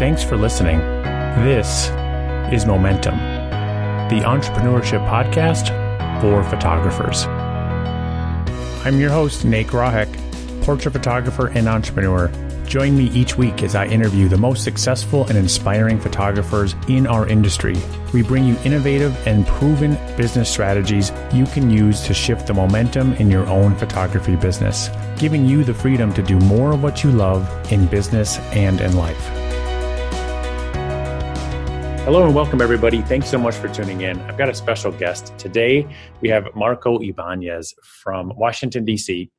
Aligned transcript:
Thanks 0.00 0.24
for 0.24 0.38
listening. 0.38 0.78
This 1.44 1.90
is 2.50 2.64
Momentum, 2.64 3.18
the 4.08 4.24
entrepreneurship 4.24 5.06
podcast 5.06 5.68
for 6.22 6.42
photographers. 6.44 7.26
I'm 8.86 8.98
your 8.98 9.10
host, 9.10 9.44
Nate 9.44 9.66
Grahek, 9.66 10.08
portrait 10.64 10.92
photographer 10.92 11.48
and 11.48 11.68
entrepreneur. 11.68 12.32
Join 12.64 12.96
me 12.96 13.10
each 13.10 13.36
week 13.36 13.62
as 13.62 13.74
I 13.74 13.88
interview 13.88 14.26
the 14.26 14.38
most 14.38 14.64
successful 14.64 15.26
and 15.26 15.36
inspiring 15.36 16.00
photographers 16.00 16.74
in 16.88 17.06
our 17.06 17.28
industry. 17.28 17.76
We 18.14 18.22
bring 18.22 18.46
you 18.46 18.56
innovative 18.64 19.14
and 19.26 19.46
proven 19.46 19.98
business 20.16 20.48
strategies 20.48 21.12
you 21.30 21.44
can 21.44 21.68
use 21.68 22.00
to 22.06 22.14
shift 22.14 22.46
the 22.46 22.54
momentum 22.54 23.12
in 23.16 23.30
your 23.30 23.46
own 23.48 23.76
photography 23.76 24.36
business, 24.36 24.88
giving 25.18 25.44
you 25.44 25.62
the 25.62 25.74
freedom 25.74 26.10
to 26.14 26.22
do 26.22 26.38
more 26.38 26.72
of 26.72 26.82
what 26.82 27.04
you 27.04 27.10
love 27.10 27.46
in 27.70 27.86
business 27.86 28.38
and 28.54 28.80
in 28.80 28.96
life. 28.96 29.49
Hello 32.04 32.24
and 32.24 32.34
welcome, 32.34 32.62
everybody. 32.62 33.02
Thanks 33.02 33.28
so 33.28 33.38
much 33.38 33.54
for 33.54 33.68
tuning 33.68 34.00
in. 34.00 34.18
I've 34.22 34.38
got 34.38 34.48
a 34.48 34.54
special 34.54 34.90
guest. 34.90 35.36
Today, 35.38 35.86
we 36.22 36.30
have 36.30 36.48
Marco 36.56 36.98
Ibanez 36.98 37.74
from 37.84 38.32
Washington, 38.36 38.86
D.C. 38.86 39.30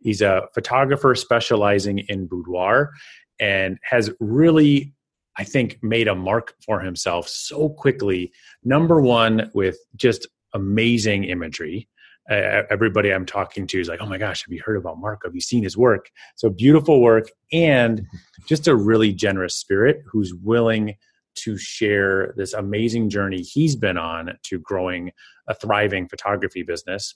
He's 0.00 0.22
a 0.22 0.48
photographer 0.54 1.14
specializing 1.14 1.98
in 2.08 2.26
boudoir 2.26 2.92
and 3.38 3.78
has 3.82 4.10
really, 4.18 4.94
I 5.36 5.44
think, 5.44 5.78
made 5.82 6.08
a 6.08 6.14
mark 6.14 6.54
for 6.64 6.80
himself 6.80 7.28
so 7.28 7.68
quickly. 7.68 8.32
Number 8.64 8.98
one, 9.02 9.50
with 9.54 9.78
just 9.94 10.26
amazing 10.54 11.24
imagery. 11.24 11.86
Uh, 12.30 12.62
everybody 12.70 13.12
I'm 13.12 13.26
talking 13.26 13.66
to 13.68 13.78
is 13.78 13.88
like, 13.88 14.00
oh 14.00 14.06
my 14.06 14.18
gosh, 14.18 14.42
have 14.46 14.52
you 14.52 14.62
heard 14.64 14.78
about 14.78 14.98
Marco? 14.98 15.28
Have 15.28 15.34
you 15.34 15.42
seen 15.42 15.62
his 15.62 15.76
work? 15.76 16.10
So 16.34 16.48
beautiful 16.48 17.02
work 17.02 17.30
and 17.52 18.06
just 18.46 18.66
a 18.66 18.74
really 18.74 19.12
generous 19.12 19.54
spirit 19.54 20.02
who's 20.10 20.32
willing 20.34 20.96
to 21.36 21.56
share 21.56 22.34
this 22.36 22.52
amazing 22.52 23.08
journey 23.08 23.42
he's 23.42 23.76
been 23.76 23.96
on 23.98 24.32
to 24.42 24.58
growing 24.60 25.10
a 25.48 25.54
thriving 25.54 26.08
photography 26.08 26.62
business 26.62 27.14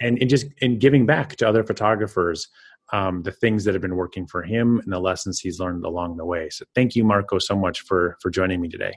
and, 0.00 0.18
and 0.20 0.30
just 0.30 0.46
in 0.58 0.78
giving 0.78 1.06
back 1.06 1.36
to 1.36 1.48
other 1.48 1.64
photographers 1.64 2.48
um, 2.92 3.22
the 3.22 3.32
things 3.32 3.64
that 3.64 3.74
have 3.74 3.82
been 3.82 3.96
working 3.96 4.26
for 4.26 4.42
him 4.42 4.80
and 4.80 4.92
the 4.92 4.98
lessons 4.98 5.40
he's 5.40 5.60
learned 5.60 5.84
along 5.84 6.16
the 6.16 6.24
way 6.24 6.48
so 6.50 6.64
thank 6.74 6.96
you 6.96 7.04
marco 7.04 7.38
so 7.38 7.56
much 7.56 7.80
for 7.82 8.16
for 8.20 8.30
joining 8.30 8.60
me 8.60 8.68
today 8.68 8.94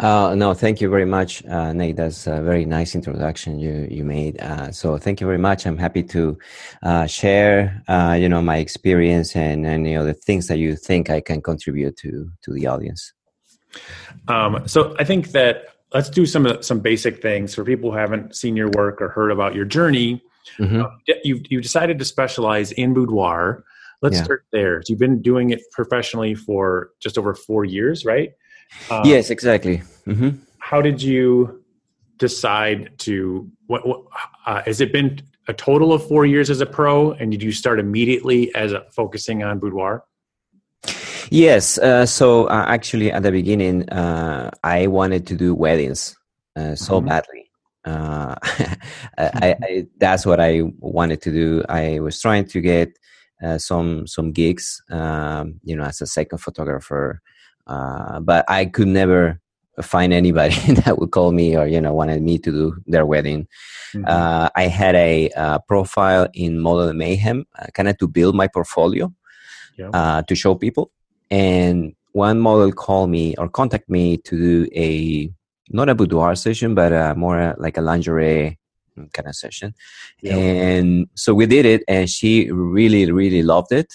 uh, 0.00 0.34
no, 0.34 0.54
thank 0.54 0.80
you 0.80 0.88
very 0.88 1.04
much, 1.04 1.44
uh, 1.46 1.72
Nate. 1.72 1.96
That's 1.96 2.26
a 2.26 2.40
very 2.42 2.64
nice 2.64 2.94
introduction 2.94 3.58
you 3.58 3.86
you 3.90 4.04
made. 4.04 4.40
Uh, 4.40 4.70
so 4.70 4.96
thank 4.98 5.20
you 5.20 5.26
very 5.26 5.38
much. 5.38 5.66
I'm 5.66 5.78
happy 5.78 6.02
to 6.04 6.38
uh, 6.82 7.06
share, 7.06 7.82
uh, 7.88 8.16
you 8.18 8.28
know, 8.28 8.42
my 8.42 8.58
experience 8.58 9.34
and 9.36 9.66
and 9.66 9.86
you 9.86 10.02
the 10.04 10.14
things 10.14 10.46
that 10.48 10.58
you 10.58 10.76
think 10.76 11.10
I 11.10 11.20
can 11.20 11.42
contribute 11.42 11.96
to 11.98 12.30
to 12.42 12.52
the 12.52 12.66
audience. 12.66 13.12
Um, 14.28 14.66
so 14.66 14.94
I 14.98 15.04
think 15.04 15.32
that 15.32 15.68
let's 15.94 16.10
do 16.10 16.26
some 16.26 16.62
some 16.62 16.80
basic 16.80 17.22
things 17.22 17.54
for 17.54 17.64
people 17.64 17.90
who 17.90 17.96
haven't 17.96 18.36
seen 18.36 18.56
your 18.56 18.70
work 18.70 19.00
or 19.00 19.08
heard 19.08 19.30
about 19.30 19.54
your 19.54 19.64
journey. 19.64 20.22
Mm-hmm. 20.58 20.82
Um, 20.82 21.00
you 21.24 21.42
you 21.48 21.60
decided 21.60 21.98
to 21.98 22.04
specialize 22.04 22.72
in 22.72 22.94
boudoir. 22.94 23.64
Let's 24.00 24.16
yeah. 24.16 24.24
start 24.24 24.44
there. 24.52 24.82
You've 24.86 24.98
been 24.98 25.22
doing 25.22 25.50
it 25.50 25.60
professionally 25.72 26.34
for 26.34 26.90
just 27.00 27.18
over 27.18 27.34
four 27.34 27.64
years, 27.64 28.04
right? 28.04 28.30
Um, 28.90 29.02
yes, 29.04 29.30
exactly. 29.30 29.82
Mm-hmm. 30.06 30.38
How 30.58 30.80
did 30.80 31.02
you 31.02 31.64
decide 32.18 32.96
to? 32.98 33.50
What, 33.66 33.86
what 33.86 34.02
uh, 34.46 34.62
has 34.64 34.80
it 34.80 34.92
been? 34.92 35.20
A 35.50 35.54
total 35.54 35.94
of 35.94 36.06
four 36.06 36.26
years 36.26 36.50
as 36.50 36.60
a 36.60 36.66
pro, 36.66 37.12
and 37.12 37.30
did 37.30 37.42
you 37.42 37.52
start 37.52 37.80
immediately 37.80 38.54
as 38.54 38.72
a, 38.72 38.84
focusing 38.90 39.42
on 39.42 39.58
boudoir? 39.58 40.04
Yes. 41.30 41.78
Uh, 41.78 42.06
so 42.06 42.46
uh, 42.46 42.64
actually, 42.68 43.12
at 43.12 43.22
the 43.22 43.32
beginning, 43.32 43.88
uh, 43.90 44.50
I 44.62 44.86
wanted 44.86 45.26
to 45.28 45.34
do 45.34 45.54
weddings 45.54 46.16
uh, 46.56 46.74
so 46.74 46.98
mm-hmm. 46.98 47.08
badly. 47.08 47.50
Uh, 47.84 48.34
I, 49.18 49.56
I, 49.62 49.86
that's 49.98 50.26
what 50.26 50.40
I 50.40 50.62
wanted 50.78 51.22
to 51.22 51.30
do. 51.30 51.64
I 51.68 52.00
was 52.00 52.20
trying 52.20 52.46
to 52.46 52.60
get 52.60 52.98
uh, 53.42 53.58
some 53.58 54.06
some 54.06 54.32
gigs, 54.32 54.82
um, 54.90 55.60
you 55.62 55.76
know, 55.76 55.84
as 55.84 56.00
a 56.00 56.06
second 56.06 56.38
photographer, 56.38 57.20
but 57.66 58.44
I 58.48 58.66
could 58.66 58.88
never 58.88 59.40
find 59.82 60.12
anybody 60.12 60.54
that 60.84 60.98
would 60.98 61.12
call 61.12 61.30
me 61.30 61.56
or 61.56 61.68
you 61.68 61.80
know 61.80 61.94
wanted 61.94 62.20
me 62.20 62.38
to 62.38 62.50
do 62.50 62.76
their 62.86 63.06
wedding. 63.06 63.46
Mm-hmm. 63.94 64.50
I 64.54 64.66
had 64.66 64.94
a 64.96 65.60
profile 65.68 66.28
in 66.34 66.58
Model 66.58 66.92
Mayhem, 66.94 67.46
kind 67.74 67.88
of 67.88 67.98
to 67.98 68.08
build 68.08 68.34
my 68.34 68.48
portfolio. 68.48 69.12
Yeah. 69.76 70.22
to 70.26 70.34
show 70.34 70.56
people 70.56 70.90
and 71.30 71.94
one 72.12 72.40
model 72.40 72.72
called 72.72 73.10
me 73.10 73.34
or 73.36 73.48
contact 73.48 73.88
me 73.88 74.16
to 74.18 74.36
do 74.36 74.68
a 74.74 75.30
not 75.70 75.88
a 75.88 75.94
boudoir 75.94 76.34
session 76.34 76.74
but 76.74 76.92
a, 76.92 77.14
more 77.14 77.54
like 77.58 77.76
a 77.76 77.82
lingerie 77.82 78.58
kind 79.12 79.28
of 79.28 79.36
session. 79.36 79.74
Yeah. 80.22 80.36
and 80.36 81.08
so 81.14 81.34
we 81.34 81.46
did 81.46 81.66
it 81.66 81.84
and 81.86 82.08
she 82.10 82.50
really 82.50 83.10
really 83.10 83.42
loved 83.42 83.72
it. 83.72 83.92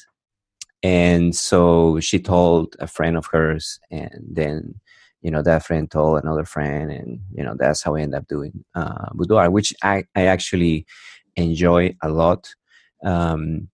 And 0.82 1.34
so 1.34 2.00
she 2.02 2.20
told 2.20 2.76
a 2.80 2.88
friend 2.88 3.16
of 3.18 3.28
hers 3.28 3.80
and 3.90 4.12
then 4.30 4.76
you 5.22 5.32
know 5.32 5.42
that 5.42 5.66
friend 5.66 5.90
told 5.90 6.22
another 6.22 6.44
friend 6.44 6.92
and 6.92 7.22
you 7.34 7.44
know 7.46 7.56
that's 7.58 7.82
how 7.82 7.96
i 7.96 8.02
end 8.02 8.14
up 8.14 8.28
doing 8.28 8.66
uh, 8.76 9.08
boudoir 9.14 9.50
which 9.50 9.74
I, 9.82 10.04
I 10.14 10.26
actually 10.26 10.86
enjoy 11.36 11.96
a 12.02 12.10
lot. 12.10 12.54
Um, 13.04 13.70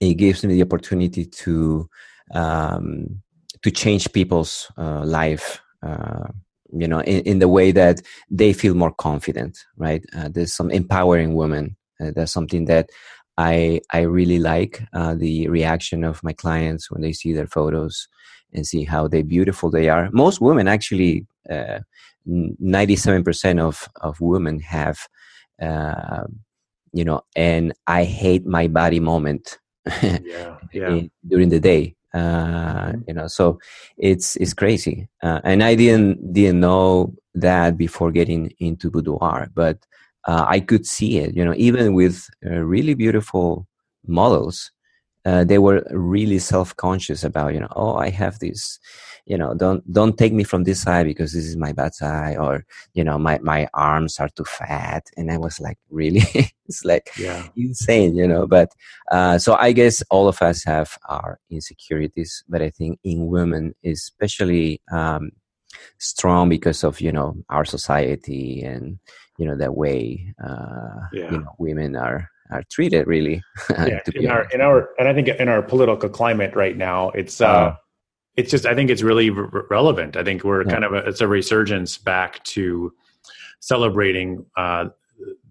it 0.00 0.14
gives 0.14 0.44
me 0.44 0.54
the 0.54 0.62
opportunity 0.62 1.24
to 1.24 1.88
um, 2.34 3.22
to 3.62 3.70
change 3.70 4.12
people's 4.12 4.70
uh, 4.76 5.04
life 5.04 5.60
uh, 5.82 6.26
you 6.72 6.88
know 6.88 7.00
in, 7.00 7.20
in, 7.20 7.38
the 7.38 7.48
way 7.48 7.72
that 7.72 8.02
they 8.30 8.52
feel 8.52 8.74
more 8.74 8.92
confident 8.92 9.64
right? 9.76 10.04
Uh, 10.16 10.28
there's 10.28 10.52
some 10.52 10.70
empowering 10.70 11.34
women 11.34 11.76
uh, 12.00 12.10
that's 12.14 12.32
something 12.32 12.64
that 12.66 12.90
i 13.38 13.80
i 13.92 14.00
really 14.00 14.38
like 14.38 14.82
uh, 14.92 15.14
the 15.14 15.48
reaction 15.48 16.04
of 16.04 16.22
my 16.22 16.32
clients 16.32 16.90
when 16.90 17.02
they 17.02 17.12
see 17.12 17.32
their 17.32 17.46
photos 17.46 18.08
and 18.52 18.66
see 18.66 18.84
how 18.84 19.08
they 19.08 19.22
beautiful 19.22 19.68
they 19.68 19.88
are. 19.88 20.08
Most 20.12 20.40
women 20.40 20.68
actually 20.68 21.26
97% 21.50 23.58
uh, 23.58 23.66
of 23.66 23.88
of 24.00 24.20
women 24.20 24.60
have 24.60 25.08
you 26.94 27.04
know 27.04 27.20
and 27.36 27.74
i 27.86 28.04
hate 28.04 28.46
my 28.46 28.68
body 28.68 29.00
moment 29.00 29.58
yeah, 30.02 30.56
yeah. 30.72 31.00
during 31.26 31.50
the 31.50 31.60
day 31.60 31.94
uh, 32.14 32.92
you 33.08 33.14
know 33.14 33.26
so 33.26 33.58
it's 33.98 34.36
it's 34.36 34.54
crazy. 34.54 35.08
Uh, 35.22 35.40
and 35.44 35.62
i 35.62 35.74
didn't 35.74 36.32
didn't 36.32 36.60
know 36.60 37.12
that 37.34 37.76
before 37.76 38.12
getting 38.12 38.52
into 38.60 38.90
boudoir 38.90 39.50
but 39.54 39.78
uh, 40.28 40.44
i 40.48 40.60
could 40.60 40.86
see 40.86 41.18
it 41.18 41.34
you 41.36 41.44
know 41.44 41.54
even 41.56 41.94
with 41.94 42.28
uh, 42.46 42.50
really 42.74 42.94
beautiful 42.94 43.66
models 44.06 44.70
uh, 45.24 45.44
they 45.44 45.58
were 45.58 45.82
really 45.90 46.38
self-conscious 46.38 47.24
about 47.24 47.54
you 47.54 47.60
know 47.60 47.72
oh 47.76 47.96
i 47.96 48.10
have 48.10 48.38
this 48.38 48.78
you 49.26 49.38
know 49.38 49.54
don't 49.54 49.90
don't 49.92 50.18
take 50.18 50.32
me 50.32 50.44
from 50.44 50.64
this 50.64 50.82
side 50.82 51.06
because 51.06 51.32
this 51.32 51.46
is 51.46 51.56
my 51.56 51.72
bad 51.72 51.94
side 51.94 52.36
or 52.36 52.64
you 52.92 53.02
know 53.02 53.18
my 53.18 53.38
my 53.42 53.66
arms 53.72 54.18
are 54.20 54.28
too 54.30 54.44
fat 54.44 55.04
and 55.16 55.30
i 55.30 55.38
was 55.38 55.60
like 55.60 55.78
really 55.90 56.22
it's 56.66 56.84
like 56.84 57.10
yeah. 57.18 57.46
insane 57.56 58.14
you 58.14 58.26
know 58.26 58.46
but 58.46 58.70
uh, 59.10 59.38
so 59.38 59.56
i 59.56 59.72
guess 59.72 60.02
all 60.10 60.28
of 60.28 60.40
us 60.42 60.64
have 60.64 60.98
our 61.08 61.38
insecurities 61.50 62.44
but 62.48 62.60
i 62.60 62.68
think 62.68 62.98
in 63.04 63.26
women 63.26 63.74
especially 63.84 64.80
um, 64.92 65.30
strong 65.98 66.48
because 66.48 66.84
of 66.84 67.00
you 67.00 67.12
know 67.12 67.34
our 67.48 67.64
society 67.64 68.62
and 68.62 68.98
you 69.38 69.46
know 69.46 69.56
that 69.56 69.74
way 69.74 70.34
uh, 70.44 71.00
yeah. 71.12 71.30
you 71.30 71.38
know 71.38 71.54
women 71.58 71.96
are 71.96 72.30
are 72.50 72.62
treated 72.70 73.06
really 73.06 73.42
yeah, 73.70 74.00
in 74.14 74.26
our 74.26 74.46
in 74.52 74.60
our 74.60 74.90
and 74.98 75.08
i 75.08 75.14
think 75.14 75.28
in 75.28 75.48
our 75.48 75.62
political 75.62 76.08
climate 76.08 76.54
right 76.54 76.76
now 76.76 77.10
it's 77.10 77.40
uh, 77.40 77.46
uh 77.46 77.76
it's 78.36 78.50
just 78.50 78.66
i 78.66 78.74
think 78.74 78.90
it's 78.90 79.02
really 79.02 79.30
re- 79.30 79.62
relevant 79.70 80.16
i 80.16 80.22
think 80.22 80.44
we're 80.44 80.64
yeah. 80.64 80.70
kind 80.70 80.84
of 80.84 80.92
a, 80.92 80.98
it's 80.98 81.20
a 81.20 81.28
resurgence 81.28 81.96
back 81.96 82.42
to 82.44 82.92
celebrating 83.60 84.44
uh, 84.56 84.86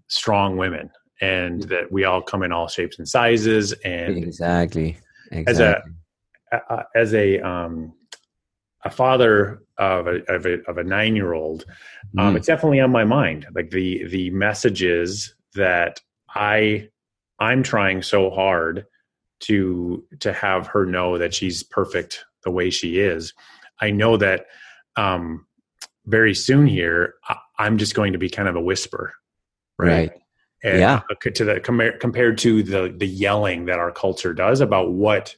strong 0.06 0.56
women 0.56 0.88
and 1.20 1.62
that 1.64 1.90
we 1.90 2.04
all 2.04 2.22
come 2.22 2.42
in 2.42 2.52
all 2.52 2.68
shapes 2.68 2.98
and 2.98 3.08
sizes 3.08 3.72
and 3.84 4.16
exactly, 4.16 4.96
exactly. 5.32 5.92
as 6.52 6.60
a, 6.60 6.74
a 6.74 6.84
as 6.94 7.14
a 7.14 7.40
um 7.40 7.92
a 8.84 8.90
father 8.90 9.62
of 9.78 10.06
a 10.06 10.22
of 10.32 10.46
a, 10.46 10.60
of 10.68 10.78
a 10.78 10.84
nine 10.84 11.16
year 11.16 11.32
old 11.32 11.64
um, 12.18 12.34
mm. 12.34 12.36
it's 12.36 12.46
definitely 12.46 12.80
on 12.80 12.90
my 12.90 13.04
mind 13.04 13.46
like 13.54 13.70
the 13.70 14.06
the 14.08 14.30
messages 14.30 15.34
that 15.54 16.00
i 16.34 16.88
i'm 17.38 17.62
trying 17.62 18.02
so 18.02 18.30
hard 18.30 18.86
to 19.40 20.04
to 20.20 20.32
have 20.32 20.66
her 20.68 20.86
know 20.86 21.18
that 21.18 21.34
she's 21.34 21.62
perfect 21.62 22.24
the 22.44 22.50
way 22.50 22.70
she 22.70 23.00
is, 23.00 23.34
I 23.80 23.90
know 23.90 24.16
that 24.18 24.46
um, 24.96 25.46
very 26.06 26.34
soon 26.34 26.66
here, 26.66 27.14
I, 27.58 27.66
am 27.66 27.78
just 27.78 27.94
going 27.94 28.12
to 28.12 28.18
be 28.18 28.30
kind 28.30 28.48
of 28.48 28.54
a 28.54 28.60
whisper, 28.60 29.14
right? 29.78 29.88
right. 29.88 30.12
And 30.62 30.78
yeah. 30.78 31.00
To 31.20 31.44
the 31.44 31.60
compared 32.00 32.38
to 32.38 32.62
the 32.62 32.94
the 32.96 33.06
yelling 33.06 33.66
that 33.66 33.78
our 33.78 33.90
culture 33.90 34.32
does 34.32 34.60
about 34.60 34.92
what 34.92 35.36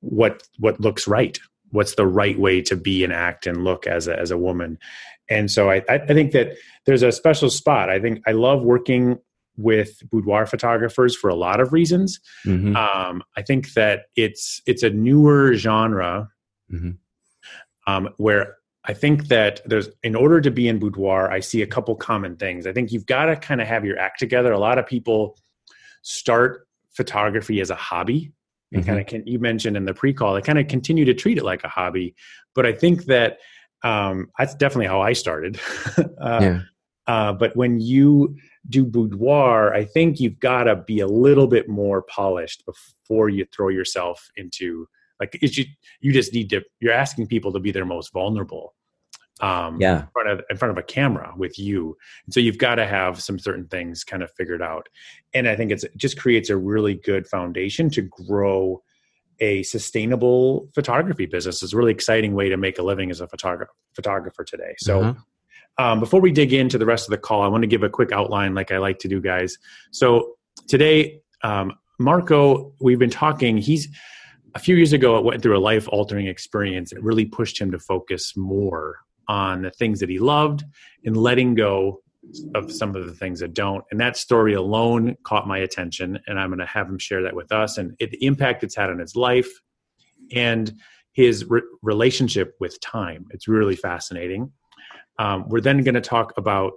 what 0.00 0.44
what 0.60 0.80
looks 0.80 1.08
right, 1.08 1.36
what's 1.70 1.96
the 1.96 2.06
right 2.06 2.38
way 2.38 2.62
to 2.62 2.76
be 2.76 3.02
and 3.02 3.12
act 3.12 3.48
and 3.48 3.64
look 3.64 3.88
as 3.88 4.06
a 4.06 4.16
as 4.16 4.30
a 4.30 4.38
woman 4.38 4.78
and 5.28 5.50
so 5.50 5.68
I, 5.68 5.82
I 5.88 5.98
think 5.98 6.30
that 6.30 6.56
there's 6.84 7.02
a 7.02 7.10
special 7.10 7.50
spot 7.50 7.90
i 7.90 7.98
think 7.98 8.22
i 8.28 8.30
love 8.30 8.62
working 8.62 9.18
with 9.56 10.02
boudoir 10.10 10.46
photographers 10.46 11.16
for 11.16 11.28
a 11.28 11.34
lot 11.34 11.60
of 11.60 11.72
reasons 11.72 12.20
mm-hmm. 12.44 12.76
um, 12.76 13.22
i 13.36 13.42
think 13.42 13.72
that 13.74 14.06
it's 14.16 14.60
it's 14.66 14.82
a 14.82 14.90
newer 14.90 15.54
genre 15.54 16.28
mm-hmm. 16.72 16.90
um, 17.86 18.08
where 18.16 18.56
i 18.84 18.92
think 18.92 19.28
that 19.28 19.60
there's 19.66 19.88
in 20.02 20.14
order 20.14 20.40
to 20.40 20.50
be 20.50 20.68
in 20.68 20.78
boudoir 20.78 21.30
i 21.30 21.40
see 21.40 21.62
a 21.62 21.66
couple 21.66 21.94
common 21.94 22.36
things 22.36 22.66
i 22.66 22.72
think 22.72 22.92
you've 22.92 23.06
got 23.06 23.26
to 23.26 23.36
kind 23.36 23.60
of 23.60 23.66
have 23.66 23.84
your 23.84 23.98
act 23.98 24.18
together 24.18 24.52
a 24.52 24.58
lot 24.58 24.78
of 24.78 24.86
people 24.86 25.36
start 26.02 26.66
photography 26.96 27.60
as 27.60 27.70
a 27.70 27.74
hobby 27.74 28.32
and 28.72 28.82
mm-hmm. 28.82 28.90
kind 28.90 29.00
of 29.00 29.06
can, 29.06 29.26
you 29.26 29.38
mentioned 29.38 29.76
in 29.76 29.84
the 29.84 29.94
pre-call 29.94 30.34
they 30.34 30.40
kind 30.40 30.58
of 30.58 30.68
continue 30.68 31.04
to 31.04 31.14
treat 31.14 31.38
it 31.38 31.44
like 31.44 31.62
a 31.64 31.68
hobby 31.68 32.14
but 32.54 32.66
i 32.66 32.72
think 32.72 33.04
that 33.04 33.38
um, 33.82 34.28
that's 34.38 34.54
definitely 34.54 34.86
how 34.86 35.00
i 35.00 35.12
started 35.12 35.60
uh, 36.20 36.38
yeah. 36.40 36.60
uh, 37.06 37.32
but 37.32 37.54
when 37.56 37.80
you 37.80 38.36
do 38.68 38.84
boudoir 38.84 39.72
i 39.74 39.84
think 39.84 40.20
you've 40.20 40.38
got 40.40 40.64
to 40.64 40.76
be 40.76 41.00
a 41.00 41.06
little 41.06 41.46
bit 41.46 41.68
more 41.68 42.02
polished 42.02 42.64
before 42.66 43.28
you 43.28 43.46
throw 43.54 43.68
yourself 43.68 44.28
into 44.36 44.86
like 45.20 45.38
you, 45.40 45.64
you 46.00 46.12
just 46.12 46.32
need 46.32 46.50
to 46.50 46.62
you're 46.80 46.92
asking 46.92 47.26
people 47.26 47.52
to 47.52 47.60
be 47.60 47.70
their 47.70 47.86
most 47.86 48.12
vulnerable 48.12 48.74
um, 49.40 49.78
yeah. 49.80 50.02
in 50.02 50.08
front 50.12 50.28
of 50.28 50.44
in 50.50 50.56
front 50.56 50.70
of 50.70 50.78
a 50.78 50.82
camera 50.82 51.32
with 51.36 51.58
you. 51.58 51.96
And 52.24 52.32
so 52.32 52.40
you've 52.40 52.58
got 52.58 52.76
to 52.76 52.86
have 52.86 53.20
some 53.20 53.38
certain 53.38 53.66
things 53.66 54.04
kind 54.04 54.22
of 54.22 54.30
figured 54.32 54.62
out. 54.62 54.88
And 55.34 55.48
I 55.48 55.56
think 55.56 55.70
it's 55.70 55.84
it 55.84 55.96
just 55.96 56.18
creates 56.18 56.50
a 56.50 56.56
really 56.56 56.94
good 56.94 57.26
foundation 57.26 57.90
to 57.90 58.02
grow 58.02 58.82
a 59.40 59.62
sustainable 59.64 60.68
photography 60.74 61.26
business. 61.26 61.62
It's 61.62 61.74
a 61.74 61.76
really 61.76 61.92
exciting 61.92 62.34
way 62.34 62.48
to 62.48 62.56
make 62.56 62.78
a 62.78 62.82
living 62.82 63.10
as 63.10 63.20
a 63.20 63.28
photographer 63.28 63.72
photographer 63.94 64.44
today. 64.44 64.74
So. 64.78 65.00
Uh-huh. 65.02 65.20
Um, 65.78 66.00
before 66.00 66.20
we 66.20 66.30
dig 66.30 66.52
into 66.52 66.78
the 66.78 66.86
rest 66.86 67.06
of 67.06 67.10
the 67.10 67.18
call, 67.18 67.42
I 67.42 67.48
want 67.48 67.62
to 67.62 67.66
give 67.66 67.82
a 67.82 67.90
quick 67.90 68.12
outline, 68.12 68.54
like 68.54 68.72
I 68.72 68.78
like 68.78 68.98
to 69.00 69.08
do, 69.08 69.20
guys. 69.20 69.58
So 69.90 70.36
today, 70.68 71.20
um, 71.42 71.74
Marco, 71.98 72.72
we've 72.80 72.98
been 72.98 73.10
talking. 73.10 73.58
He's 73.58 73.88
a 74.54 74.58
few 74.58 74.74
years 74.74 74.94
ago, 74.94 75.18
it 75.18 75.24
went 75.24 75.42
through 75.42 75.56
a 75.56 75.60
life 75.60 75.86
altering 75.88 76.26
experience. 76.28 76.92
It 76.92 77.02
really 77.02 77.26
pushed 77.26 77.60
him 77.60 77.70
to 77.72 77.78
focus 77.78 78.34
more 78.36 79.00
on 79.28 79.62
the 79.62 79.70
things 79.70 80.00
that 80.00 80.08
he 80.08 80.18
loved 80.18 80.64
and 81.04 81.16
letting 81.16 81.54
go 81.54 82.00
of 82.54 82.72
some 82.72 82.96
of 82.96 83.06
the 83.06 83.12
things 83.12 83.40
that 83.40 83.54
don't. 83.54 83.84
And 83.90 84.00
that 84.00 84.16
story 84.16 84.54
alone 84.54 85.16
caught 85.24 85.46
my 85.46 85.58
attention, 85.58 86.18
and 86.26 86.40
I'm 86.40 86.48
going 86.48 86.58
to 86.58 86.66
have 86.66 86.88
him 86.88 86.98
share 86.98 87.22
that 87.22 87.36
with 87.36 87.52
us 87.52 87.76
and 87.76 87.94
it, 87.98 88.10
the 88.10 88.24
impact 88.24 88.64
it's 88.64 88.74
had 88.74 88.90
on 88.90 88.98
his 88.98 89.14
life 89.14 89.50
and 90.34 90.72
his 91.12 91.44
re- 91.44 91.62
relationship 91.82 92.54
with 92.58 92.80
time. 92.80 93.26
It's 93.30 93.48
really 93.48 93.76
fascinating. 93.76 94.52
Um, 95.18 95.48
we're 95.48 95.60
then 95.60 95.82
going 95.82 95.94
to 95.94 96.00
talk 96.00 96.32
about 96.36 96.72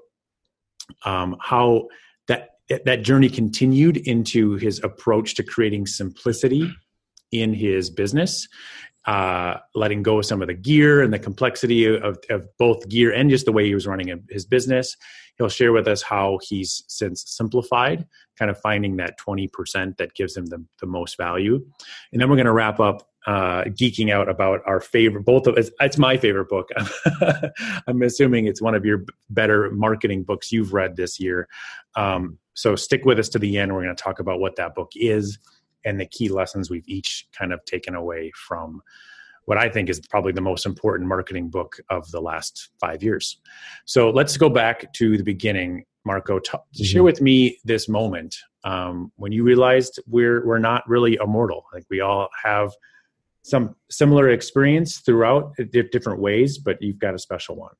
um, 1.05 1.35
how 1.41 1.87
that 2.27 2.49
that 2.85 3.01
journey 3.01 3.29
continued 3.29 3.97
into 3.97 4.55
his 4.55 4.83
approach 4.83 5.35
to 5.35 5.43
creating 5.43 5.87
simplicity 5.87 6.71
in 7.31 7.53
his 7.53 7.89
business 7.89 8.47
uh, 9.09 9.57
letting 9.73 10.03
go 10.03 10.19
of 10.19 10.25
some 10.25 10.41
of 10.41 10.47
the 10.47 10.53
gear 10.53 11.01
and 11.01 11.11
the 11.11 11.17
complexity 11.17 11.85
of, 11.85 12.19
of 12.29 12.47
both 12.57 12.87
gear 12.89 13.11
and 13.11 13.29
just 13.31 13.45
the 13.45 13.51
way 13.51 13.65
he 13.65 13.73
was 13.73 13.87
running 13.87 14.23
his 14.29 14.45
business. 14.45 14.95
He'll 15.37 15.49
share 15.49 15.71
with 15.71 15.87
us 15.87 16.03
how 16.03 16.37
he's 16.43 16.83
since 16.87 17.23
simplified, 17.25 18.05
kind 18.37 18.51
of 18.51 18.59
finding 18.59 18.97
that 18.97 19.17
20% 19.19 19.97
that 19.97 20.13
gives 20.13 20.37
him 20.37 20.45
the, 20.45 20.63
the 20.79 20.85
most 20.85 21.17
value. 21.17 21.65
And 22.11 22.21
then 22.21 22.29
we're 22.29 22.35
going 22.35 22.45
to 22.45 22.51
wrap 22.51 22.79
up 22.79 23.08
uh, 23.27 23.63
geeking 23.65 24.11
out 24.11 24.29
about 24.29 24.61
our 24.65 24.79
favorite, 24.79 25.25
both 25.25 25.47
of 25.47 25.57
it's, 25.57 25.71
it's 25.79 25.97
my 25.97 26.17
favorite 26.17 26.49
book. 26.49 26.69
I'm 27.87 28.01
assuming 28.01 28.45
it's 28.45 28.61
one 28.61 28.75
of 28.75 28.85
your 28.85 29.05
better 29.29 29.69
marketing 29.71 30.23
books 30.23 30.51
you've 30.51 30.73
read 30.73 30.95
this 30.95 31.19
year. 31.19 31.47
Um, 31.95 32.37
so 32.53 32.75
stick 32.75 33.05
with 33.05 33.19
us 33.19 33.29
to 33.29 33.39
the 33.39 33.57
end. 33.57 33.73
We're 33.73 33.83
going 33.83 33.95
to 33.95 34.01
talk 34.01 34.19
about 34.19 34.39
what 34.39 34.55
that 34.55 34.75
book 34.75 34.91
is 34.95 35.37
and 35.85 35.99
the 35.99 36.05
key 36.05 36.29
lessons 36.29 36.69
we've 36.69 36.87
each 36.87 37.27
kind 37.37 37.53
of 37.53 37.63
taken 37.65 37.95
away 37.95 38.31
from 38.35 38.81
what 39.45 39.57
I 39.57 39.69
think 39.69 39.89
is 39.89 39.99
probably 39.99 40.31
the 40.31 40.41
most 40.41 40.65
important 40.65 41.09
marketing 41.09 41.49
book 41.49 41.77
of 41.89 42.09
the 42.11 42.21
last 42.21 42.69
five 42.79 43.01
years. 43.01 43.39
So 43.85 44.11
let's 44.11 44.37
go 44.37 44.49
back 44.49 44.93
to 44.93 45.17
the 45.17 45.23
beginning, 45.23 45.85
Marco. 46.05 46.39
T- 46.39 46.51
mm-hmm. 46.51 46.83
Share 46.83 47.03
with 47.03 47.21
me 47.21 47.57
this 47.63 47.89
moment 47.89 48.35
um, 48.63 49.11
when 49.15 49.31
you 49.31 49.43
realized 49.43 49.99
we're 50.05 50.45
we're 50.45 50.59
not 50.59 50.87
really 50.87 51.17
immortal. 51.19 51.65
Like 51.73 51.85
we 51.89 51.99
all 52.01 52.29
have 52.43 52.73
some 53.43 53.75
similar 53.89 54.29
experience 54.29 54.99
throughout 54.99 55.53
different 55.91 56.19
ways, 56.21 56.57
but 56.57 56.77
you've 56.81 56.99
got 56.99 57.13
a 57.13 57.19
special 57.19 57.55
one. 57.55 57.73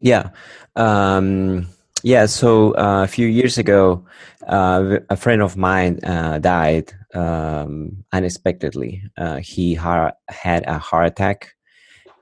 Yeah. 0.00 0.30
Um 0.76 1.68
yeah, 2.02 2.26
so 2.26 2.72
uh, 2.72 3.02
a 3.04 3.06
few 3.06 3.26
years 3.26 3.58
ago, 3.58 4.06
uh, 4.46 4.98
a 5.08 5.16
friend 5.16 5.42
of 5.42 5.56
mine 5.56 6.00
uh, 6.02 6.38
died 6.38 6.92
um, 7.14 8.04
unexpectedly. 8.12 9.02
Uh, 9.18 9.36
he 9.36 9.74
ha- 9.74 10.12
had 10.28 10.66
a 10.66 10.78
heart 10.78 11.08
attack, 11.08 11.54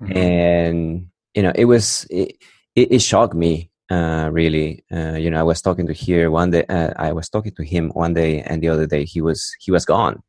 mm-hmm. 0.03 0.17
and 0.17 1.06
you 1.35 1.43
know, 1.43 1.53
it 1.55 1.67
was 1.67 2.06
it, 2.11 2.37
it, 2.75 2.93
it 2.93 3.03
shocked 3.03 3.35
me 3.35 3.71
uh, 3.91 4.31
really. 4.32 4.85
Uh, 4.93 5.14
you 5.14 5.31
know, 5.31 5.38
I 5.38 5.44
was 5.44 5.62
talking 5.62 5.87
to 5.87 5.93
here 5.93 6.31
one 6.31 6.50
day. 6.50 6.64
I 6.69 7.12
was 7.12 7.29
talking 7.29 7.53
to 7.56 7.64
him 7.64 7.91
one 7.91 8.14
day, 8.14 8.41
and 8.41 8.62
the 8.62 8.69
other 8.69 8.87
day 8.87 9.05
he 9.05 9.21
was 9.21 9.55
he 9.61 9.71
was 9.71 9.85
gone, 9.85 10.23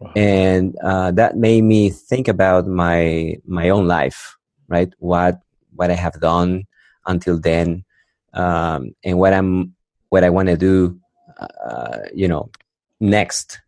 wow. 0.00 0.12
and 0.16 0.74
that 1.16 1.36
made 1.36 1.62
me 1.62 1.90
think 1.90 2.28
about 2.28 2.66
my 2.66 3.36
my 3.46 3.70
own 3.70 3.86
life, 3.86 4.36
right? 4.68 4.92
What 4.98 5.40
what 5.74 5.90
I 5.90 5.94
have 5.94 6.20
done 6.20 6.64
until 7.06 7.38
then 7.38 7.84
um, 8.36 8.94
and 9.02 9.18
what 9.18 9.32
I'm 9.32 9.74
what 10.10 10.22
I 10.22 10.30
want 10.30 10.48
to 10.48 10.56
do, 10.56 10.98
uh, 11.38 11.98
you 12.14 12.28
know, 12.28 12.50
next. 13.00 13.60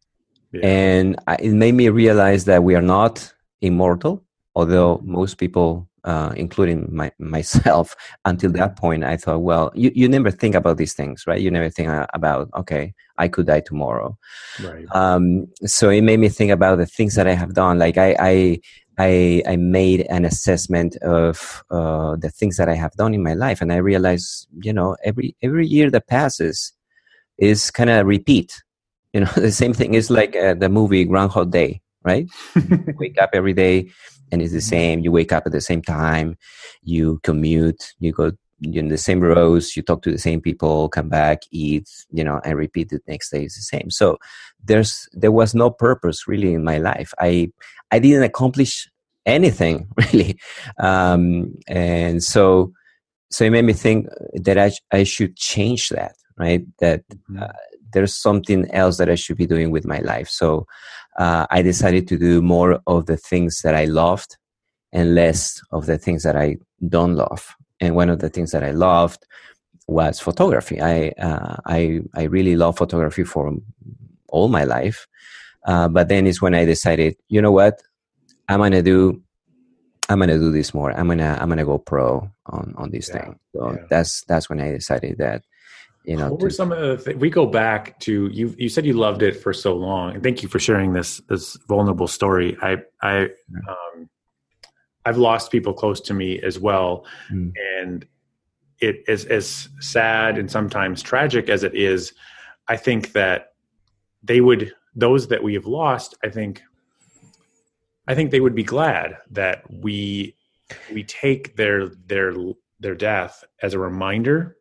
Yeah. 0.52 0.60
And 0.66 1.16
I, 1.26 1.36
it 1.36 1.52
made 1.52 1.74
me 1.74 1.88
realize 1.88 2.44
that 2.44 2.62
we 2.62 2.74
are 2.74 2.82
not 2.82 3.32
immortal, 3.60 4.22
although 4.54 5.00
most 5.02 5.36
people, 5.38 5.88
uh, 6.08 6.32
including 6.36 6.88
my, 6.90 7.12
myself, 7.18 7.94
until 8.24 8.50
that 8.52 8.76
point, 8.76 9.04
I 9.04 9.18
thought, 9.18 9.42
well, 9.42 9.70
you, 9.74 9.92
you 9.94 10.08
never 10.08 10.30
think 10.30 10.54
about 10.54 10.78
these 10.78 10.94
things, 10.94 11.24
right? 11.26 11.40
You 11.40 11.50
never 11.50 11.68
think 11.68 11.90
about, 12.14 12.48
okay, 12.56 12.94
I 13.18 13.28
could 13.28 13.46
die 13.46 13.60
tomorrow. 13.60 14.16
Right. 14.62 14.86
Um, 14.92 15.48
so 15.66 15.90
it 15.90 16.00
made 16.00 16.18
me 16.18 16.30
think 16.30 16.50
about 16.50 16.78
the 16.78 16.86
things 16.86 17.14
that 17.16 17.26
I 17.26 17.34
have 17.34 17.52
done. 17.52 17.78
Like 17.78 17.98
I, 17.98 18.16
I 18.18 18.60
I, 19.00 19.44
I 19.46 19.54
made 19.54 20.00
an 20.10 20.24
assessment 20.24 20.96
of 21.02 21.62
uh, 21.70 22.16
the 22.16 22.30
things 22.30 22.56
that 22.56 22.68
I 22.68 22.74
have 22.74 22.94
done 22.94 23.14
in 23.14 23.22
my 23.22 23.34
life, 23.34 23.60
and 23.60 23.72
I 23.72 23.76
realized, 23.76 24.48
you 24.60 24.72
know, 24.72 24.96
every 25.04 25.36
every 25.40 25.68
year 25.68 25.88
that 25.92 26.08
passes 26.08 26.72
is 27.38 27.70
kind 27.70 27.90
of 27.90 28.06
repeat. 28.06 28.60
You 29.12 29.20
know, 29.20 29.30
the 29.36 29.52
same 29.52 29.72
thing 29.72 29.94
is 29.94 30.10
like 30.10 30.34
uh, 30.34 30.54
the 30.54 30.68
movie 30.68 31.04
Groundhog 31.04 31.52
Day, 31.52 31.80
right? 32.02 32.26
wake 32.98 33.22
up 33.22 33.30
every 33.34 33.52
day, 33.52 33.88
and 34.30 34.42
it's 34.42 34.52
the 34.52 34.60
same. 34.60 35.00
You 35.00 35.12
wake 35.12 35.32
up 35.32 35.44
at 35.46 35.52
the 35.52 35.60
same 35.60 35.82
time. 35.82 36.36
You 36.82 37.20
commute. 37.22 37.94
You 37.98 38.12
go 38.12 38.32
in 38.62 38.88
the 38.88 38.98
same 38.98 39.20
rows. 39.20 39.76
You 39.76 39.82
talk 39.82 40.02
to 40.02 40.10
the 40.10 40.18
same 40.18 40.40
people. 40.40 40.88
Come 40.88 41.08
back, 41.08 41.42
eat. 41.50 41.88
You 42.10 42.24
know, 42.24 42.40
and 42.44 42.56
repeat 42.56 42.90
the 42.90 43.00
next 43.06 43.30
day 43.30 43.44
is 43.44 43.54
the 43.54 43.62
same. 43.62 43.90
So 43.90 44.18
there's 44.62 45.08
there 45.12 45.32
was 45.32 45.54
no 45.54 45.70
purpose 45.70 46.26
really 46.28 46.52
in 46.52 46.64
my 46.64 46.78
life. 46.78 47.12
I 47.18 47.52
I 47.90 47.98
didn't 47.98 48.24
accomplish 48.24 48.90
anything 49.26 49.88
really, 49.96 50.38
um, 50.78 51.54
and 51.68 52.22
so 52.22 52.72
so 53.30 53.44
it 53.44 53.50
made 53.50 53.64
me 53.64 53.72
think 53.72 54.08
that 54.34 54.58
I 54.58 54.72
I 54.92 55.04
should 55.04 55.36
change 55.36 55.90
that. 55.90 56.14
Right, 56.36 56.64
that 56.78 57.02
mm-hmm. 57.08 57.42
uh, 57.42 57.48
there's 57.92 58.14
something 58.14 58.70
else 58.72 58.98
that 58.98 59.08
I 59.08 59.14
should 59.14 59.36
be 59.36 59.46
doing 59.46 59.70
with 59.70 59.86
my 59.86 59.98
life. 59.98 60.28
So 60.28 60.66
uh, 61.18 61.46
I 61.50 61.62
decided 61.62 62.06
to 62.08 62.18
do 62.18 62.42
more 62.42 62.80
of 62.86 63.06
the 63.06 63.16
things 63.16 63.60
that 63.62 63.74
I 63.74 63.86
loved 63.86 64.36
and 64.92 65.14
less 65.14 65.60
of 65.72 65.86
the 65.86 65.98
things 65.98 66.22
that 66.22 66.36
I 66.36 66.56
don't 66.88 67.14
love. 67.14 67.54
And 67.80 67.94
one 67.94 68.10
of 68.10 68.20
the 68.20 68.28
things 68.28 68.52
that 68.52 68.64
I 68.64 68.70
loved 68.70 69.24
was 69.86 70.20
photography. 70.20 70.80
I 70.80 71.08
uh, 71.18 71.56
I 71.66 72.00
I 72.14 72.24
really 72.24 72.56
love 72.56 72.76
photography 72.76 73.24
for 73.24 73.54
all 74.28 74.48
my 74.48 74.64
life. 74.64 75.06
Uh, 75.66 75.88
but 75.88 76.08
then 76.08 76.26
is 76.26 76.40
when 76.40 76.54
I 76.54 76.64
decided, 76.64 77.16
you 77.28 77.42
know 77.42 77.52
what, 77.52 77.82
I'm 78.48 78.60
gonna 78.60 78.82
do, 78.82 79.22
I'm 80.08 80.18
gonna 80.18 80.38
do 80.38 80.52
this 80.52 80.72
more. 80.72 80.92
I'm 80.92 81.08
gonna 81.08 81.36
I'm 81.40 81.48
gonna 81.48 81.64
go 81.64 81.78
pro 81.78 82.30
on 82.46 82.74
on 82.76 82.90
this 82.90 83.08
yeah, 83.08 83.22
thing. 83.22 83.38
So 83.54 83.72
yeah. 83.72 83.84
that's 83.90 84.24
that's 84.24 84.48
when 84.48 84.60
I 84.60 84.70
decided 84.72 85.18
that. 85.18 85.42
You 86.08 86.16
know, 86.16 86.30
what 86.30 86.40
to, 86.40 86.44
were 86.44 86.50
some 86.50 86.72
of 86.72 86.78
the 86.80 87.04
th- 87.04 87.16
we 87.18 87.30
go 87.30 87.46
back 87.46 87.98
to 88.00 88.28
you? 88.28 88.54
You 88.56 88.68
said 88.68 88.86
you 88.86 88.94
loved 88.94 89.22
it 89.22 89.36
for 89.36 89.52
so 89.52 89.76
long, 89.76 90.14
and 90.14 90.22
thank 90.22 90.42
you 90.42 90.48
for 90.48 90.58
sharing 90.58 90.92
this 90.92 91.18
this 91.28 91.56
vulnerable 91.68 92.08
story. 92.08 92.56
I 92.62 92.78
I 93.02 93.24
um, 93.68 94.08
I've 95.04 95.18
lost 95.18 95.52
people 95.52 95.74
close 95.74 96.00
to 96.02 96.14
me 96.14 96.40
as 96.40 96.58
well, 96.58 97.04
mm. 97.30 97.52
and 97.78 98.06
it 98.80 99.04
is 99.06 99.26
as 99.26 99.68
sad 99.80 100.38
and 100.38 100.50
sometimes 100.50 101.02
tragic 101.02 101.48
as 101.48 101.62
it 101.62 101.74
is. 101.74 102.14
I 102.68 102.76
think 102.76 103.12
that 103.12 103.52
they 104.22 104.40
would 104.40 104.72
those 104.94 105.28
that 105.28 105.42
we 105.42 105.54
have 105.54 105.66
lost 105.66 106.16
i 106.24 106.28
think 106.28 106.62
I 108.08 108.14
think 108.14 108.30
they 108.30 108.40
would 108.40 108.54
be 108.54 108.64
glad 108.64 109.18
that 109.30 109.62
we 109.70 110.34
we 110.92 111.04
take 111.04 111.56
their 111.56 111.88
their 112.06 112.34
their 112.80 112.94
death 112.94 113.44
as 113.62 113.74
a 113.74 113.78
reminder 113.78 114.56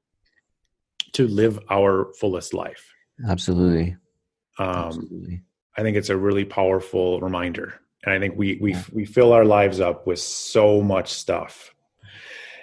to 1.18 1.28
live 1.28 1.60
our 1.72 2.14
fullest 2.20 2.54
life. 2.54 2.94
Absolutely. 3.28 3.98
Um, 4.60 4.68
Absolutely. 4.68 5.42
I 5.76 5.82
think 5.82 5.98
it's 5.98 6.10
a 6.10 6.18
really 6.18 6.46
powerful 6.46 7.20
reminder, 7.22 7.80
and 8.06 8.14
I 8.14 8.20
think 8.20 8.36
we 8.38 8.58
we 8.62 8.74
yeah. 8.74 8.84
we 8.94 9.06
fill 9.06 9.34
our 9.34 9.46
lives 9.46 9.80
up 9.80 10.06
with 10.06 10.20
so 10.20 10.82
much 10.82 11.12
stuff. 11.12 11.74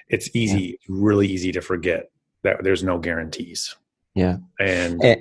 It's 0.09 0.31
easy, 0.35 0.79
yeah. 0.81 0.87
really 0.89 1.27
easy 1.27 1.51
to 1.53 1.61
forget 1.61 2.11
that 2.43 2.63
there's 2.63 2.85
no 2.85 2.99
guarantees. 2.99 3.75
Yeah, 4.15 4.37
and. 4.61 5.03
and 5.03 5.05
eh, 5.05 5.17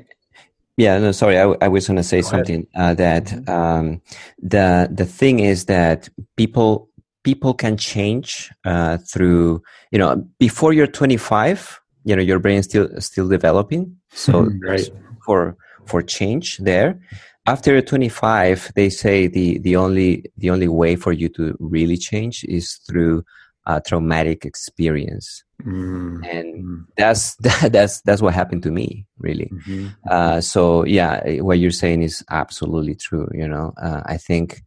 yeah, 0.76 0.98
no, 0.98 1.12
sorry. 1.12 1.38
I, 1.38 1.54
I 1.62 1.68
was 1.68 1.86
going 1.86 1.98
to 1.98 2.04
say 2.04 2.22
Go 2.22 2.30
something 2.30 2.66
uh, 2.76 2.96
that 2.96 3.26
mm-hmm. 3.26 3.50
um, 3.50 4.02
the 4.42 4.90
the 4.92 5.06
thing 5.06 5.40
is 5.40 5.66
that 5.66 6.10
people 6.36 6.90
people 7.24 7.54
can 7.54 7.78
change 7.78 8.52
uh, 8.66 8.98
through 8.98 9.62
you 9.92 10.00
know 10.00 10.28
before 10.40 10.74
you're 10.74 10.88
25 10.88 11.80
you 12.04 12.16
know 12.16 12.22
your 12.22 12.40
brain 12.40 12.58
is 12.58 12.66
still 12.66 12.90
still 13.00 13.28
developing 13.28 13.96
so 14.12 14.50
right. 14.68 14.90
for 15.26 15.58
for 15.86 16.02
change 16.02 16.58
there 16.58 17.00
after 17.46 17.82
25 17.82 18.72
they 18.76 18.90
say 18.90 19.28
the 19.28 19.58
the 19.60 19.76
only 19.76 20.24
the 20.38 20.50
only 20.50 20.68
way 20.68 20.96
for 20.96 21.12
you 21.12 21.30
to 21.30 21.56
really 21.60 21.98
change 21.98 22.44
is 22.46 22.76
through 22.88 23.24
a 23.66 23.82
traumatic 23.82 24.46
experience 24.46 25.44
mm. 25.64 26.20
and 26.30 26.66
mm. 26.66 26.86
that's 26.98 27.36
that, 27.42 27.72
that's 27.72 28.02
that's 28.02 28.22
what 28.22 28.34
happened 28.34 28.64
to 28.64 28.72
me 28.72 29.06
really 29.20 29.50
mm-hmm. 29.68 29.88
uh, 30.10 30.42
so 30.42 30.86
yeah 30.86 31.42
what 31.42 31.60
you're 31.60 31.72
saying 31.72 32.02
is 32.02 32.24
absolutely 32.30 32.96
true 32.96 33.28
you 33.34 33.48
know 33.48 33.74
uh, 33.82 34.02
i 34.06 34.18
think 34.18 34.62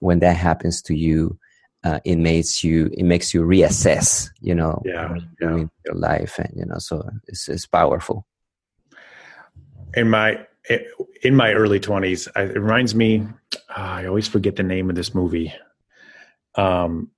when 0.00 0.18
that 0.18 0.36
happens 0.36 0.82
to 0.82 0.94
you 0.94 1.38
uh, 1.84 2.00
it 2.04 2.16
makes 2.16 2.62
you 2.62 2.90
it 2.96 3.04
makes 3.04 3.34
you 3.34 3.42
reassess 3.42 4.30
you 4.40 4.54
know 4.54 4.80
yeah, 4.84 5.16
yeah. 5.40 5.64
your 5.84 5.94
life 5.94 6.38
and 6.38 6.52
you 6.54 6.64
know 6.64 6.78
so 6.78 7.08
it's, 7.26 7.48
it's 7.48 7.66
powerful. 7.66 8.26
In 9.94 10.08
my 10.08 10.46
in 11.22 11.34
my 11.34 11.52
early 11.52 11.80
20s 11.80 12.28
it 12.36 12.58
reminds 12.58 12.94
me 12.94 13.26
uh, 13.76 13.80
i 13.80 14.06
always 14.06 14.28
forget 14.28 14.54
the 14.54 14.62
name 14.62 14.88
of 14.88 14.96
this 14.96 15.14
movie. 15.14 15.52
Um 16.54 17.10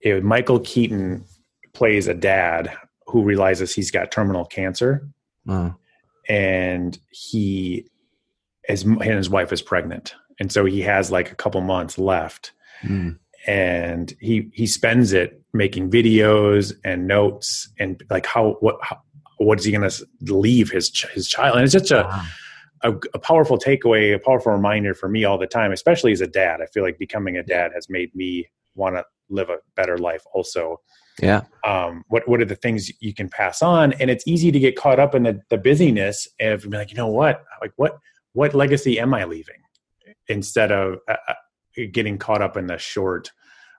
it, 0.00 0.24
michael 0.24 0.60
keaton 0.60 1.24
plays 1.74 2.08
a 2.08 2.14
dad 2.14 2.72
who 3.06 3.22
realizes 3.22 3.74
he's 3.74 3.90
got 3.90 4.10
terminal 4.10 4.46
cancer 4.46 5.06
and 6.28 6.98
he 7.10 7.86
is 8.68 8.84
and 8.84 9.02
his 9.02 9.28
wife 9.28 9.52
is 9.52 9.60
pregnant. 9.62 10.14
And 10.38 10.50
so 10.50 10.64
he 10.64 10.80
has 10.82 11.10
like 11.10 11.30
a 11.30 11.34
couple 11.34 11.60
months 11.60 11.98
left 11.98 12.52
mm 12.82 13.18
and 13.46 14.14
he 14.20 14.50
he 14.52 14.66
spends 14.66 15.12
it 15.12 15.42
making 15.52 15.90
videos 15.90 16.74
and 16.84 17.06
notes 17.06 17.68
and 17.78 18.02
like 18.10 18.26
how 18.26 18.56
what 18.60 18.76
how, 18.82 19.00
what 19.38 19.58
is 19.58 19.64
he 19.64 19.72
going 19.72 19.88
to 19.88 20.06
leave 20.32 20.70
his 20.70 20.90
his 21.14 21.28
child? 21.28 21.56
And 21.56 21.64
it's 21.64 21.72
such 21.72 21.90
a, 21.90 22.02
wow. 22.02 22.24
a, 22.82 22.92
a 23.14 23.18
powerful 23.18 23.58
takeaway 23.58 24.14
a 24.14 24.18
powerful 24.18 24.52
reminder 24.52 24.94
for 24.94 25.08
me 25.08 25.24
all 25.24 25.38
the 25.38 25.46
time 25.46 25.72
especially 25.72 26.12
as 26.12 26.20
a 26.20 26.26
dad. 26.26 26.60
I 26.60 26.66
feel 26.66 26.82
like 26.82 26.98
becoming 26.98 27.36
a 27.36 27.42
dad 27.42 27.72
has 27.74 27.88
made 27.88 28.14
me 28.14 28.48
want 28.74 28.96
to 28.96 29.04
live 29.30 29.48
a 29.48 29.58
better 29.76 29.96
life 29.96 30.22
also. 30.34 30.80
Yeah. 31.22 31.42
Um 31.64 32.04
what 32.08 32.28
what 32.28 32.40
are 32.40 32.46
the 32.46 32.56
things 32.56 32.90
you 33.00 33.14
can 33.14 33.28
pass 33.30 33.62
on? 33.62 33.94
And 33.94 34.10
it's 34.10 34.26
easy 34.26 34.52
to 34.52 34.58
get 34.58 34.76
caught 34.76 35.00
up 35.00 35.14
in 35.14 35.22
the, 35.22 35.40
the 35.48 35.58
busyness 35.58 36.28
and 36.38 36.60
be 36.60 36.68
like 36.68 36.90
you 36.90 36.96
know 36.96 37.08
what? 37.08 37.42
Like 37.60 37.72
what 37.76 37.98
what 38.32 38.54
legacy 38.54 39.00
am 39.00 39.14
i 39.14 39.24
leaving? 39.24 39.62
Instead 40.28 40.70
of 40.70 40.98
uh, 41.08 41.16
uh 41.26 41.34
getting 41.86 42.18
caught 42.18 42.42
up 42.42 42.56
in 42.56 42.66
the 42.66 42.78
short 42.78 43.30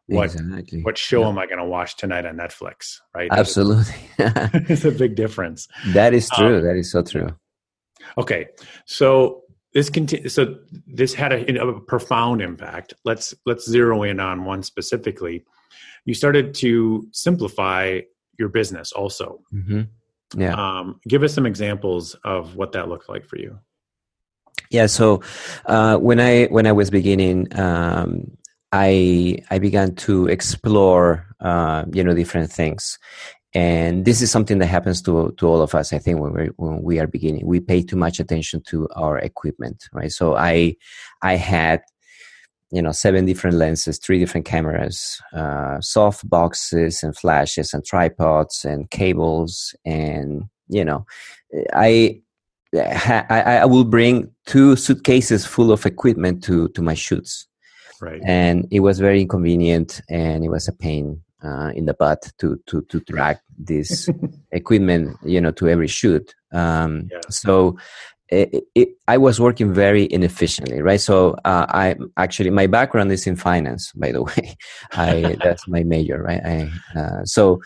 what 0.08 0.34
exactly. 0.34 0.81
what 0.81 0.98
show 0.98 1.22
yeah. 1.22 1.29
am 1.29 1.38
I 1.38 1.46
going 1.46 1.60
to 1.60 1.65
watch 1.65 1.96
tonight 1.96 2.25
on 2.25 2.36
Netflix? 2.36 3.00
Right? 3.15 3.29
Absolutely, 3.31 3.93
it's 4.17 4.84
a 4.84 4.91
big 4.91 5.15
difference. 5.15 5.67
That 5.88 6.13
is 6.13 6.29
true. 6.29 6.58
Um, 6.58 6.63
that 6.63 6.75
is 6.75 6.91
so 6.91 7.01
true. 7.01 7.29
Okay, 8.17 8.48
so 8.86 9.43
this 9.74 9.89
conti- 9.89 10.27
so 10.27 10.55
this 10.86 11.13
had 11.13 11.31
a, 11.31 11.62
a, 11.62 11.79
profound 11.81 12.41
impact. 12.41 12.93
Let's 13.05 13.34
let's 13.46 13.70
zero 13.70 14.03
in 14.03 14.20
on 14.20 14.43
one 14.43 14.63
specifically. 14.63 15.46
You 16.03 16.13
started 16.13 16.53
to 16.55 17.08
simplify 17.12 18.01
your 18.38 18.50
business, 18.50 18.91
also. 18.91 19.41
Mm-hmm. 19.53 20.41
Yeah. 20.41 20.55
Um, 20.55 21.00
give 21.08 21.24
us 21.24 21.34
some 21.34 21.46
examples 21.46 22.15
of 22.24 22.55
what 22.55 22.72
that 22.74 22.89
looked 22.89 23.08
like 23.08 23.25
for 23.25 23.38
you. 23.38 23.60
Yeah. 24.72 24.86
So 24.86 25.22
uh, 25.66 25.98
when 25.98 26.20
I 26.20 26.46
when 26.46 26.66
I 26.66 26.72
was 26.72 26.90
beginning, 26.90 27.48
um, 27.60 28.32
I 28.72 29.38
I 29.51 29.60
began 29.60 29.96
to 30.08 30.28
explore 30.28 31.28
uh, 31.42 31.84
you 31.92 32.04
know 32.04 32.13
different 32.13 32.51
things, 32.51 32.98
and 33.54 34.06
this 34.06 34.22
is 34.22 34.32
something 34.32 34.60
that 34.60 34.68
happens 34.68 35.01
to 35.04 35.34
to 35.38 35.48
all 35.48 35.62
of 35.62 35.75
us. 35.75 35.92
I 35.92 36.00
think 36.00 36.20
when 36.20 36.34
we 36.34 36.46
when 36.56 36.82
we 36.82 37.00
are 37.00 37.08
beginning, 37.08 37.46
we 37.46 37.60
pay 37.60 37.84
too 37.84 37.98
much 37.98 38.20
attention 38.22 38.62
to 38.68 38.88
our 38.96 39.20
equipment, 39.20 39.90
right? 39.92 40.12
So 40.12 40.36
I 40.38 40.78
I 41.22 41.36
had 41.36 41.82
you 42.72 42.82
know 42.82 42.94
seven 42.94 43.25
different 43.25 43.58
lenses, 43.58 44.00
three 44.00 44.20
different 44.20 44.46
cameras, 44.46 45.22
uh, 45.34 45.82
soft 45.82 46.30
boxes 46.30 47.04
and 47.04 47.16
flashes 47.18 47.74
and 47.74 47.84
tripods 47.84 48.63
and 48.63 48.90
cables, 48.90 49.75
and 49.84 50.46
you 50.70 50.86
know 50.86 51.06
I 51.74 52.22
I, 52.74 53.58
I 53.58 53.66
will 53.66 53.84
bring 53.84 54.32
two 54.46 54.75
suitcases 54.75 55.46
full 55.46 55.72
of 55.72 55.86
equipment 55.86 56.44
to 56.46 56.70
to 56.70 56.82
my 56.82 56.94
shoots 56.94 57.48
right 58.01 58.22
and 58.25 58.68
it 58.72 58.80
was 58.80 59.00
very 59.00 59.22
inconvenient 59.22 60.01
and 60.10 60.44
it 60.44 60.50
was 60.50 60.68
a 60.68 60.74
pain 60.74 61.22
uh, 61.44 61.72
in 61.75 61.86
the 61.86 61.94
butt 61.94 62.32
to 62.40 62.60
to 62.68 62.82
to 62.84 63.00
drag 63.01 63.38
this 63.58 64.10
equipment 64.51 65.18
you 65.24 65.42
know 65.42 65.51
to 65.51 65.68
every 65.68 65.88
shoot 65.88 66.34
um, 66.54 67.10
yeah. 67.12 67.20
so 67.30 67.78
it, 68.32 68.63
it, 68.75 68.90
I 69.10 69.18
was 69.18 69.42
working 69.42 69.74
very 69.74 70.08
inefficiently, 70.10 70.82
right? 70.82 71.01
So 71.01 71.36
uh, 71.44 71.66
I 71.68 71.98
actually 72.16 72.50
my 72.50 72.66
background 72.66 73.12
is 73.12 73.28
in 73.28 73.36
finance, 73.36 73.92
by 73.92 74.13
the 74.13 74.24
way. 74.30 74.56
I 74.94 75.36
that's 75.44 75.68
my 75.68 75.84
major, 75.84 76.24
right? 76.24 76.42
I, 76.44 76.72
uh, 76.98 77.25
so 77.25 77.60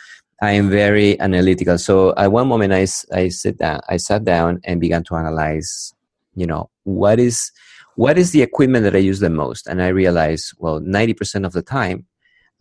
I 0.46 0.52
am 0.52 0.70
very 0.70 1.20
analytical. 1.20 1.80
So 1.80 2.14
at 2.16 2.32
one 2.32 2.48
moment, 2.48 2.72
I, 2.72 2.86
I 3.12 3.30
sit 3.30 3.58
down, 3.58 3.80
I 3.90 3.98
sat 3.98 4.24
down 4.24 4.62
and 4.64 4.80
began 4.80 5.04
to 5.06 5.16
analyze, 5.16 5.92
you 6.36 6.46
know, 6.46 6.70
what 6.84 7.20
is 7.20 7.52
what 7.96 8.18
is 8.18 8.32
the 8.32 8.44
equipment 8.44 8.84
that 8.84 8.96
I 8.96 9.00
use 9.00 9.22
the 9.22 9.30
most? 9.30 9.66
And 9.66 9.82
I 9.82 9.88
realized, 9.88 10.54
well, 10.60 10.80
ninety 10.82 11.16
percent 11.16 11.46
of 11.48 11.54
the 11.54 11.64
time, 11.64 12.06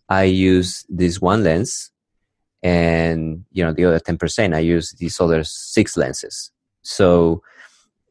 I 0.09 0.23
use 0.23 0.83
this 0.89 1.21
one 1.21 1.43
lens, 1.43 1.91
and 2.63 3.45
you 3.51 3.63
know, 3.63 3.71
the 3.71 3.85
other 3.85 3.99
ten 3.99 4.17
percent, 4.17 4.55
I 4.55 4.59
use 4.59 4.95
these 4.97 5.19
other 5.19 5.43
six 5.43 5.95
lenses. 5.95 6.51
So, 6.81 7.43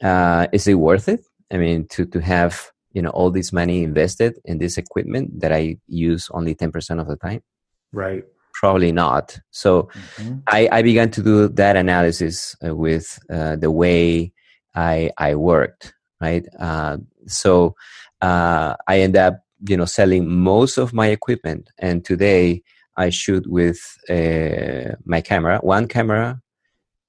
uh, 0.02 0.46
is 0.52 0.68
it 0.68 0.74
worth 0.74 1.08
it? 1.08 1.24
I 1.50 1.56
mean, 1.56 1.88
to 1.88 2.04
to 2.06 2.20
have 2.20 2.70
you 2.92 3.02
know 3.02 3.10
all 3.10 3.30
this 3.32 3.52
money 3.52 3.82
invested 3.82 4.38
in 4.44 4.58
this 4.58 4.78
equipment 4.78 5.40
that 5.40 5.52
I 5.52 5.78
use 5.88 6.30
only 6.30 6.54
ten 6.54 6.70
percent 6.70 7.00
of 7.00 7.08
the 7.08 7.16
time? 7.16 7.42
Right 7.90 8.24
probably 8.54 8.92
not. 8.92 9.38
So 9.50 9.90
mm-hmm. 10.16 10.38
I, 10.46 10.68
I, 10.72 10.82
began 10.82 11.10
to 11.10 11.22
do 11.22 11.48
that 11.48 11.76
analysis 11.76 12.56
uh, 12.66 12.74
with 12.74 13.18
uh, 13.30 13.56
the 13.56 13.70
way 13.70 14.32
I, 14.74 15.10
I 15.18 15.34
worked, 15.34 15.92
right? 16.20 16.46
Uh, 16.58 16.98
so 17.26 17.74
uh, 18.22 18.74
I 18.88 19.00
end 19.00 19.16
up, 19.16 19.40
you 19.68 19.76
know, 19.76 19.84
selling 19.84 20.30
most 20.30 20.78
of 20.78 20.92
my 20.92 21.08
equipment. 21.08 21.70
And 21.78 22.04
today 22.04 22.62
I 22.96 23.10
shoot 23.10 23.46
with 23.46 23.80
uh, 24.08 24.96
my 25.04 25.20
camera, 25.20 25.58
one 25.58 25.88
camera 25.88 26.40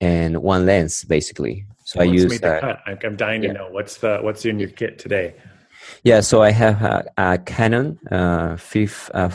and 0.01 0.41
one 0.41 0.65
lens, 0.65 1.03
basically. 1.05 1.65
So 1.85 2.01
I 2.01 2.05
use. 2.05 2.39
that. 2.39 2.81
I'm 3.03 3.15
dying 3.15 3.41
to 3.41 3.47
yeah. 3.47 3.53
know 3.53 3.69
what's 3.69 3.97
the 3.97 4.17
what's 4.21 4.43
in 4.45 4.59
your 4.59 4.69
kit 4.69 4.97
today. 4.97 5.35
Yeah, 6.03 6.21
so 6.21 6.41
I 6.41 6.51
have 6.51 6.81
a, 6.81 7.05
a 7.17 7.37
Canon 7.39 7.99
uh, 8.11 8.57
5, 8.57 9.11
uh, 9.13 9.29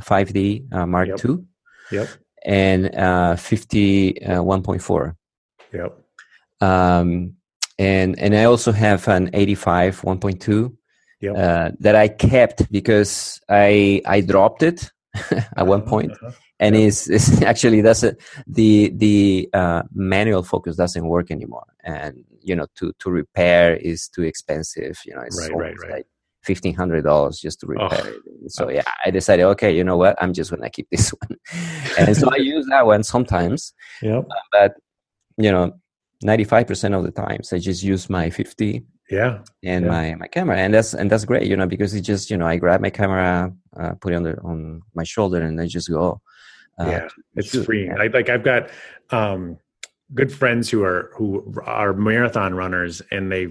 5D 0.00 0.72
uh, 0.72 0.86
Mark 0.86 1.08
yep. 1.08 1.24
II. 1.24 1.38
Yep. 1.92 2.08
And 2.44 2.94
uh, 2.94 3.36
50 3.36 4.24
uh, 4.24 4.42
1.4. 4.42 5.14
Yep. 5.72 5.98
Um, 6.60 7.36
and 7.78 8.18
and 8.18 8.34
I 8.34 8.44
also 8.44 8.72
have 8.72 9.06
an 9.08 9.30
85 9.32 10.00
1.2 10.02 10.76
yep. 11.20 11.36
uh, 11.36 11.70
that 11.80 11.94
I 11.94 12.08
kept 12.08 12.70
because 12.70 13.40
I 13.48 14.00
I 14.06 14.20
dropped 14.20 14.62
it 14.62 14.90
at 15.56 15.66
one 15.66 15.82
uh-huh, 15.82 15.90
point. 15.90 16.12
Uh-huh. 16.12 16.32
And 16.58 16.74
yep. 16.74 16.88
it's, 16.88 17.08
it's 17.08 17.42
actually 17.50 17.82
that's 17.82 18.02
a, 18.02 18.16
the 18.46 18.90
the 18.94 19.48
uh, 19.52 19.82
manual 19.92 20.42
focus 20.42 20.76
doesn't 20.76 21.06
work 21.06 21.30
anymore, 21.30 21.66
and 21.84 22.24
you 22.46 22.56
know 22.56 22.66
to 22.76 22.92
to 23.00 23.10
repair 23.10 23.76
is 23.76 24.08
too 24.08 24.22
expensive. 24.22 24.98
You 25.04 25.14
know, 25.14 25.22
it's 25.22 25.38
right, 25.40 25.56
right, 25.56 25.74
right. 25.82 25.90
like 25.90 26.06
fifteen 26.42 26.74
hundred 26.74 27.02
dollars 27.02 27.38
just 27.38 27.60
to 27.60 27.66
repair 27.66 28.02
oh. 28.04 28.20
it. 28.44 28.52
So 28.52 28.70
yeah, 28.70 28.84
I 29.04 29.10
decided, 29.10 29.44
okay, 29.54 29.76
you 29.76 29.84
know 29.84 29.96
what, 29.96 30.16
I'm 30.22 30.32
just 30.32 30.50
gonna 30.50 30.70
keep 30.70 30.88
this 30.90 31.10
one, 31.20 31.38
and 31.98 32.16
so 32.16 32.30
I 32.32 32.36
use 32.36 32.66
that 32.70 32.86
one 32.86 33.02
sometimes. 33.02 33.74
Yeah, 34.00 34.18
uh, 34.18 34.44
but 34.52 34.74
you 35.38 35.52
know, 35.52 35.74
95% 36.24 36.96
of 36.96 37.04
the 37.04 37.10
times 37.10 37.52
i 37.52 37.58
just 37.58 37.82
use 37.82 38.08
my 38.08 38.30
50 38.30 38.84
yeah 39.10 39.38
and 39.62 39.84
yeah. 39.84 39.90
my 39.90 40.14
my 40.14 40.26
camera 40.26 40.56
and 40.56 40.72
that's 40.72 40.94
and 40.94 41.10
that's 41.10 41.24
great 41.24 41.46
you 41.46 41.56
know 41.56 41.66
because 41.66 41.94
it 41.94 42.00
just 42.00 42.30
you 42.30 42.36
know 42.36 42.46
i 42.46 42.56
grab 42.56 42.80
my 42.80 42.90
camera 42.90 43.52
uh, 43.76 43.92
put 44.00 44.12
it 44.12 44.16
on 44.16 44.22
the 44.22 44.38
on 44.40 44.80
my 44.94 45.04
shoulder 45.04 45.40
and 45.42 45.60
i 45.60 45.66
just 45.66 45.90
go 45.90 46.20
uh, 46.80 46.86
yeah 46.88 47.08
it's 47.34 47.50
shoot. 47.50 47.64
freeing 47.64 47.88
yeah. 47.88 48.02
I, 48.02 48.06
like 48.06 48.28
i've 48.28 48.42
got 48.42 48.70
um 49.10 49.58
good 50.14 50.32
friends 50.32 50.70
who 50.70 50.84
are 50.84 51.10
who 51.14 51.54
are 51.64 51.92
marathon 51.92 52.54
runners 52.54 53.02
and 53.10 53.30
they 53.30 53.48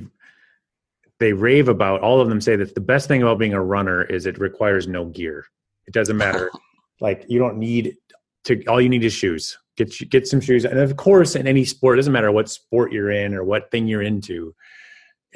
they 1.20 1.34
rave 1.34 1.68
about 1.68 2.02
all 2.02 2.20
of 2.20 2.30
them 2.30 2.42
say 2.42 2.56
that 2.56 2.76
the 2.76 2.82
best 2.82 3.08
thing 3.08 3.22
about 3.22 3.40
being 3.40 3.54
a 3.54 3.64
runner 3.64 4.04
is 4.04 4.26
it 4.26 4.38
requires 4.38 4.88
no 4.88 5.06
gear. 5.06 5.46
It 5.88 5.94
doesn't 5.94 6.18
matter. 6.18 6.52
Like 7.02 7.26
you 7.28 7.40
don't 7.40 7.58
need 7.58 7.98
to 8.46 8.64
all 8.68 8.80
you 8.80 8.88
need 8.88 9.04
is 9.04 9.12
shoes. 9.12 9.58
Get 9.76 9.94
get 10.10 10.26
some 10.26 10.40
shoes. 10.40 10.64
And 10.64 10.80
of 10.80 10.96
course 10.96 11.36
in 11.36 11.46
any 11.46 11.66
sport 11.66 11.98
it 11.98 11.98
doesn't 11.98 12.14
matter 12.14 12.32
what 12.32 12.50
sport 12.50 12.94
you're 12.94 13.12
in 13.12 13.34
or 13.34 13.44
what 13.44 13.70
thing 13.70 13.86
you're 13.86 14.02
into 14.02 14.56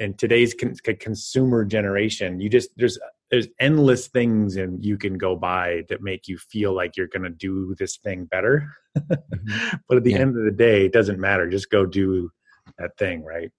in 0.00 0.14
today's 0.14 0.54
con- 0.54 0.74
consumer 0.98 1.64
generation 1.64 2.40
you 2.40 2.48
just 2.48 2.70
there's 2.76 2.98
there's 3.30 3.46
endless 3.60 4.08
things 4.08 4.56
and 4.56 4.84
you 4.84 4.98
can 4.98 5.16
go 5.16 5.36
by 5.36 5.82
that 5.88 6.02
make 6.02 6.26
you 6.26 6.36
feel 6.36 6.74
like 6.74 6.96
you're 6.96 7.06
going 7.06 7.22
to 7.22 7.30
do 7.30 7.74
this 7.78 7.96
thing 7.96 8.24
better. 8.24 8.68
Mm-hmm. 8.98 9.76
but 9.88 9.98
at 9.98 10.04
the 10.04 10.10
yeah. 10.12 10.18
end 10.18 10.36
of 10.36 10.44
the 10.44 10.50
day 10.50 10.86
it 10.86 10.92
doesn't 10.92 11.20
matter. 11.20 11.48
Just 11.48 11.70
go 11.70 11.86
do 11.86 12.30
that 12.78 12.96
thing 12.98 13.24
right? 13.24 13.50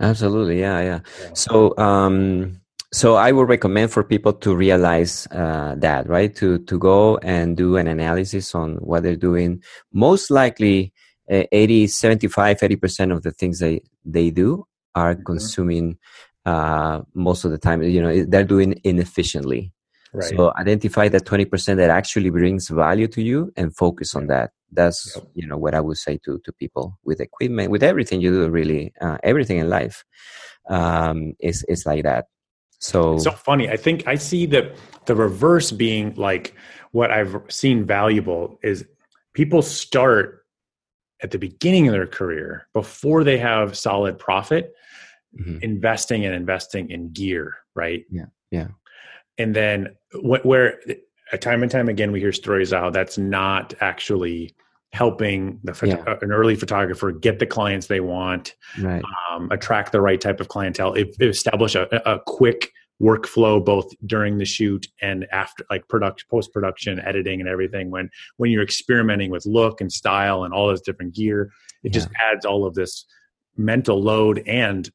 Absolutely. 0.00 0.60
Yeah 0.60 0.80
yeah, 0.80 1.00
yeah. 1.22 1.30
so 1.34 1.76
um 1.76 2.60
so 2.92 3.14
i 3.14 3.30
would 3.30 3.48
recommend 3.48 3.92
for 3.92 4.02
people 4.02 4.32
to 4.32 4.56
realize 4.56 5.28
uh, 5.30 5.74
that 5.78 6.08
right? 6.08 6.34
To 6.36 6.58
to 6.60 6.78
go 6.78 7.18
and 7.18 7.56
do 7.56 7.76
an 7.76 7.86
analysis 7.86 8.54
on 8.54 8.76
what 8.76 9.02
they're 9.02 9.14
doing. 9.14 9.62
Most 9.92 10.30
likely 10.30 10.92
uh, 11.30 11.44
80 11.52 11.86
75 11.86 12.58
80% 12.58 13.14
of 13.14 13.22
the 13.22 13.30
things 13.30 13.58
they 13.58 13.82
they 14.04 14.30
do 14.30 14.66
are 14.94 15.14
mm-hmm. 15.14 15.24
consuming 15.24 15.98
uh, 16.46 17.00
most 17.14 17.44
of 17.44 17.50
the 17.50 17.58
time 17.58 17.82
you 17.82 18.00
know 18.00 18.24
they're 18.24 18.44
doing 18.44 18.78
inefficiently 18.84 19.72
right. 20.12 20.30
so 20.30 20.52
identify 20.56 21.08
that 21.08 21.24
20% 21.24 21.76
that 21.76 21.90
actually 21.90 22.30
brings 22.30 22.68
value 22.68 23.06
to 23.08 23.22
you 23.22 23.52
and 23.56 23.76
focus 23.76 24.14
on 24.14 24.26
that 24.26 24.50
that's 24.72 25.12
yep. 25.16 25.26
you 25.34 25.46
know 25.46 25.58
what 25.58 25.74
i 25.74 25.80
would 25.80 25.96
say 25.96 26.18
to 26.24 26.40
to 26.44 26.52
people 26.52 26.96
with 27.04 27.20
equipment 27.20 27.70
with 27.70 27.82
everything 27.82 28.20
you 28.20 28.30
do 28.30 28.48
really 28.48 28.92
uh, 29.00 29.18
everything 29.22 29.58
in 29.58 29.68
life 29.68 30.04
um, 30.68 31.34
is 31.40 31.64
is 31.68 31.84
like 31.86 32.04
that 32.04 32.26
so 32.80 33.14
it's 33.14 33.24
so 33.24 33.30
funny. 33.30 33.68
I 33.68 33.76
think 33.76 34.08
I 34.08 34.14
see 34.16 34.46
that 34.46 34.74
the 35.04 35.14
reverse 35.14 35.70
being 35.70 36.14
like 36.14 36.54
what 36.92 37.10
I've 37.10 37.36
seen 37.48 37.84
valuable 37.84 38.58
is 38.62 38.84
people 39.34 39.62
start 39.62 40.46
at 41.22 41.30
the 41.30 41.38
beginning 41.38 41.86
of 41.86 41.92
their 41.92 42.06
career 42.06 42.66
before 42.72 43.22
they 43.22 43.36
have 43.38 43.76
solid 43.76 44.18
profit 44.18 44.74
mm-hmm. 45.38 45.58
investing 45.62 46.24
and 46.24 46.34
investing 46.34 46.90
in 46.90 47.12
gear 47.12 47.56
right 47.74 48.04
yeah 48.10 48.26
yeah 48.50 48.68
and 49.38 49.54
then 49.54 49.88
where 50.22 50.80
a 51.32 51.38
time 51.38 51.62
and 51.62 51.70
time 51.70 51.88
again 51.88 52.12
we 52.12 52.20
hear 52.20 52.32
stories 52.32 52.72
how 52.72 52.90
that's 52.90 53.18
not 53.18 53.74
actually 53.80 54.54
helping 54.92 55.60
the 55.62 55.78
yeah. 55.86 56.02
Uh, 56.06 56.16
an 56.20 56.32
early 56.32 56.56
photographer 56.56 57.12
get 57.12 57.38
the 57.38 57.46
clients 57.46 57.86
they 57.86 58.00
want, 58.00 58.54
right. 58.80 59.02
um, 59.30 59.48
attract 59.52 59.92
the 59.92 60.00
right 60.00 60.20
type 60.20 60.40
of 60.40 60.48
clientele, 60.48 60.94
if, 60.94 61.20
establish 61.20 61.74
a, 61.74 61.86
a, 62.10 62.18
quick 62.26 62.72
workflow 63.00 63.64
both 63.64 63.90
during 64.04 64.38
the 64.38 64.44
shoot 64.44 64.86
and 65.00 65.26
after, 65.32 65.64
like 65.70 65.86
production, 65.88 66.26
post 66.28 66.52
production, 66.52 67.00
editing, 67.00 67.40
and 67.40 67.48
everything. 67.48 67.90
When 67.90 68.10
when 68.36 68.50
you're 68.50 68.62
experimenting 68.62 69.30
with 69.30 69.46
look 69.46 69.80
and 69.80 69.92
style 69.92 70.44
and 70.44 70.52
all 70.52 70.68
this 70.68 70.80
different 70.80 71.14
gear, 71.14 71.52
it 71.84 71.88
yeah. 71.88 71.92
just 71.92 72.08
adds 72.20 72.44
all 72.44 72.66
of 72.66 72.74
this 72.74 73.06
mental 73.56 74.02
load 74.02 74.42
and 74.46 74.90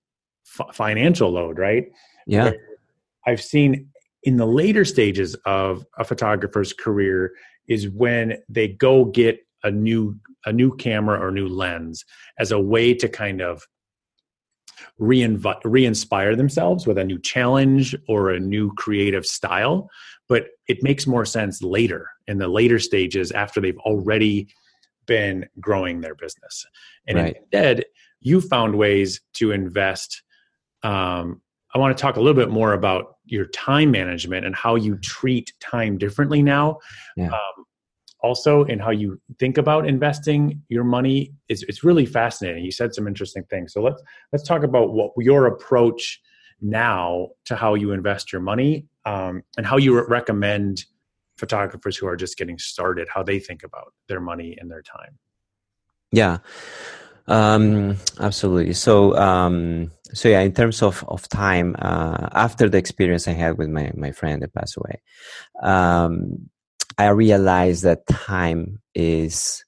f- 0.59 0.75
financial 0.75 1.31
load, 1.31 1.57
right? 1.57 1.91
Yeah, 2.27 2.51
I've 3.25 3.41
seen 3.41 3.89
in 4.23 4.37
the 4.37 4.45
later 4.45 4.83
stages 4.83 5.35
of 5.45 5.85
a 5.97 6.03
photographer's 6.03 6.73
career 6.73 7.31
is 7.67 7.89
when 7.89 8.37
they 8.49 8.67
go 8.67 9.05
get 9.05 9.39
a 9.63 9.71
new 9.71 10.19
a 10.45 10.53
new 10.53 10.75
camera 10.75 11.19
or 11.19 11.31
new 11.31 11.47
lens 11.47 12.05
as 12.39 12.51
a 12.51 12.59
way 12.59 12.93
to 12.93 13.09
kind 13.09 13.41
of 13.41 13.63
re-invi- 14.99 15.59
re-inspire 15.63 16.35
themselves 16.35 16.85
with 16.85 16.97
a 16.97 17.03
new 17.03 17.19
challenge 17.19 17.95
or 18.07 18.29
a 18.29 18.39
new 18.39 18.71
creative 18.75 19.25
style 19.25 19.89
but 20.27 20.47
it 20.67 20.81
makes 20.81 21.07
more 21.07 21.25
sense 21.25 21.61
later 21.61 22.09
in 22.27 22.37
the 22.37 22.47
later 22.47 22.79
stages 22.79 23.31
after 23.31 23.59
they've 23.59 23.79
already 23.79 24.47
been 25.05 25.45
growing 25.59 26.01
their 26.01 26.15
business 26.15 26.65
and 27.07 27.17
right. 27.17 27.37
instead 27.37 27.83
you 28.21 28.39
found 28.39 28.75
ways 28.75 29.21
to 29.33 29.51
invest 29.51 30.21
um, 30.83 31.41
i 31.73 31.77
want 31.77 31.95
to 31.95 32.01
talk 32.01 32.17
a 32.17 32.19
little 32.19 32.39
bit 32.39 32.49
more 32.49 32.73
about 32.73 33.17
your 33.25 33.45
time 33.47 33.91
management 33.91 34.45
and 34.45 34.55
how 34.55 34.75
you 34.75 34.97
treat 34.97 35.53
time 35.59 35.97
differently 35.97 36.41
now 36.41 36.77
yeah. 37.17 37.27
um, 37.27 37.65
also 38.25 38.63
in 38.63 38.79
how 38.79 38.89
you 38.89 39.21
think 39.39 39.57
about 39.57 39.87
investing 39.87 40.61
your 40.67 40.83
money 40.83 41.31
is 41.47 41.63
it's 41.69 41.83
really 41.83 42.07
fascinating. 42.07 42.65
You 42.65 42.71
said 42.71 42.93
some 42.93 43.07
interesting 43.07 43.43
things. 43.51 43.71
So 43.71 43.83
let's 43.83 44.01
let's 44.33 44.43
talk 44.43 44.63
about 44.63 44.93
what 44.93 45.11
your 45.17 45.45
approach 45.45 46.19
now 46.59 47.29
to 47.45 47.55
how 47.55 47.75
you 47.75 47.91
invest 47.91 48.31
your 48.31 48.41
money 48.41 48.87
um, 49.05 49.43
and 49.57 49.65
how 49.65 49.77
you 49.77 50.03
recommend 50.07 50.85
photographers 51.37 51.97
who 51.97 52.07
are 52.07 52.15
just 52.15 52.37
getting 52.37 52.57
started 52.57 53.07
how 53.13 53.21
they 53.21 53.39
think 53.39 53.61
about 53.63 53.93
their 54.07 54.19
money 54.19 54.57
and 54.59 54.71
their 54.71 54.81
time. 54.81 55.19
Yeah. 56.11 56.37
Um, 57.27 57.97
absolutely. 58.19 58.73
So, 58.73 59.17
um, 59.17 59.91
so 60.13 60.29
yeah, 60.29 60.41
in 60.41 60.53
terms 60.53 60.81
of, 60.81 61.03
of 61.07 61.27
time, 61.29 61.75
uh, 61.79 62.29
after 62.33 62.69
the 62.69 62.77
experience 62.77 63.27
I 63.27 63.31
had 63.31 63.57
with 63.57 63.69
my, 63.69 63.91
my 63.95 64.11
friend 64.11 64.41
that 64.41 64.53
passed 64.53 64.77
away, 64.77 65.01
um, 65.63 66.49
I 66.97 67.07
realized 67.09 67.83
that 67.83 68.07
time 68.07 68.81
is 68.93 69.63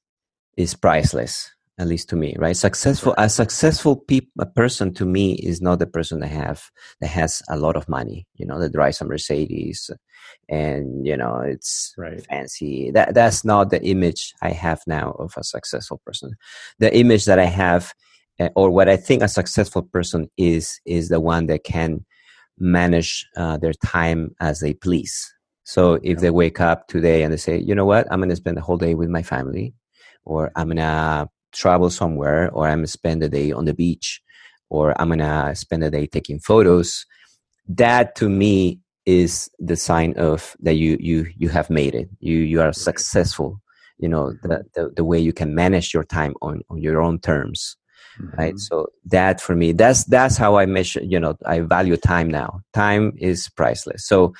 is 0.56 0.74
priceless, 0.76 1.52
at 1.80 1.88
least 1.88 2.10
to 2.10 2.16
me. 2.16 2.36
Right? 2.38 2.56
Successful 2.56 3.14
a 3.18 3.30
successful 3.30 3.96
pe- 3.96 4.22
a 4.40 4.46
person 4.46 4.94
to 4.96 5.06
me 5.06 5.34
is 5.36 5.62
not 5.62 5.80
the 5.80 5.88
person 5.88 6.20
that 6.22 6.28
have 6.28 6.64
that 7.02 7.08
has 7.08 7.42
a 7.50 7.58
lot 7.58 7.76
of 7.76 7.88
money. 7.88 8.28
You 8.36 8.46
know, 8.46 8.60
that 8.60 8.74
drives 8.74 9.02
a 9.02 9.06
Mercedes, 9.06 9.90
and 10.50 11.06
you 11.06 11.18
know 11.18 11.40
it's 11.40 11.94
right. 11.98 12.24
fancy. 12.26 12.92
That 12.92 13.14
that's 13.14 13.44
not 13.44 13.70
the 13.70 13.84
image 13.84 14.34
I 14.42 14.52
have 14.52 14.82
now 14.88 15.12
of 15.20 15.34
a 15.38 15.44
successful 15.44 16.02
person. 16.06 16.36
The 16.80 16.96
image 16.96 17.26
that 17.26 17.40
I 17.40 17.46
have, 17.46 17.94
eh, 18.40 18.50
or 18.56 18.70
what 18.70 18.90
I 18.90 18.98
think 18.98 19.24
a 19.24 19.28
successful 19.28 19.84
person 19.84 20.30
is, 20.38 20.80
is 20.86 21.10
the 21.10 21.20
one 21.20 21.48
that 21.48 21.64
can 21.64 22.06
manage 22.60 23.28
uh, 23.38 23.58
their 23.58 23.74
time 23.74 24.36
as 24.40 24.62
they 24.62 24.74
please 24.74 25.32
so 25.68 26.00
if 26.02 26.20
they 26.20 26.30
wake 26.30 26.62
up 26.62 26.88
today 26.88 27.24
and 27.24 27.34
they 27.34 27.38
say, 27.38 27.58
you 27.58 27.76
know 27.76 27.84
what, 27.84 28.08
I'm 28.10 28.20
going 28.20 28.30
to 28.30 28.38
spend 28.38 28.56
the 28.56 28.62
whole 28.62 28.78
day 28.78 28.96
with 28.96 29.10
my 29.10 29.22
family, 29.22 29.74
or 30.24 30.50
I'm 30.56 30.68
going 30.68 30.78
to 30.78 31.28
travel 31.58 31.90
somewhere, 31.90 32.50
or 32.52 32.68
I'm 32.68 32.82
to 32.82 32.88
spend 32.88 33.24
a 33.24 33.30
day 33.30 33.52
on 33.52 33.66
the 33.66 33.74
beach, 33.74 34.22
or 34.70 35.00
I'm 35.02 35.18
to 35.18 35.52
spend 35.56 35.84
a 35.84 35.92
day 35.92 36.08
taking 36.08 36.40
photos, 36.40 37.06
that 37.68 38.16
to 38.16 38.30
me 38.30 38.80
is 39.06 39.50
the 39.60 39.76
sign 39.76 40.14
of 40.18 40.56
that 40.60 40.76
you 40.76 40.98
you 41.00 41.28
you 41.38 41.50
have 41.50 41.70
made 41.70 41.96
it. 41.96 42.10
You 42.20 42.38
you 42.38 42.62
are 42.62 42.74
successful. 42.74 43.62
You 43.98 44.10
know 44.10 44.34
the 44.44 44.64
the, 44.76 44.92
the 44.96 45.04
way 45.04 45.20
you 45.20 45.34
can 45.34 45.56
manage 45.56 45.94
your 45.94 46.04
time 46.04 46.34
on 46.42 46.62
on 46.70 46.82
your 46.82 47.02
own 47.02 47.20
terms. 47.20 47.78
Mm-hmm. 48.20 48.38
right 48.38 48.58
so 48.58 48.88
that 49.06 49.40
for 49.40 49.56
me 49.56 49.74
that's 49.74 50.04
that's 50.06 50.38
how 50.38 50.56
i 50.58 50.66
measure 50.66 51.04
you 51.04 51.20
know 51.20 51.36
i 51.46 51.60
value 51.60 51.98
time 51.98 52.30
now 52.32 52.62
time 52.74 53.14
is 53.18 53.48
priceless 53.50 54.08
so 54.08 54.34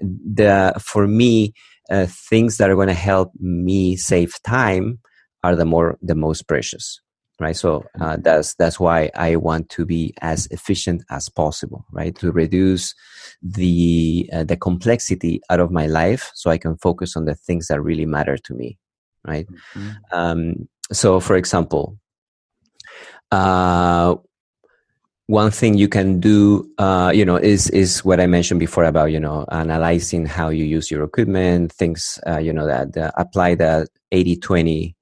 the 0.00 0.72
for 0.80 1.08
me 1.08 1.52
uh, 1.90 2.06
things 2.08 2.58
that 2.58 2.70
are 2.70 2.74
going 2.74 2.88
to 2.88 2.94
help 2.94 3.32
me 3.40 3.96
save 3.96 4.40
time 4.42 5.00
are 5.46 5.56
the 5.56 5.64
more 5.64 5.88
the 6.02 6.18
most 6.26 6.42
precious 6.52 7.00
right? 7.38 7.56
So 7.56 7.84
uh, 8.00 8.16
that's 8.26 8.54
that's 8.54 8.80
why 8.80 9.10
i 9.14 9.36
want 9.36 9.68
to 9.76 9.84
be 9.84 10.14
as 10.22 10.46
efficient 10.56 11.04
as 11.10 11.28
possible 11.28 11.84
right? 11.92 12.14
To 12.16 12.32
reduce 12.32 12.94
the 13.42 14.28
uh, 14.32 14.44
the 14.44 14.56
complexity 14.56 15.40
out 15.50 15.60
of 15.60 15.70
my 15.70 15.86
life 15.86 16.30
so 16.34 16.50
i 16.50 16.58
can 16.58 16.76
focus 16.78 17.16
on 17.16 17.24
the 17.26 17.34
things 17.34 17.68
that 17.68 17.80
really 17.80 18.06
matter 18.06 18.36
to 18.38 18.54
me 18.54 18.78
right? 19.26 19.46
Mm-hmm. 19.74 19.90
um, 20.18 20.68
so 20.92 21.20
for 21.20 21.36
example 21.36 21.98
uh, 23.32 24.14
one 25.26 25.50
thing 25.50 25.76
you 25.76 25.88
can 25.88 26.20
do 26.20 26.70
uh, 26.78 27.12
you 27.14 27.24
know 27.24 27.36
is 27.36 27.68
is 27.70 28.04
what 28.04 28.20
i 28.20 28.26
mentioned 28.26 28.60
before 28.60 28.84
about 28.84 29.12
you 29.12 29.20
know 29.20 29.44
analyzing 29.50 30.24
how 30.24 30.48
you 30.48 30.64
use 30.64 30.90
your 30.90 31.04
equipment 31.04 31.72
things 31.72 32.18
uh, 32.26 32.38
you 32.38 32.52
know 32.52 32.66
that 32.66 32.96
uh, 32.96 33.10
apply 33.16 33.54
the 33.54 33.86
80-20 34.12 34.95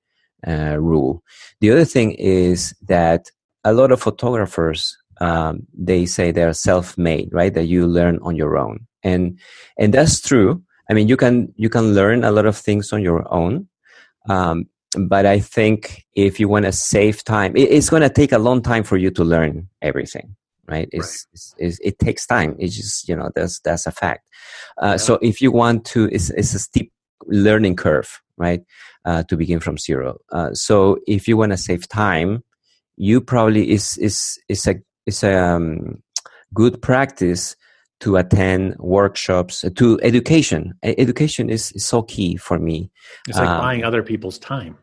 uh, 0.47 0.77
rule 0.79 1.23
the 1.61 1.71
other 1.71 1.85
thing 1.85 2.13
is 2.13 2.75
that 2.83 3.31
a 3.65 3.73
lot 3.73 3.93
of 3.93 4.01
photographers 4.01 4.97
um, 5.21 5.67
they 5.73 6.07
say 6.07 6.31
they're 6.31 6.53
self-made 6.53 7.29
right 7.33 7.55
that 7.55 7.67
you 7.67 7.87
learn 7.87 8.19
on 8.23 8.37
your 8.37 8.57
own 8.57 8.87
and 9.03 9.39
and 9.79 9.95
that's 9.95 10.21
true 10.21 10.63
i 10.91 10.95
mean 10.95 11.09
you 11.09 11.17
can 11.17 11.53
you 11.57 11.69
can 11.69 11.95
learn 11.95 12.25
a 12.25 12.31
lot 12.31 12.47
of 12.47 12.57
things 12.57 12.93
on 12.93 13.03
your 13.03 13.33
own 13.33 13.69
um, 14.29 14.67
but 14.99 15.27
I 15.27 15.41
think 15.41 16.05
if 16.15 16.39
you 16.39 16.49
want 16.49 16.65
to 16.65 16.73
save 16.73 17.25
time, 17.25 17.57
it, 17.57 17.71
it's 17.71 17.91
going 17.91 18.03
to 18.03 18.11
take 18.11 18.33
a 18.33 18.39
long 18.39 18.63
time 18.63 18.85
for 18.85 18.97
you 18.97 19.11
to 19.13 19.25
learn 19.25 19.69
everything, 19.83 20.37
right? 20.67 20.89
It's, 20.93 21.27
right. 21.27 21.33
It's, 21.33 21.55
it's, 21.59 21.79
it 21.81 21.99
takes 21.99 22.27
time. 22.27 22.57
It's 22.59 22.77
just 22.77 23.09
you 23.09 23.17
know 23.17 23.31
that's 23.35 23.61
that's 23.61 23.87
a 23.87 23.93
fact. 23.93 24.27
Uh, 24.81 24.91
yeah. 24.91 24.97
So 24.97 25.19
if 25.23 25.41
you 25.41 25.53
want 25.53 25.85
to, 25.87 26.07
it's, 26.07 26.31
it's 26.31 26.55
a 26.55 26.59
steep 26.59 26.93
learning 27.27 27.77
curve, 27.77 28.21
right? 28.37 28.63
Uh, 29.05 29.23
to 29.25 29.37
begin 29.37 29.61
from 29.61 29.79
zero. 29.79 30.19
Uh, 30.33 30.53
so 30.53 30.99
if 31.07 31.29
you 31.29 31.37
want 31.37 31.53
to 31.53 31.59
save 31.59 31.89
time, 31.89 32.43
you 32.97 33.21
probably 33.21 33.71
is 33.71 33.97
is 33.99 34.39
is 34.49 34.67
a 34.67 34.77
is 35.07 35.23
a 35.23 35.37
um, 35.37 36.03
good 36.53 36.81
practice 36.81 37.57
to 38.01 38.17
attend 38.17 38.77
workshops 38.79 39.65
uh, 39.65 39.71
to 39.77 39.99
education 40.03 40.75
education 40.83 41.49
is, 41.49 41.73
is 41.73 41.85
so 41.85 42.03
key 42.03 42.37
for 42.37 42.59
me 42.59 42.91
it's 43.29 43.39
like 43.39 43.49
um, 43.49 43.61
buying 43.61 43.85
other 43.85 44.03
people's 44.03 44.39
time 44.39 44.77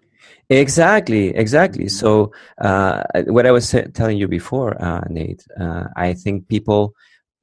exactly 0.50 1.30
exactly 1.36 1.86
mm-hmm. 1.86 2.06
so 2.06 2.32
uh, 2.62 3.04
what 3.28 3.46
i 3.46 3.52
was 3.52 3.76
telling 3.94 4.18
you 4.18 4.28
before 4.28 4.82
uh, 4.84 5.02
nate 5.10 5.46
uh, 5.60 5.86
i 5.96 6.14
think 6.14 6.48
people 6.48 6.94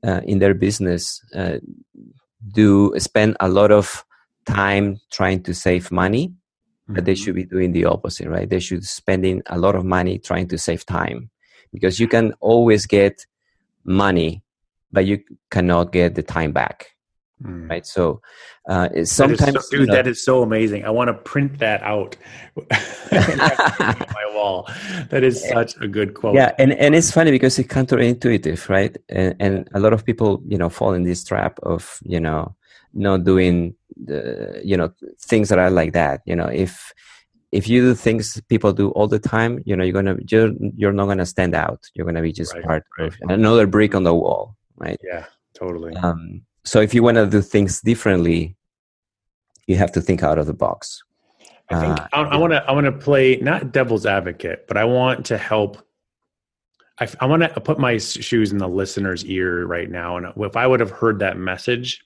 uh, 0.07 0.21
in 0.25 0.39
their 0.39 0.55
business 0.55 1.21
uh, 1.35 1.59
do 2.53 2.93
spend 2.99 3.37
a 3.41 3.49
lot 3.49 3.71
of 3.71 4.05
time 4.49 5.01
trying 5.11 5.43
to 5.43 5.53
save 5.55 5.91
money 5.91 6.29
mm-hmm. 6.29 6.95
but 6.95 7.05
they 7.05 7.13
mm-hmm. 7.13 7.25
should 7.25 7.35
be 7.35 7.45
doing 7.45 7.73
the 7.73 7.85
opposite 7.85 8.29
right? 8.29 8.49
They 8.49 8.61
should 8.61 8.85
spending 8.85 9.43
a 9.47 9.59
lot 9.59 9.75
of 9.75 9.85
money 9.85 10.19
trying 10.19 10.49
to 10.49 10.59
save 10.59 10.85
time 10.87 11.31
because 11.73 12.01
you 12.01 12.09
can 12.09 12.33
always 12.41 12.87
get 12.87 13.27
money 13.85 14.43
but 14.91 15.07
you 15.07 15.23
cannot 15.51 15.93
get 15.93 16.15
the 16.15 16.23
time 16.23 16.53
back 16.53 16.79
mm. 17.43 17.69
right? 17.69 17.87
So 17.87 18.21
uh, 18.69 18.89
sometimes 19.05 19.55
that 19.55 19.63
so, 19.63 19.71
dude 19.71 19.81
you 19.81 19.87
know, 19.87 19.95
that 19.95 20.07
is 20.07 20.25
so 20.25 20.43
amazing. 20.43 20.85
I 20.85 20.91
want 20.91 21.09
to 21.09 21.15
print 21.15 21.59
that 21.59 21.83
out. 21.83 22.17
My 23.11 24.27
wall. 24.35 24.69
That 25.11 25.25
is 25.25 25.47
such 25.47 25.77
a 25.81 25.89
good 25.89 26.15
quote. 26.15 26.35
Yeah 26.35 26.53
and, 26.59 26.73
and 26.73 26.95
it's 26.95 27.11
funny 27.11 27.31
because 27.31 27.59
it's 27.59 27.73
counterintuitive 27.73 28.69
right? 28.69 28.97
And, 29.09 29.35
and 29.41 29.69
a 29.75 29.81
lot 29.81 29.93
of 29.93 30.05
people 30.05 30.43
you 30.47 30.59
know 30.59 30.69
fall 30.69 30.93
in 30.95 31.05
this 31.05 31.25
trap 31.25 31.59
of 31.63 31.99
you 32.03 32.21
know 32.21 32.55
not 32.95 33.25
doing 33.25 33.75
the 34.05 34.61
you 34.65 34.77
know 34.77 34.93
things 35.21 35.49
that 35.49 35.59
are 35.59 35.71
like 35.71 35.93
that 35.93 36.21
you 36.25 36.37
know 36.37 36.47
if 36.47 36.93
if 37.51 37.67
you 37.67 37.81
do 37.81 37.95
things 37.95 38.41
people 38.49 38.73
do 38.73 38.91
all 38.91 39.09
the 39.09 39.19
time 39.19 39.61
you 39.65 39.75
know 39.75 39.83
you're 39.83 39.93
gonna 39.93 40.17
you're, 40.31 40.53
you're 40.77 40.93
not 40.93 41.07
gonna 41.07 41.27
stand 41.27 41.55
out 41.55 41.81
you're 41.95 42.07
gonna 42.07 42.23
be 42.23 42.33
just 42.33 42.55
right, 42.55 42.65
part 42.65 42.85
right. 42.99 43.09
of 43.09 43.31
another 43.31 43.67
brick 43.67 43.95
on 43.95 44.05
the 44.05 44.15
wall 44.15 44.57
right? 44.79 45.01
Yeah, 45.03 45.27
totally. 45.55 45.95
Um, 45.97 46.43
so 46.65 46.81
if 46.81 46.95
you 46.95 47.03
want 47.03 47.17
to 47.17 47.27
do 47.27 47.43
things 47.43 47.81
differently, 47.81 48.57
you 49.67 49.77
have 49.77 49.93
to 49.93 50.01
think 50.01 50.23
out 50.23 50.39
of 50.39 50.47
the 50.47 50.55
box. 50.55 51.03
I 51.71 51.81
think 51.81 52.01
uh, 52.01 52.09
I 52.13 52.37
want 52.39 52.53
to 52.55 52.65
I 52.65 52.73
want 52.73 52.87
to 52.87 52.93
play 52.93 53.37
not 53.37 53.73
devil's 53.73 54.07
advocate, 54.07 54.67
but 54.67 54.79
I 54.79 54.85
want 54.85 55.27
to 55.27 55.37
help. 55.37 55.85
I, 56.99 57.07
I 57.21 57.27
want 57.27 57.43
to 57.43 57.61
put 57.61 57.79
my 57.79 57.99
shoes 57.99 58.53
in 58.53 58.59
the 58.59 58.69
listener's 58.69 59.25
ear 59.27 59.67
right 59.67 59.91
now, 59.91 60.17
and 60.17 60.33
if 60.39 60.57
I 60.57 60.67
would 60.67 60.81
have 60.81 60.91
heard 60.91 61.19
that 61.19 61.37
message 61.37 62.05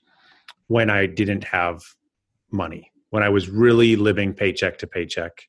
when 0.73 0.89
I 0.89 1.05
didn't 1.05 1.43
have 1.43 1.83
money, 2.51 2.91
when 3.11 3.21
I 3.21 3.29
was 3.29 3.47
really 3.47 3.95
living 3.95 4.33
paycheck 4.33 4.79
to 4.79 4.87
paycheck, 4.87 5.43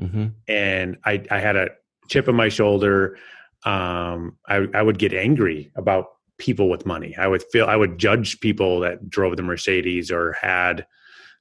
mm-hmm. 0.00 0.28
and 0.48 0.96
I, 1.04 1.22
I 1.30 1.40
had 1.40 1.56
a 1.56 1.68
chip 2.08 2.26
on 2.26 2.36
my 2.36 2.48
shoulder, 2.48 3.18
um, 3.64 4.38
I, 4.48 4.66
I 4.72 4.80
would 4.80 4.98
get 4.98 5.12
angry 5.12 5.70
about 5.76 6.06
people 6.38 6.70
with 6.70 6.86
money. 6.86 7.14
I 7.18 7.26
would 7.26 7.42
feel 7.52 7.66
I 7.66 7.76
would 7.76 7.98
judge 7.98 8.40
people 8.40 8.80
that 8.80 9.10
drove 9.10 9.36
the 9.36 9.42
Mercedes 9.42 10.10
or 10.10 10.32
had 10.40 10.86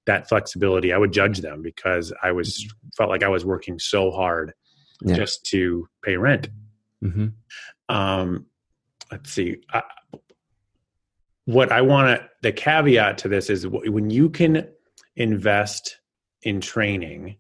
that 0.08 0.28
flexibility. 0.28 0.92
I 0.92 0.98
would 0.98 1.14
judge 1.14 1.40
them 1.40 1.62
because 1.62 2.12
I 2.22 2.34
was 2.34 2.66
mm-hmm. 2.66 2.90
felt 2.98 3.10
like 3.10 3.24
I 3.24 3.30
was 3.30 3.46
working 3.46 3.80
so 3.80 4.12
hard 4.12 4.52
yeah. 5.02 5.16
just 5.16 5.46
to 5.52 5.88
pay 6.04 6.18
rent. 6.18 6.50
Mm-hmm. 7.02 7.28
Um, 7.88 8.48
let's 9.10 9.32
see. 9.32 9.62
I, 9.72 9.84
what 11.46 11.72
I 11.72 11.82
want 11.82 12.20
to 12.20 12.30
the 12.42 12.52
caveat 12.52 13.20
to 13.20 13.28
this 13.28 13.50
is 13.50 13.68
when 13.68 14.10
you 14.10 14.30
can 14.30 14.68
invest 15.16 16.00
in 16.42 16.62
training, 16.62 17.38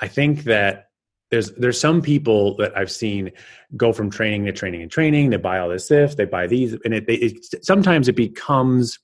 I 0.00 0.08
think 0.08 0.44
that 0.44 0.86
there's 1.30 1.52
there's 1.52 1.78
some 1.78 2.02
people 2.02 2.56
that 2.56 2.76
I've 2.76 2.90
seen 2.90 3.30
go 3.76 3.92
from 3.92 4.10
training 4.10 4.46
to 4.46 4.52
training 4.52 4.82
and 4.82 4.90
training. 4.90 5.30
They 5.30 5.36
buy 5.36 5.58
all 5.58 5.68
this 5.68 5.84
stuff, 5.84 6.16
they 6.16 6.24
buy 6.24 6.46
these, 6.46 6.72
and 6.84 6.94
it, 6.94 7.04
it 7.08 7.64
sometimes 7.64 8.08
it 8.08 8.16
becomes 8.16 8.98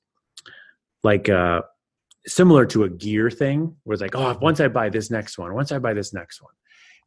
like 1.05 1.29
uh, 1.29 1.63
similar 2.27 2.67
to 2.67 2.85
a 2.85 2.89
gear 2.89 3.31
thing, 3.31 3.77
where 3.85 3.95
it's 3.95 4.03
like, 4.03 4.17
oh, 4.17 4.37
once 4.41 4.61
I 4.61 4.69
buy 4.69 4.89
this 4.89 5.11
next 5.11 5.39
one, 5.39 5.55
once 5.55 5.71
I 5.71 5.79
buy 5.79 5.95
this 5.95 6.13
next 6.13 6.43
one, 6.43 6.53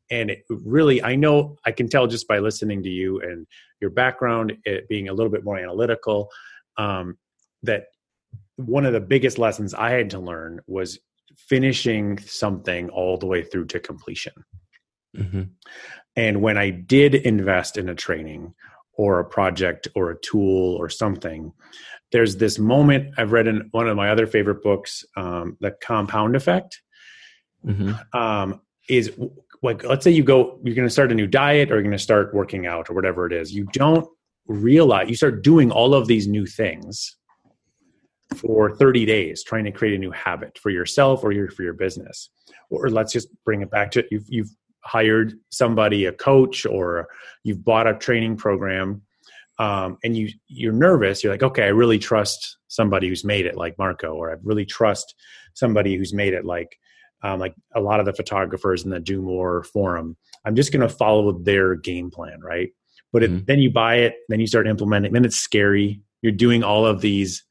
and 0.10 0.32
it 0.32 0.44
really, 0.50 1.04
I 1.04 1.16
know 1.16 1.58
I 1.66 1.72
can 1.72 1.90
tell 1.90 2.08
just 2.08 2.28
by 2.28 2.40
listening 2.40 2.84
to 2.84 2.90
you 2.90 3.22
and 3.22 3.46
your 3.82 3.90
background, 3.90 4.54
it 4.64 4.88
being 4.88 5.10
a 5.10 5.14
little 5.14 5.32
bit 5.32 5.44
more 5.44 5.58
analytical, 5.58 6.30
um, 6.78 7.18
that 7.64 7.86
one 8.56 8.86
of 8.86 8.94
the 8.94 9.00
biggest 9.00 9.38
lessons 9.38 9.74
I 9.74 9.92
had 9.92 10.10
to 10.12 10.20
learn 10.20 10.60
was 10.68 11.00
finishing 11.38 12.18
something 12.20 12.90
all 12.90 13.18
the 13.18 13.26
way 13.26 13.44
through 13.44 13.66
to 13.66 13.80
completion 13.80 14.34
Mm-hmm. 15.18 15.42
And 16.16 16.42
when 16.42 16.58
I 16.58 16.70
did 16.70 17.16
invest 17.16 17.78
in 17.78 17.90
a 17.90 17.96
training 17.96 18.54
or 18.94 19.20
a 19.20 19.26
project 19.26 19.88
or 19.96 20.12
a 20.12 20.20
tool 20.20 20.76
or 20.76 20.90
something, 20.90 21.54
there's 22.12 22.38
this 22.38 22.60
moment 22.60 23.14
I've 23.18 23.32
read 23.32 23.48
in 23.48 23.70
one 23.72 23.88
of 23.88 23.96
my 23.96 24.10
other 24.10 24.28
favorite 24.28 24.62
books, 24.64 25.06
um, 25.16 25.58
The 25.62 25.72
Compound 25.82 26.36
Effect. 26.36 26.82
Mm-hmm. 27.66 28.18
Um, 28.18 28.62
is 28.88 29.12
like, 29.62 29.84
let's 29.84 30.04
say 30.04 30.10
you 30.10 30.24
go, 30.24 30.60
you're 30.64 30.74
going 30.74 30.88
to 30.88 30.92
start 30.92 31.12
a 31.12 31.16
new 31.16 31.28
diet 31.28 31.70
or 31.70 31.76
you're 31.76 31.84
going 31.84 31.92
to 31.92 32.00
start 32.00 32.34
working 32.34 32.66
out 32.66 32.90
or 32.90 32.94
whatever 32.94 33.28
it 33.28 33.34
is. 33.34 33.54
You 33.54 33.66
don't 33.74 34.08
realize, 34.48 35.10
you 35.10 35.16
start 35.16 35.44
doing 35.44 35.70
all 35.70 35.94
of 35.94 36.08
these 36.08 36.28
new 36.28 36.48
things 36.48 37.18
for 38.36 38.76
30 38.76 39.06
days 39.06 39.44
trying 39.44 39.66
to 39.66 39.72
create 39.72 39.96
a 39.96 39.98
new 39.98 40.12
habit 40.12 40.58
for 40.58 40.70
yourself 40.70 41.24
or 41.24 41.32
your, 41.32 41.50
for 41.50 41.64
your 41.64 41.74
business 41.74 42.30
or 42.70 42.90
let's 42.90 43.12
just 43.12 43.30
bring 43.44 43.62
it 43.62 43.72
back 43.72 43.92
to 43.92 44.06
you've, 44.12 44.26
you've 44.28 44.50
hired 44.84 45.34
somebody, 45.50 46.06
a 46.06 46.12
coach, 46.12 46.66
or 46.66 47.08
you've 47.44 47.64
bought 47.64 47.88
a 47.88 47.96
training 47.96 48.38
program, 48.38 49.02
um, 49.58 49.98
and 50.04 50.16
you 50.16 50.30
you're 50.48 50.74
nervous. 50.74 51.24
You're 51.24 51.34
like, 51.34 51.44
okay, 51.44 51.64
I 51.64 51.70
really 51.70 52.00
trust 52.00 52.58
somebody 52.68 53.08
who's 53.08 53.26
made 53.26 53.46
it, 53.46 53.56
like 53.56 53.78
Marco, 53.78 54.14
or 54.14 54.32
I 54.32 54.36
really 54.44 54.66
trust 54.66 55.16
somebody 55.54 55.96
who's 55.96 56.14
made 56.14 56.34
it, 56.34 56.46
like 56.46 56.78
um, 57.24 57.40
like 57.40 57.54
a 57.76 57.82
lot 57.82 58.00
of 58.00 58.06
the 58.06 58.14
photographers 58.14 58.84
in 58.84 58.92
the 58.92 59.00
Do 59.00 59.22
More 59.22 59.64
forum. 59.64 60.16
I'm 60.46 60.56
just 60.56 60.72
going 60.72 60.88
to 60.88 60.94
follow 60.94 61.34
their 61.34 61.76
game 61.76 62.10
plan, 62.10 62.40
right? 62.42 62.70
But 63.12 63.24
mm-hmm. 63.24 63.40
then 63.46 63.60
you 63.60 63.72
buy 63.72 63.98
it, 63.98 64.16
then 64.30 64.40
you 64.40 64.48
start 64.48 64.68
implementing. 64.68 65.12
Then 65.12 65.26
it's 65.26 65.36
scary. 65.36 66.02
You're 66.22 66.32
doing 66.32 66.64
all 66.64 66.86
of 66.86 67.02
these 67.02 67.44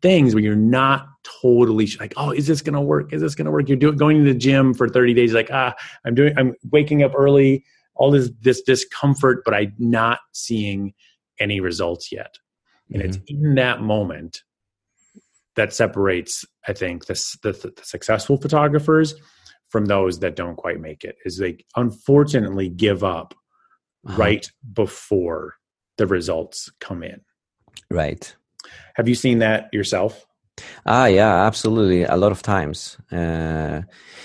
things 0.00 0.34
where 0.34 0.42
you're 0.42 0.56
not 0.56 1.06
totally 1.42 1.88
like, 1.98 2.14
oh, 2.16 2.30
is 2.30 2.46
this 2.46 2.62
going 2.62 2.74
to 2.74 2.80
work? 2.80 3.12
Is 3.12 3.20
this 3.20 3.34
going 3.34 3.46
to 3.46 3.50
work? 3.50 3.68
You're 3.68 3.76
doing 3.76 3.96
going 3.96 4.24
to 4.24 4.32
the 4.32 4.38
gym 4.38 4.74
for 4.74 4.88
30 4.88 5.14
days, 5.14 5.32
like, 5.32 5.50
ah, 5.52 5.74
I'm 6.04 6.14
doing, 6.14 6.34
I'm 6.36 6.54
waking 6.70 7.02
up 7.02 7.12
early, 7.16 7.64
all 7.94 8.10
this 8.10 8.30
this 8.40 8.62
discomfort, 8.62 9.42
but 9.44 9.54
I'm 9.54 9.74
not 9.78 10.20
seeing 10.32 10.94
any 11.40 11.60
results 11.60 12.12
yet. 12.12 12.36
And 12.92 13.02
mm-hmm. 13.02 13.10
it's 13.10 13.18
in 13.26 13.54
that 13.56 13.82
moment 13.82 14.42
that 15.56 15.72
separates, 15.72 16.44
I 16.66 16.72
think, 16.72 17.06
the, 17.06 17.14
the, 17.42 17.52
the 17.52 17.84
successful 17.84 18.36
photographers 18.36 19.14
from 19.68 19.86
those 19.86 20.20
that 20.20 20.36
don't 20.36 20.56
quite 20.56 20.80
make 20.80 21.04
it. 21.04 21.16
Is 21.24 21.38
they 21.38 21.58
unfortunately 21.76 22.68
give 22.68 23.02
up 23.04 23.34
uh-huh. 24.06 24.16
right 24.16 24.50
before 24.72 25.54
the 25.98 26.06
results 26.06 26.70
come 26.80 27.02
in. 27.02 27.20
Right. 27.90 28.34
Have 28.94 29.08
you 29.08 29.14
seen 29.14 29.38
that 29.38 29.68
yourself? 29.72 30.26
Ah, 30.86 31.06
yeah, 31.06 31.46
absolutely. 31.46 32.04
A 32.04 32.16
lot 32.16 32.32
of 32.32 32.42
times. 32.42 32.98
Uh, 33.12 33.82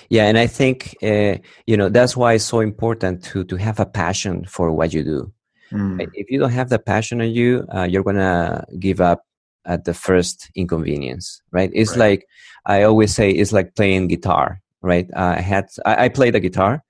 yeah, 0.09 0.25
and 0.25 0.37
I 0.37 0.47
think 0.47 0.95
uh, 1.03 1.37
you 1.65 1.77
know 1.77 1.89
that's 1.89 2.17
why 2.17 2.33
it's 2.33 2.45
so 2.45 2.59
important 2.59 3.23
to 3.25 3.43
to 3.45 3.55
have 3.55 3.79
a 3.79 3.85
passion 3.85 4.45
for 4.45 4.71
what 4.71 4.93
you 4.93 5.03
do. 5.03 5.33
Mm. 5.71 6.07
If 6.13 6.29
you 6.29 6.39
don't 6.39 6.51
have 6.51 6.69
the 6.69 6.79
passion 6.79 7.21
in 7.21 7.31
you, 7.31 7.65
uh, 7.73 7.83
you're 7.83 8.03
gonna 8.03 8.65
give 8.79 9.01
up 9.01 9.25
at 9.65 9.85
the 9.85 9.93
first 9.93 10.51
inconvenience, 10.55 11.41
right? 11.51 11.71
It's 11.73 11.91
right. 11.91 11.99
like 11.99 12.27
I 12.65 12.83
always 12.83 13.13
say, 13.13 13.31
it's 13.31 13.53
like 13.53 13.75
playing 13.75 14.07
guitar, 14.07 14.61
right? 14.81 15.09
I 15.15 15.41
had 15.41 15.69
I, 15.85 16.05
I 16.05 16.09
play 16.09 16.31
the 16.31 16.39
guitar, 16.39 16.83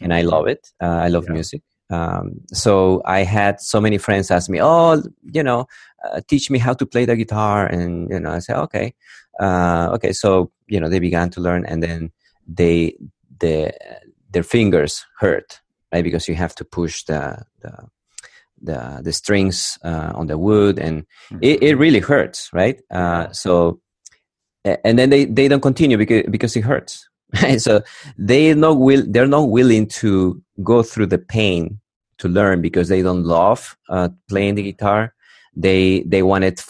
and 0.00 0.14
I 0.14 0.22
love 0.22 0.46
it. 0.46 0.70
Uh, 0.80 0.86
I 1.04 1.08
love 1.08 1.24
yeah. 1.26 1.34
music. 1.34 1.62
Um, 1.90 2.40
so 2.52 3.02
I 3.04 3.24
had 3.24 3.60
so 3.60 3.80
many 3.80 3.98
friends 3.98 4.30
ask 4.30 4.48
me, 4.48 4.60
"Oh, 4.60 5.02
you 5.22 5.42
know, 5.42 5.66
uh, 6.04 6.20
teach 6.26 6.50
me 6.50 6.58
how 6.58 6.74
to 6.74 6.86
play 6.86 7.04
the 7.04 7.16
guitar," 7.16 7.66
and 7.66 8.08
you 8.10 8.20
know, 8.20 8.30
I 8.30 8.38
said, 8.38 8.56
"Okay, 8.56 8.94
uh, 9.40 9.90
okay." 9.94 10.12
So 10.12 10.50
you 10.66 10.80
know, 10.80 10.88
they 10.88 11.00
began 11.00 11.30
to 11.30 11.40
learn, 11.40 11.66
and 11.66 11.82
then 11.82 12.10
they 12.46 12.96
the 13.40 13.72
their 14.30 14.42
fingers 14.42 15.04
hurt, 15.18 15.60
right? 15.92 16.04
Because 16.04 16.26
you 16.28 16.34
have 16.34 16.54
to 16.56 16.64
push 16.64 17.04
the 17.04 17.44
the 17.60 17.88
the, 18.62 19.00
the 19.02 19.12
strings 19.12 19.78
uh, 19.84 20.12
on 20.14 20.26
the 20.26 20.38
wood, 20.38 20.78
and 20.78 21.02
mm-hmm. 21.30 21.38
it, 21.42 21.62
it 21.62 21.74
really 21.76 22.00
hurts, 22.00 22.50
right? 22.52 22.80
Uh, 22.90 23.30
so 23.32 23.80
and 24.64 24.98
then 24.98 25.10
they 25.10 25.26
they 25.26 25.48
don't 25.48 25.60
continue 25.60 25.98
because 25.98 26.24
because 26.30 26.56
it 26.56 26.64
hurts 26.64 27.08
so 27.58 27.82
they 28.18 28.54
not 28.54 28.78
will 28.78 29.04
they're 29.08 29.26
not 29.26 29.48
willing 29.50 29.86
to 29.86 30.40
go 30.62 30.82
through 30.82 31.06
the 31.06 31.18
pain 31.18 31.80
to 32.18 32.28
learn 32.28 32.60
because 32.60 32.88
they 32.88 33.02
don't 33.02 33.24
love 33.24 33.76
uh, 33.88 34.08
playing 34.28 34.54
the 34.54 34.62
guitar. 34.62 35.14
They 35.56 36.02
they 36.02 36.22
wanted 36.22 36.60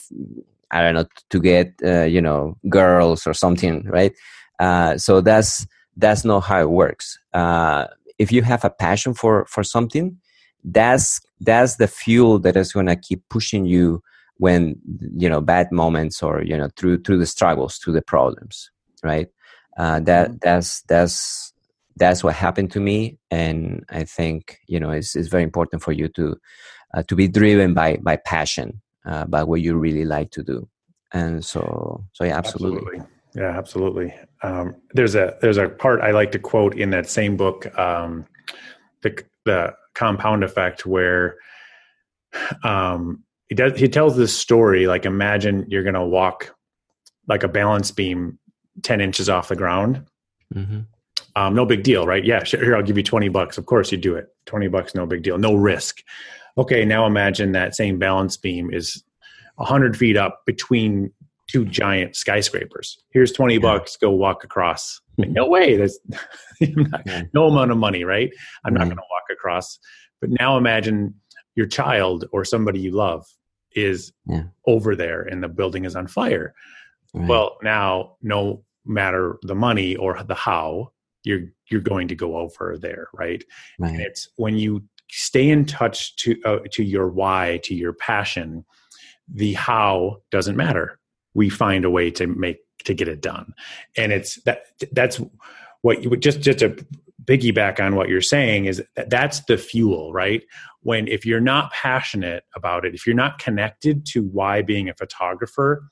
I 0.71 0.83
don't 0.83 0.95
know 0.95 1.07
to 1.31 1.41
get 1.41 1.75
uh, 1.85 2.05
you 2.05 2.21
know 2.21 2.57
girls 2.69 3.27
or 3.27 3.35
something, 3.35 3.85
right? 3.85 4.13
Uh, 4.61 4.97
so 4.99 5.21
that's 5.21 5.67
that's 5.97 6.25
not 6.25 6.41
how 6.41 6.61
it 6.61 6.71
works. 6.71 7.19
Uh, 7.33 7.87
if 8.19 8.33
you 8.33 8.43
have 8.43 8.65
a 8.65 8.71
passion 8.71 9.15
for 9.15 9.47
for 9.47 9.63
something, 9.63 10.19
that's 10.65 11.21
that's 11.41 11.77
the 11.77 11.89
fuel 11.89 12.39
that 12.41 12.57
is 12.57 12.73
going 12.73 12.87
to 12.87 12.97
keep 12.97 13.23
pushing 13.29 13.67
you 13.67 14.03
when 14.39 14.77
you 15.17 15.29
know 15.29 15.41
bad 15.41 15.71
moments 15.71 16.23
or 16.23 16.43
you 16.43 16.57
know 16.57 16.69
through 16.77 17.03
through 17.03 17.19
the 17.19 17.27
struggles, 17.27 17.77
through 17.79 17.93
the 17.93 18.03
problems, 18.03 18.71
right? 19.03 19.29
Uh, 19.77 20.01
that 20.01 20.29
mm-hmm. 20.29 20.37
that's 20.43 20.83
that's 20.83 21.53
that's 21.97 22.25
what 22.25 22.35
happened 22.35 22.73
to 22.73 22.81
me, 22.81 23.19
and 23.31 23.85
I 23.91 24.05
think 24.05 24.59
you 24.67 24.81
know 24.81 24.91
it's 24.91 25.17
it's 25.17 25.29
very 25.29 25.43
important 25.43 25.83
for 25.83 25.93
you 25.93 26.09
to 26.09 26.37
uh, 26.95 27.03
to 27.05 27.17
be 27.17 27.29
driven 27.29 27.75
by 27.75 27.97
by 28.03 28.17
passion, 28.17 28.81
uh, 29.05 29.25
by 29.27 29.43
what 29.45 29.61
you 29.61 29.77
really 29.77 30.05
like 30.05 30.31
to 30.33 30.43
do, 30.43 30.69
and 31.13 31.45
so 31.45 32.05
so 32.13 32.25
yeah, 32.25 32.37
absolutely. 32.37 32.79
absolutely. 32.79 33.15
Yeah, 33.35 33.59
absolutely. 33.59 34.15
Um, 34.45 34.77
there's 34.93 35.17
a 35.17 35.37
there's 35.41 35.57
a 35.57 35.69
part 35.69 36.01
I 36.01 36.13
like 36.13 36.31
to 36.33 36.39
quote 36.39 36.79
in 36.79 36.91
that 36.91 37.09
same 37.09 37.37
book, 37.37 37.77
um, 37.77 38.27
the 39.03 39.25
the 39.45 39.75
compound 39.95 40.45
effect, 40.45 40.87
where 40.87 41.37
um, 42.63 43.25
he 43.49 43.55
does 43.55 43.79
he 43.79 43.89
tells 43.89 44.17
this 44.17 44.37
story 44.37 44.87
like 44.87 45.05
imagine 45.05 45.67
you're 45.69 45.83
going 45.83 45.95
to 45.95 46.05
walk 46.05 46.55
like 47.27 47.43
a 47.43 47.49
balance 47.49 47.91
beam 47.91 48.39
10 48.85 49.01
inches 49.01 49.29
off 49.29 49.49
the 49.49 49.57
ground. 49.57 50.05
Mm-hmm. 50.55 50.81
Um, 51.37 51.55
no 51.55 51.67
big 51.67 51.83
deal, 51.83 52.07
right? 52.07 52.25
Yeah, 52.25 52.45
sure, 52.45 52.63
here 52.63 52.77
I'll 52.77 52.83
give 52.83 52.97
you 52.97 53.03
20 53.03 53.29
bucks. 53.29 53.59
Of 53.59 53.67
course 53.67 53.91
you 53.91 53.99
do 53.99 54.15
it. 54.15 54.29
20 54.47 54.69
bucks, 54.69 54.95
no 54.95 55.05
big 55.05 55.23
deal, 55.23 55.37
no 55.37 55.55
risk. 55.55 56.03
Okay, 56.57 56.85
now 56.85 57.07
imagine 57.07 57.53
that 57.53 57.75
same 57.75 57.99
balance 57.99 58.37
beam 58.37 58.73
is 58.73 59.03
100 59.57 59.97
feet 59.97 60.17
up 60.17 60.43
between 60.47 61.13
two 61.49 61.65
giant 61.65 62.15
skyscrapers. 62.15 62.99
Here's 63.11 63.33
20 63.33 63.55
yeah. 63.55 63.61
bucks, 63.61 63.97
go 63.97 64.11
walk 64.11 64.45
across. 64.45 65.01
Like, 65.17 65.31
no 65.31 65.47
way, 65.47 65.77
there's 65.77 66.01
no 67.35 67.47
amount 67.47 67.71
of 67.71 67.77
money, 67.77 68.03
right? 68.03 68.33
I'm 68.65 68.73
mm-hmm. 68.73 68.79
not 68.81 68.85
going 68.87 68.97
to 68.97 69.03
walk 69.13 69.23
across. 69.31 69.79
But 70.21 70.31
now 70.31 70.57
imagine 70.57 71.15
your 71.55 71.67
child 71.67 72.25
or 72.33 72.45
somebody 72.45 72.81
you 72.81 72.91
love 72.91 73.25
is 73.77 74.13
yeah. 74.27 74.43
over 74.67 74.97
there 74.97 75.23
and 75.23 75.41
the 75.41 75.47
building 75.47 75.85
is 75.85 75.95
on 75.95 76.09
fire. 76.09 76.53
Right. 77.13 77.29
Well, 77.29 77.59
now 77.63 78.17
no 78.23 78.65
matter 78.85 79.39
the 79.43 79.55
money 79.55 79.97
or 79.97 80.23
the 80.23 80.35
how, 80.35 80.93
you're 81.23 81.47
you're 81.71 81.81
going 81.81 82.09
to 82.09 82.15
go 82.15 82.37
over 82.37 82.77
there, 82.79 83.09
right? 83.15 83.43
right. 83.79 83.93
And 83.93 84.01
it's 84.01 84.29
when 84.37 84.57
you 84.57 84.85
stay 85.11 85.49
in 85.49 85.65
touch 85.65 86.17
to 86.17 86.41
uh, 86.45 86.59
to 86.73 86.85
your 86.85 87.09
why, 87.09 87.61
to 87.65 87.75
your 87.75 87.93
passion, 87.93 88.65
the 89.33 89.55
how 89.55 90.21
doesn't 90.31 90.57
matter 90.57 90.99
we 91.35 91.49
find 91.49 91.85
a 91.85 91.91
way 91.91 92.11
to 92.11 92.27
make 92.27 92.59
to 92.85 92.95
get 92.95 93.09
it 93.09 93.21
done 93.21 93.55
and 93.97 94.13
it's 94.13 94.41
that 94.43 94.65
that's 94.93 95.21
what 95.83 96.03
you 96.03 96.11
would 96.11 96.23
just 96.23 96.41
just 96.41 96.59
to 96.59 96.77
piggyback 97.25 97.81
on 97.81 97.97
what 97.97 98.09
you're 98.09 98.21
saying 98.21 98.67
is 98.67 98.83
that 98.97 99.09
that's 99.09 99.41
the 99.47 99.57
fuel 99.57 100.13
right 100.13 100.43
when 100.83 101.09
if 101.09 101.25
you're 101.25 101.41
not 101.41 101.73
passionate 101.73 102.45
about 102.55 102.85
it 102.85 102.95
if 102.95 103.07
you're 103.07 103.17
not 103.17 103.39
connected 103.39 104.05
to 104.05 104.23
why 104.23 104.61
being 104.61 104.89
a 104.89 104.95
photographer 104.95 105.89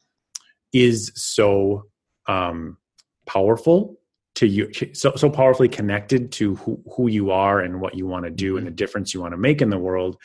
is 0.72 1.10
so 1.14 1.84
um, 2.26 2.76
powerful 3.26 3.98
to 4.34 4.46
you 4.46 4.70
so, 4.94 5.14
so 5.14 5.28
powerfully 5.28 5.68
connected 5.68 6.32
to 6.32 6.56
who, 6.56 6.80
who 6.96 7.08
you 7.08 7.30
are 7.30 7.60
and 7.60 7.80
what 7.80 7.94
you 7.94 8.06
want 8.06 8.24
to 8.24 8.30
do 8.30 8.56
and 8.56 8.66
the 8.66 8.70
difference 8.70 9.12
you 9.12 9.20
want 9.20 9.32
to 9.32 9.38
make 9.38 9.60
in 9.60 9.70
the 9.70 9.78
world 9.78 10.16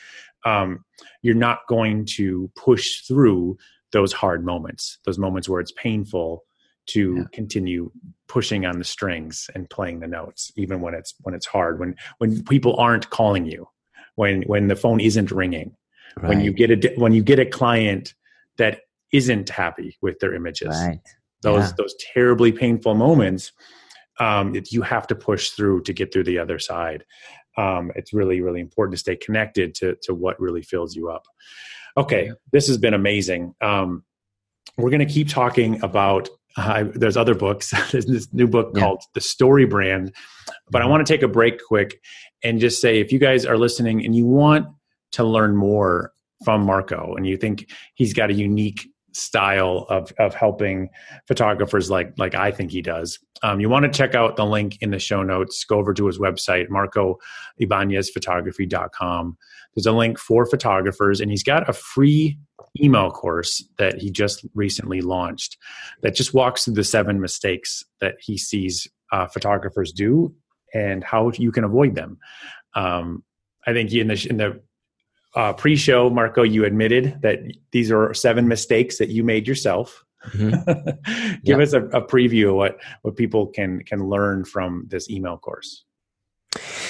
um, 0.44 0.84
you're 1.22 1.34
not 1.34 1.60
going 1.68 2.04
to 2.04 2.50
push 2.56 3.02
through 3.02 3.58
those 3.92 4.12
hard 4.12 4.44
moments, 4.44 4.98
those 5.04 5.18
moments 5.18 5.48
where 5.48 5.60
it's 5.60 5.72
painful 5.72 6.44
to 6.86 7.16
yeah. 7.16 7.24
continue 7.32 7.90
pushing 8.28 8.64
on 8.64 8.78
the 8.78 8.84
strings 8.84 9.50
and 9.54 9.68
playing 9.68 10.00
the 10.00 10.06
notes 10.06 10.50
even 10.56 10.80
when 10.80 10.94
it's 10.94 11.14
when 11.20 11.34
it's 11.34 11.44
hard 11.44 11.78
when 11.78 11.94
when 12.16 12.42
people 12.44 12.76
aren't 12.76 13.10
calling 13.10 13.44
you 13.44 13.68
when 14.14 14.40
when 14.42 14.68
the 14.68 14.76
phone 14.76 14.98
isn't 14.98 15.30
ringing 15.30 15.76
right. 16.16 16.28
when 16.30 16.40
you 16.40 16.50
get 16.50 16.70
a 16.70 16.94
when 16.96 17.12
you 17.12 17.22
get 17.22 17.38
a 17.38 17.44
client 17.44 18.14
that 18.56 18.80
isn't 19.12 19.50
happy 19.50 19.98
with 20.00 20.18
their 20.20 20.34
images 20.34 20.74
right. 20.86 21.00
Those 21.42 21.68
yeah. 21.68 21.72
those 21.76 21.94
terribly 22.12 22.52
painful 22.52 22.94
moments 22.94 23.52
um, 24.20 24.54
it, 24.54 24.72
you 24.72 24.82
have 24.82 25.06
to 25.06 25.14
push 25.14 25.50
through 25.50 25.80
to 25.82 25.92
get 25.92 26.12
through 26.12 26.24
the 26.24 26.38
other 26.38 26.58
side 26.58 27.04
um, 27.56 27.90
it's 27.94 28.12
really 28.12 28.40
really 28.40 28.60
important 28.60 28.92
to 28.94 28.98
stay 28.98 29.16
connected 29.16 29.74
to 29.74 29.96
to 30.02 30.14
what 30.14 30.38
really 30.40 30.62
fills 30.62 30.94
you 30.94 31.10
up 31.10 31.24
Okay, 31.98 32.30
this 32.52 32.68
has 32.68 32.78
been 32.78 32.94
amazing. 32.94 33.54
Um, 33.60 34.04
we're 34.76 34.90
going 34.90 35.06
to 35.06 35.12
keep 35.12 35.28
talking 35.28 35.82
about. 35.82 36.28
Uh, 36.56 36.84
there's 36.94 37.16
other 37.16 37.34
books. 37.34 37.72
there's 37.92 38.06
this 38.06 38.32
new 38.32 38.46
book 38.46 38.70
yeah. 38.74 38.80
called 38.80 39.02
The 39.14 39.20
Story 39.20 39.66
Brand, 39.66 40.14
but 40.70 40.80
I 40.80 40.86
want 40.86 41.04
to 41.04 41.12
take 41.12 41.22
a 41.22 41.28
break 41.28 41.60
quick 41.66 42.00
and 42.44 42.60
just 42.60 42.80
say 42.80 43.00
if 43.00 43.12
you 43.12 43.18
guys 43.18 43.44
are 43.44 43.56
listening 43.56 44.04
and 44.04 44.14
you 44.14 44.26
want 44.26 44.66
to 45.12 45.24
learn 45.24 45.56
more 45.56 46.12
from 46.44 46.62
Marco 46.62 47.14
and 47.16 47.26
you 47.26 47.36
think 47.36 47.68
he's 47.94 48.12
got 48.12 48.30
a 48.30 48.34
unique 48.34 48.88
style 49.18 49.86
of 49.88 50.12
of 50.18 50.34
helping 50.34 50.88
photographers 51.26 51.90
like 51.90 52.12
like 52.18 52.34
I 52.34 52.50
think 52.50 52.70
he 52.70 52.82
does. 52.82 53.18
Um, 53.42 53.60
you 53.60 53.68
want 53.68 53.84
to 53.84 53.90
check 53.90 54.14
out 54.14 54.36
the 54.36 54.46
link 54.46 54.78
in 54.80 54.90
the 54.90 54.98
show 54.98 55.22
notes. 55.22 55.64
Go 55.64 55.78
over 55.78 55.94
to 55.94 56.06
his 56.06 56.18
website, 56.18 56.70
Marco 56.70 57.18
marcoibanezphotography.com. 57.60 59.36
There's 59.74 59.86
a 59.86 59.92
link 59.92 60.18
for 60.18 60.46
photographers, 60.46 61.20
and 61.20 61.30
he's 61.30 61.42
got 61.42 61.68
a 61.68 61.72
free 61.72 62.38
email 62.82 63.10
course 63.10 63.64
that 63.78 63.98
he 63.98 64.10
just 64.10 64.46
recently 64.54 65.00
launched 65.00 65.56
that 66.02 66.14
just 66.14 66.34
walks 66.34 66.64
through 66.64 66.74
the 66.74 66.84
seven 66.84 67.20
mistakes 67.20 67.84
that 68.00 68.16
he 68.20 68.36
sees 68.36 68.86
uh, 69.12 69.26
photographers 69.26 69.92
do 69.92 70.34
and 70.74 71.02
how 71.02 71.30
you 71.36 71.50
can 71.50 71.64
avoid 71.64 71.94
them. 71.94 72.18
Um, 72.74 73.24
I 73.66 73.72
think 73.72 73.92
in 73.92 74.08
the 74.08 74.26
in 74.28 74.36
the 74.36 74.60
uh, 75.34 75.52
pre-show, 75.52 76.10
Marco, 76.10 76.42
you 76.42 76.64
admitted 76.64 77.20
that 77.22 77.40
these 77.70 77.90
are 77.90 78.14
seven 78.14 78.48
mistakes 78.48 78.98
that 78.98 79.08
you 79.08 79.22
made 79.22 79.46
yourself. 79.46 80.04
Mm-hmm. 80.30 81.40
Give 81.44 81.60
us 81.60 81.72
a, 81.72 81.84
a, 81.86 82.02
preview 82.02 82.50
of 82.50 82.56
what 82.56 82.78
what 83.02 83.16
people 83.16 83.46
can 83.46 83.82
can 83.84 84.08
learn 84.08 84.44
from 84.44 84.86
this 84.88 85.08
email 85.08 85.36
course. 85.36 85.84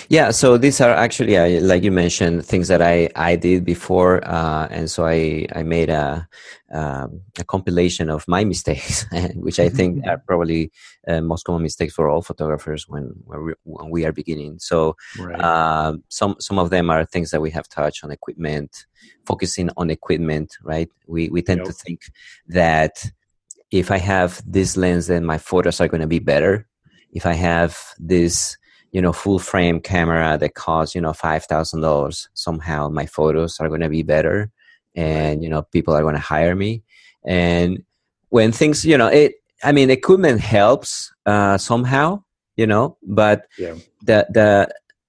Yeah, 0.08 0.30
so 0.30 0.56
these 0.56 0.80
are 0.80 0.90
actually, 0.90 1.36
uh, 1.36 1.60
like 1.62 1.82
you 1.82 1.92
mentioned, 1.92 2.44
things 2.44 2.68
that 2.68 2.80
I, 2.80 3.10
I 3.14 3.36
did 3.36 3.64
before, 3.64 4.26
uh, 4.26 4.66
and 4.70 4.90
so 4.90 5.06
I 5.06 5.46
I 5.54 5.62
made 5.62 5.90
a 5.90 6.26
um, 6.72 7.22
a 7.38 7.44
compilation 7.44 8.10
of 8.10 8.26
my 8.28 8.44
mistakes, 8.52 9.06
which 9.34 9.58
I 9.58 9.68
think 9.68 10.06
are 10.06 10.18
probably 10.18 10.70
uh, 11.06 11.20
most 11.20 11.44
common 11.44 11.62
mistakes 11.62 11.94
for 11.94 12.08
all 12.08 12.22
photographers 12.22 12.88
when 12.88 13.12
when 13.24 13.44
we, 13.44 13.52
when 13.64 13.90
we 13.90 14.04
are 14.04 14.12
beginning. 14.12 14.58
So 14.58 14.96
right. 15.18 15.40
uh, 15.40 15.96
some 16.08 16.36
some 16.38 16.58
of 16.58 16.70
them 16.70 16.90
are 16.90 17.04
things 17.04 17.30
that 17.30 17.40
we 17.40 17.50
have 17.50 17.68
touched 17.68 18.04
on 18.04 18.10
equipment, 18.10 18.86
focusing 19.26 19.70
on 19.76 19.90
equipment. 19.90 20.56
Right, 20.62 20.88
we 21.06 21.28
we 21.28 21.42
tend 21.42 21.58
yep. 21.58 21.66
to 21.66 21.72
think 21.72 22.00
that 22.48 23.04
if 23.70 23.90
I 23.90 23.98
have 23.98 24.42
this 24.46 24.76
lens, 24.76 25.06
then 25.06 25.24
my 25.24 25.38
photos 25.38 25.80
are 25.80 25.88
going 25.88 26.00
to 26.00 26.06
be 26.06 26.18
better. 26.18 26.66
If 27.12 27.26
I 27.26 27.34
have 27.34 27.78
this 27.98 28.56
you 28.92 29.02
know 29.02 29.12
full 29.12 29.38
frame 29.38 29.80
camera 29.80 30.38
that 30.38 30.54
costs 30.54 30.94
you 30.94 31.00
know 31.00 31.12
five 31.12 31.44
thousand 31.44 31.80
dollars. 31.80 32.28
Somehow 32.34 32.88
my 32.88 33.06
photos 33.06 33.60
are 33.60 33.68
going 33.68 33.80
to 33.80 33.88
be 33.88 34.02
better 34.02 34.50
and 34.94 35.42
you 35.42 35.48
know 35.48 35.62
people 35.62 35.94
are 35.94 36.02
going 36.02 36.14
to 36.14 36.20
hire 36.20 36.54
me. 36.54 36.82
And 37.24 37.84
when 38.30 38.52
things 38.52 38.84
you 38.84 38.96
know 38.96 39.08
it 39.08 39.34
i 39.64 39.72
mean 39.72 39.90
equipment 39.90 40.40
helps 40.40 41.12
uh, 41.26 41.58
somehow 41.58 42.22
you 42.56 42.66
know 42.66 42.96
but 43.02 43.46
yeah. 43.58 43.74
the 44.02 44.26
the 44.30 44.68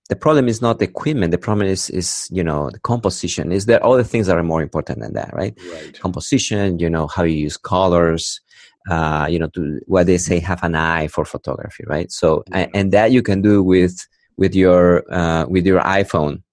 the 0.10 0.16
problem 0.16 0.48
is 0.48 0.60
not 0.60 0.80
the 0.80 0.86
equipment. 0.86 1.30
The 1.30 1.38
problem 1.38 1.68
is 1.68 1.92
is 1.92 2.28
you 2.32 2.44
know 2.44 2.72
the 2.72 2.80
composition. 2.80 3.52
Is 3.52 3.68
there 3.68 3.86
other 3.86 4.04
things 4.04 4.26
that 4.26 4.38
are 4.38 4.44
more 4.44 4.64
important 4.64 5.02
than 5.02 5.14
that 5.14 5.32
right, 5.34 5.56
right. 5.72 6.00
composition 6.00 6.80
you 6.80 6.90
know 6.90 7.06
how 7.06 7.22
you 7.22 7.36
use 7.36 7.58
colors 7.58 8.42
uh, 8.90 9.28
you 9.30 9.40
know, 9.40 9.48
to 9.50 9.80
what 9.88 10.06
they 10.06 10.18
say, 10.18 10.40
have 10.40 10.64
an 10.64 10.76
eye 10.76 11.08
for 11.08 11.26
photography, 11.26 11.84
right? 11.88 12.12
So, 12.12 12.44
yeah. 12.52 12.68
and, 12.74 12.92
that 12.92 13.12
you 13.12 13.22
can 13.22 13.42
do 13.42 13.62
with 13.64 14.08
with 14.38 14.56
your 14.56 15.04
uh, 15.14 15.46
with 15.48 15.66
your 15.66 15.82
iPhone, 15.82 16.44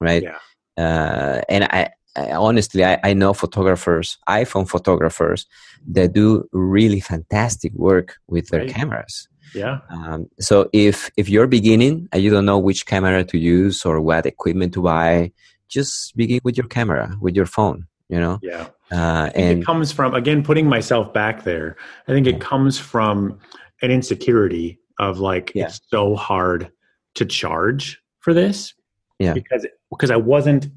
right? 0.00 0.22
Yeah. 0.22 0.38
Uh, 0.76 1.40
and 1.48 1.64
I, 1.64 1.90
I 2.16 2.32
honestly, 2.32 2.84
I, 2.84 3.00
I 3.02 3.14
know 3.14 3.32
photographers, 3.32 4.18
iPhone 4.28 4.68
photographers, 4.68 5.46
that 5.88 6.12
do 6.12 6.48
really 6.52 7.00
fantastic 7.00 7.72
work 7.74 8.16
with 8.28 8.48
their 8.48 8.62
right. 8.62 8.70
cameras. 8.70 9.28
Yeah. 9.54 9.78
Um, 9.88 10.28
so 10.40 10.68
if 10.72 11.10
if 11.16 11.28
you're 11.28 11.46
beginning 11.46 12.08
and 12.12 12.22
you 12.22 12.30
don't 12.30 12.44
know 12.44 12.58
which 12.58 12.86
camera 12.86 13.24
to 13.24 13.38
use 13.38 13.84
or 13.84 14.00
what 14.00 14.26
equipment 14.26 14.74
to 14.74 14.82
buy, 14.82 15.32
just 15.68 16.16
begin 16.16 16.40
with 16.44 16.56
your 16.56 16.66
camera, 16.66 17.16
with 17.20 17.36
your 17.36 17.46
phone. 17.46 17.86
You 18.08 18.20
know. 18.20 18.38
Yeah. 18.42 18.68
Uh, 18.92 19.30
and 19.34 19.60
it 19.60 19.64
comes 19.66 19.90
from 19.92 20.14
again 20.14 20.42
putting 20.42 20.68
myself 20.68 21.12
back 21.12 21.44
there. 21.44 21.76
I 22.06 22.12
think 22.12 22.26
it 22.26 22.40
comes 22.40 22.78
from 22.78 23.38
an 23.82 23.90
insecurity 23.90 24.78
of 24.98 25.18
like 25.18 25.52
Yeah. 25.54 25.66
it's 25.66 25.80
so 25.88 26.14
hard 26.14 26.70
to 27.14 27.24
charge 27.24 28.00
for 28.20 28.32
this 28.34 28.74
Yeah. 29.18 29.34
because 29.34 29.66
because 29.90 30.10
I 30.10 30.16
wasn't 30.16 30.68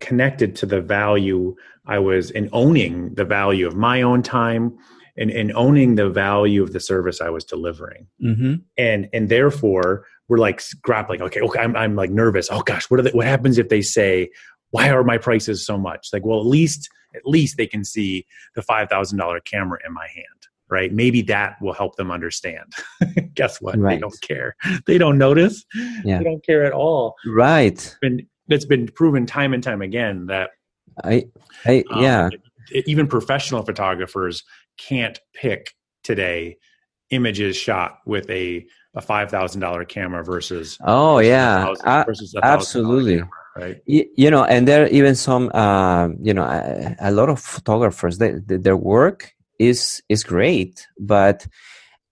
connected 0.00 0.54
to 0.56 0.66
the 0.66 0.80
value 0.80 1.54
I 1.86 1.98
was 1.98 2.30
in 2.30 2.48
owning 2.52 3.14
the 3.14 3.24
value 3.24 3.66
of 3.66 3.74
my 3.74 4.02
own 4.02 4.22
time 4.22 4.76
and, 5.16 5.30
and 5.30 5.52
owning 5.54 5.94
the 5.96 6.08
value 6.10 6.62
of 6.62 6.72
the 6.72 6.80
service 6.80 7.20
I 7.20 7.30
was 7.30 7.44
delivering 7.44 8.06
Mm-hmm. 8.22 8.54
and 8.76 9.08
and 9.12 9.28
therefore 9.28 10.04
we're 10.28 10.38
like 10.38 10.62
grappling 10.82 11.22
okay 11.22 11.40
okay 11.40 11.60
I'm, 11.60 11.74
I'm 11.76 11.96
like 11.96 12.10
nervous 12.10 12.48
oh 12.50 12.60
gosh 12.62 12.90
what 12.90 13.00
are 13.00 13.10
what 13.10 13.26
happens 13.26 13.58
if 13.58 13.68
they 13.70 13.82
say 13.82 14.30
why 14.70 14.90
are 14.90 15.04
my 15.04 15.18
prices 15.18 15.64
so 15.64 15.76
much 15.78 16.08
like 16.12 16.24
well 16.24 16.40
at 16.40 16.46
least 16.46 16.88
at 17.14 17.22
least 17.24 17.56
they 17.56 17.66
can 17.66 17.84
see 17.84 18.26
the 18.54 18.60
$5000 18.62 19.44
camera 19.44 19.78
in 19.86 19.92
my 19.94 20.06
hand 20.14 20.26
right 20.68 20.92
maybe 20.92 21.22
that 21.22 21.56
will 21.62 21.72
help 21.72 21.96
them 21.96 22.10
understand 22.10 22.72
guess 23.34 23.60
what 23.60 23.80
they 23.82 23.98
don't 23.98 24.20
care 24.20 24.54
they 24.86 24.98
don't 24.98 25.18
notice 25.18 25.64
Yeah. 26.04 26.18
they 26.18 26.24
don't 26.24 26.44
care 26.44 26.64
at 26.64 26.72
all 26.72 27.14
Right. 27.26 27.96
been 28.00 28.26
it's 28.48 28.64
been 28.66 28.86
proven 28.88 29.26
time 29.26 29.52
and 29.54 29.62
time 29.62 29.82
again 29.82 30.26
that 30.26 30.50
I. 31.04 31.26
I. 31.64 31.84
um, 31.90 32.02
yeah. 32.02 32.28
even 32.86 33.06
professional 33.06 33.62
photographers 33.62 34.42
can't 34.78 35.18
pick 35.34 35.74
today 36.02 36.56
images 37.10 37.56
shot 37.56 37.98
with 38.06 38.28
a 38.30 38.66
a 38.94 39.00
five 39.00 39.30
thousand 39.30 39.60
dollar 39.60 39.84
camera 39.84 40.24
versus 40.24 40.76
Oh 40.82 41.18
yeah. 41.18 41.64
thousand- 41.66 41.86
A- 41.88 42.04
versus 42.06 42.34
a 42.34 42.44
absolutely. 42.44 43.16
camera, 43.18 43.30
right 43.62 43.76
Y- 43.94 44.08
you 44.22 44.30
know 44.34 44.44
and 44.52 44.62
there 44.68 44.80
are 44.84 44.88
even 44.98 45.14
some 45.28 45.44
uh, 45.62 46.06
you 46.28 46.34
know 46.36 46.44
a, 46.44 46.96
a 47.00 47.10
lot 47.18 47.28
of 47.34 47.38
photographers 47.40 48.14
they, 48.18 48.32
they, 48.46 48.56
their 48.66 48.76
work 48.94 49.20
is 49.70 49.80
is 50.08 50.22
great 50.34 50.74
but 51.14 51.38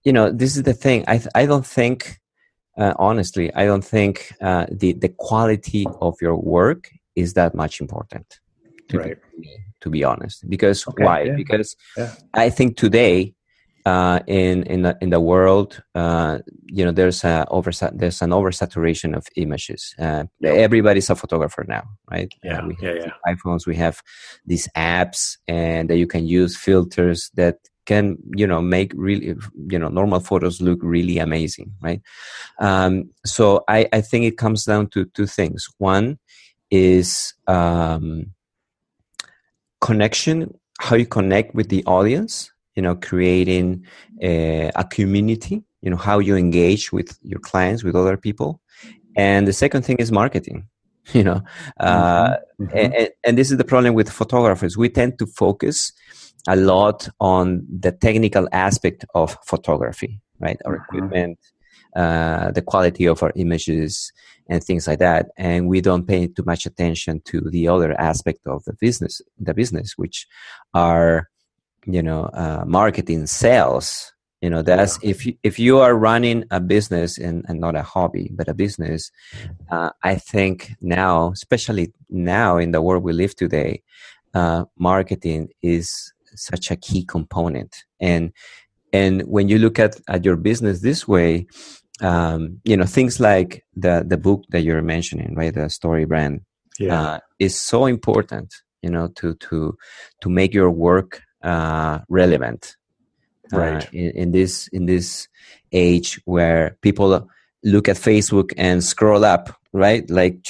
you 0.05 0.13
know 0.15 0.25
this 0.41 0.51
is 0.57 0.63
the 0.63 0.73
thing 0.83 0.99
i 1.07 1.17
i 1.41 1.43
don't 1.51 1.65
think 1.79 1.99
uh, 2.81 2.93
honestly 3.07 3.45
i 3.61 3.63
don't 3.69 3.85
think 3.95 4.15
uh, 4.49 4.65
the 4.81 4.89
the 5.03 5.11
quality 5.27 5.83
of 6.07 6.13
your 6.25 6.35
work 6.57 6.81
is 7.15 7.33
that 7.39 7.51
much 7.63 7.81
important 7.83 8.27
to, 8.89 8.97
Right. 8.99 9.17
be, 9.41 9.49
to 9.81 9.89
be 9.89 10.01
honest 10.11 10.37
because 10.49 10.79
Okay, 10.89 11.03
why 11.03 11.17
yeah. 11.25 11.35
because 11.41 11.69
Yeah. 11.97 12.11
i 12.33 12.49
think 12.57 12.69
today 12.77 13.33
uh, 13.87 14.19
in 14.27 14.63
in 14.63 14.81
the, 14.81 14.97
in 14.99 15.09
the 15.11 15.19
world, 15.19 15.81
uh, 15.95 16.39
you 16.65 16.83
know, 16.83 16.91
there's 16.91 17.23
a 17.23 17.45
oversat 17.49 17.97
there's 17.99 18.21
an 18.21 18.31
oversaturation 18.31 19.15
of 19.15 19.25
images. 19.35 19.95
Uh, 19.97 20.25
Everybody's 20.43 21.09
a 21.09 21.15
photographer 21.15 21.63
now, 21.67 21.83
right? 22.11 22.31
Yeah, 22.43 22.59
Uh, 22.59 22.67
we 22.67 22.75
yeah, 22.81 22.89
have 22.89 22.97
yeah. 22.97 23.11
the 23.25 23.35
iPhones, 23.35 23.65
we 23.65 23.75
have 23.77 24.01
these 24.45 24.67
apps, 24.75 25.37
and 25.47 25.89
that 25.89 25.97
you 25.97 26.07
can 26.07 26.27
use 26.27 26.57
filters 26.57 27.31
that 27.35 27.55
can, 27.85 28.17
you 28.35 28.45
know, 28.45 28.61
make 28.61 28.91
really, 28.95 29.33
you 29.71 29.79
know, 29.79 29.87
normal 29.87 30.19
photos 30.19 30.59
look 30.59 30.79
really 30.83 31.19
amazing, 31.19 31.71
right? 31.81 32.01
Um, 32.59 33.09
so 33.25 33.63
I, 33.69 33.87
I 33.93 34.01
think 34.01 34.25
it 34.25 34.37
comes 34.37 34.65
down 34.65 34.87
to 34.89 35.05
two 35.15 35.27
things. 35.27 35.65
One 35.77 36.19
is 36.69 37.33
um, 37.47 38.33
connection, 39.79 40.53
how 40.79 40.97
you 40.97 41.05
connect 41.05 41.55
with 41.55 41.69
the 41.69 41.85
audience 41.85 42.51
you 42.77 42.83
know 42.83 42.95
creating 42.95 43.85
a, 44.21 44.71
a, 44.75 44.85
community 44.85 45.63
you 45.81 45.89
know 45.89 45.97
how 45.97 46.19
you 46.19 46.35
engage 46.37 46.93
with 46.93 47.17
your 47.23 47.39
clients 47.39 47.83
with 47.83 47.95
other 47.95 48.17
people. 48.17 48.61
And 49.17 49.47
the 49.47 49.53
second 49.63 49.81
thing 49.81 49.97
is 49.97 50.11
marketing 50.11 50.67
you 51.17 51.23
know 51.23 51.41
uh, 51.79 52.37
mm-hmm. 52.61 52.77
And, 52.77 53.09
and, 53.25 53.37
this 53.37 53.51
is 53.51 53.57
the 53.57 53.69
problem 53.73 53.93
with 53.95 54.09
photographers. 54.09 54.77
We 54.77 54.89
tend 54.89 55.17
to 55.19 55.25
focus 55.25 55.91
a 56.47 56.55
lot 56.55 57.09
on 57.19 57.65
the 57.85 57.91
technical 57.91 58.47
aspect 58.51 59.03
of 59.15 59.37
photography 59.45 60.21
right? 60.39 60.59
Our 60.65 60.77
mm-hmm. 60.77 60.97
equipment 60.97 61.39
uh, 61.95 62.51
the 62.51 62.61
quality 62.61 63.07
of 63.07 63.23
our 63.23 63.31
images 63.35 64.11
and 64.49 64.63
things 64.63 64.87
like 64.87 64.99
that. 64.99 65.29
And 65.35 65.67
we 65.67 65.81
don't 65.81 66.07
pay 66.07 66.27
too 66.27 66.43
much 66.45 66.67
attention 66.67 67.21
to 67.25 67.41
the 67.49 67.67
other 67.67 67.99
aspect 67.99 68.45
of 68.45 68.63
the 68.65 68.73
business 68.73 69.19
the 69.39 69.53
business 69.53 69.93
which 69.97 70.27
are 70.75 71.27
you 71.87 72.03
know 72.03 72.25
uh, 72.33 72.63
marketing 72.67 73.25
sales 73.25 74.13
you 74.41 74.49
know 74.49 74.61
that's 74.61 74.99
yeah. 75.01 75.09
if 75.09 75.25
you, 75.25 75.33
if 75.43 75.57
you 75.57 75.79
are 75.79 75.95
running 75.95 76.43
a 76.51 76.59
business 76.59 77.17
and, 77.17 77.45
and 77.47 77.59
not 77.59 77.75
a 77.75 77.81
hobby 77.81 78.29
but 78.35 78.47
a 78.47 78.53
business 78.53 79.11
uh, 79.71 79.89
i 80.03 80.15
think 80.15 80.71
now 80.81 81.31
especially 81.31 81.91
now 82.09 82.57
in 82.57 82.71
the 82.71 82.81
world 82.81 83.03
we 83.03 83.13
live 83.13 83.35
today 83.35 83.81
uh, 84.33 84.65
marketing 84.77 85.47
is 85.61 86.13
such 86.35 86.69
a 86.69 86.75
key 86.75 87.03
component 87.03 87.85
and 87.99 88.31
and 88.93 89.21
when 89.23 89.49
you 89.49 89.57
look 89.57 89.79
at, 89.79 89.99
at 90.07 90.23
your 90.23 90.35
business 90.35 90.81
this 90.81 91.07
way 91.07 91.47
um, 92.01 92.59
you 92.63 92.77
know 92.77 92.85
things 92.85 93.19
like 93.19 93.65
the 93.75 94.05
the 94.07 94.17
book 94.17 94.43
that 94.49 94.61
you're 94.61 94.83
mentioning 94.83 95.33
right 95.35 95.53
the 95.53 95.61
StoryBrand 95.61 96.41
yeah. 96.79 97.01
Uh, 97.01 97.19
is 97.39 97.59
so 97.59 97.87
important 97.87 98.53
you 98.83 98.89
know 98.89 99.07
to 99.07 99.33
to 99.35 99.75
to 100.21 100.29
make 100.29 100.53
your 100.53 100.69
work 100.69 101.23
uh, 101.47 101.99
relevant 102.09 102.75
right. 103.51 103.85
uh, 103.85 103.89
in, 103.93 104.11
in, 104.11 104.31
this 104.31 104.67
in 104.69 104.85
this 104.85 105.27
age 105.71 106.19
where 106.25 106.77
people 106.81 107.29
look 107.63 107.89
at 107.89 107.95
facebook 107.95 108.53
and 108.57 108.83
scroll 108.83 109.25
up 109.25 109.57
right? 109.77 110.09
Like 110.09 110.45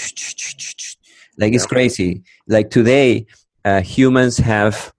like 1.38 1.54
it's 1.54 1.66
crazy. 1.66 2.24
Like 2.48 2.70
today 2.70 3.28
uh, 3.66 3.82
humans 3.82 4.38
have 4.38 4.94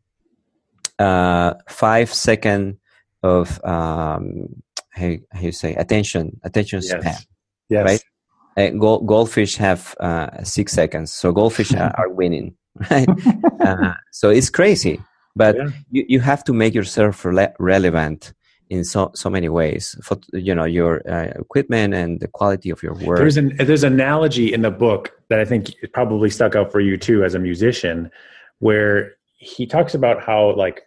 uh, 0.98 1.54
five 1.68 2.12
second 2.12 2.78
of 3.22 3.62
um, 3.64 4.62
how, 4.90 5.14
how 5.32 5.40
you 5.40 5.52
say 5.52 5.74
attention 5.74 6.40
attention 6.44 6.80
yes. 6.82 6.90
span 6.90 7.16
yes. 7.68 7.84
right? 7.84 8.02
Uh, 8.56 8.70
go- 8.76 9.00
goldfish 9.00 9.56
have 9.56 9.94
uh, 10.00 10.42
six 10.42 10.72
seconds 10.72 11.12
so 11.12 11.32
goldfish 11.32 11.72
are, 11.74 11.92
are 11.96 12.08
winning 12.08 12.54
right? 12.90 13.08
Uh, 13.60 13.94
so 14.12 14.30
it's 14.30 14.50
crazy 14.50 15.00
but 15.38 15.56
yeah. 15.56 15.68
you, 15.90 16.04
you 16.08 16.20
have 16.20 16.42
to 16.44 16.52
make 16.52 16.74
yourself 16.74 17.24
re- 17.24 17.54
relevant 17.58 18.34
in 18.70 18.84
so 18.84 19.10
so 19.14 19.30
many 19.30 19.48
ways 19.48 19.96
for 20.02 20.18
you 20.32 20.54
know 20.54 20.64
your 20.64 21.00
uh, 21.10 21.32
equipment 21.36 21.94
and 21.94 22.20
the 22.20 22.28
quality 22.28 22.70
of 22.70 22.82
your 22.82 22.94
work 22.94 23.18
there's 23.18 23.38
an 23.38 23.56
there's 23.56 23.84
an 23.84 23.94
analogy 23.94 24.52
in 24.52 24.60
the 24.62 24.70
book 24.70 25.12
that 25.30 25.40
i 25.40 25.44
think 25.44 25.74
probably 25.92 26.28
stuck 26.28 26.54
out 26.54 26.70
for 26.70 26.80
you 26.80 26.96
too 26.96 27.24
as 27.24 27.34
a 27.34 27.38
musician 27.38 28.10
where 28.58 29.12
he 29.38 29.66
talks 29.66 29.94
about 29.94 30.22
how 30.22 30.54
like 30.54 30.82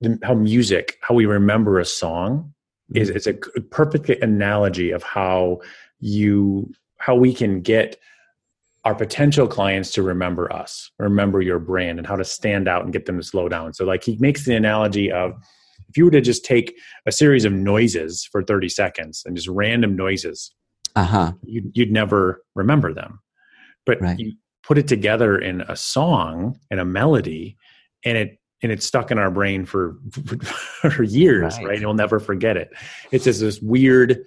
the, 0.00 0.18
how 0.22 0.34
music 0.34 0.98
how 1.00 1.14
we 1.14 1.24
remember 1.24 1.78
a 1.78 1.84
song 1.84 2.52
mm-hmm. 2.92 3.00
is 3.00 3.08
it's 3.08 3.26
a 3.26 3.34
perfect 3.70 4.10
analogy 4.22 4.90
of 4.90 5.02
how 5.02 5.60
you 6.00 6.70
how 6.98 7.14
we 7.14 7.32
can 7.32 7.62
get 7.62 7.96
our 8.84 8.94
potential 8.94 9.46
clients 9.46 9.90
to 9.92 10.02
remember 10.02 10.52
us, 10.52 10.90
remember 10.98 11.42
your 11.42 11.58
brand, 11.58 11.98
and 11.98 12.06
how 12.06 12.16
to 12.16 12.24
stand 12.24 12.66
out 12.66 12.82
and 12.82 12.92
get 12.92 13.06
them 13.06 13.18
to 13.18 13.22
slow 13.22 13.48
down. 13.48 13.74
So, 13.74 13.84
like, 13.84 14.02
he 14.04 14.16
makes 14.18 14.44
the 14.44 14.56
analogy 14.56 15.12
of 15.12 15.32
if 15.88 15.96
you 15.96 16.04
were 16.04 16.10
to 16.12 16.20
just 16.20 16.44
take 16.44 16.76
a 17.06 17.12
series 17.12 17.44
of 17.44 17.52
noises 17.52 18.26
for 18.30 18.42
30 18.42 18.68
seconds 18.68 19.22
and 19.26 19.36
just 19.36 19.48
random 19.48 19.96
noises, 19.96 20.54
uh-huh. 20.96 21.32
you'd, 21.42 21.70
you'd 21.74 21.92
never 21.92 22.42
remember 22.54 22.94
them. 22.94 23.20
But 23.84 24.00
right. 24.00 24.18
you 24.18 24.34
put 24.62 24.78
it 24.78 24.88
together 24.88 25.36
in 25.36 25.62
a 25.62 25.76
song 25.76 26.58
and 26.70 26.80
a 26.80 26.84
melody, 26.84 27.56
and 28.04 28.16
it 28.16 28.38
and 28.62 28.70
it's 28.70 28.86
stuck 28.86 29.10
in 29.10 29.18
our 29.18 29.30
brain 29.30 29.64
for 29.64 29.96
for 30.90 31.02
years, 31.02 31.56
right? 31.58 31.66
right? 31.66 31.76
And 31.76 31.86
we'll 31.86 31.94
never 31.94 32.20
forget 32.20 32.56
it. 32.56 32.70
It's 33.10 33.24
just 33.24 33.40
this 33.40 33.60
weird 33.60 34.24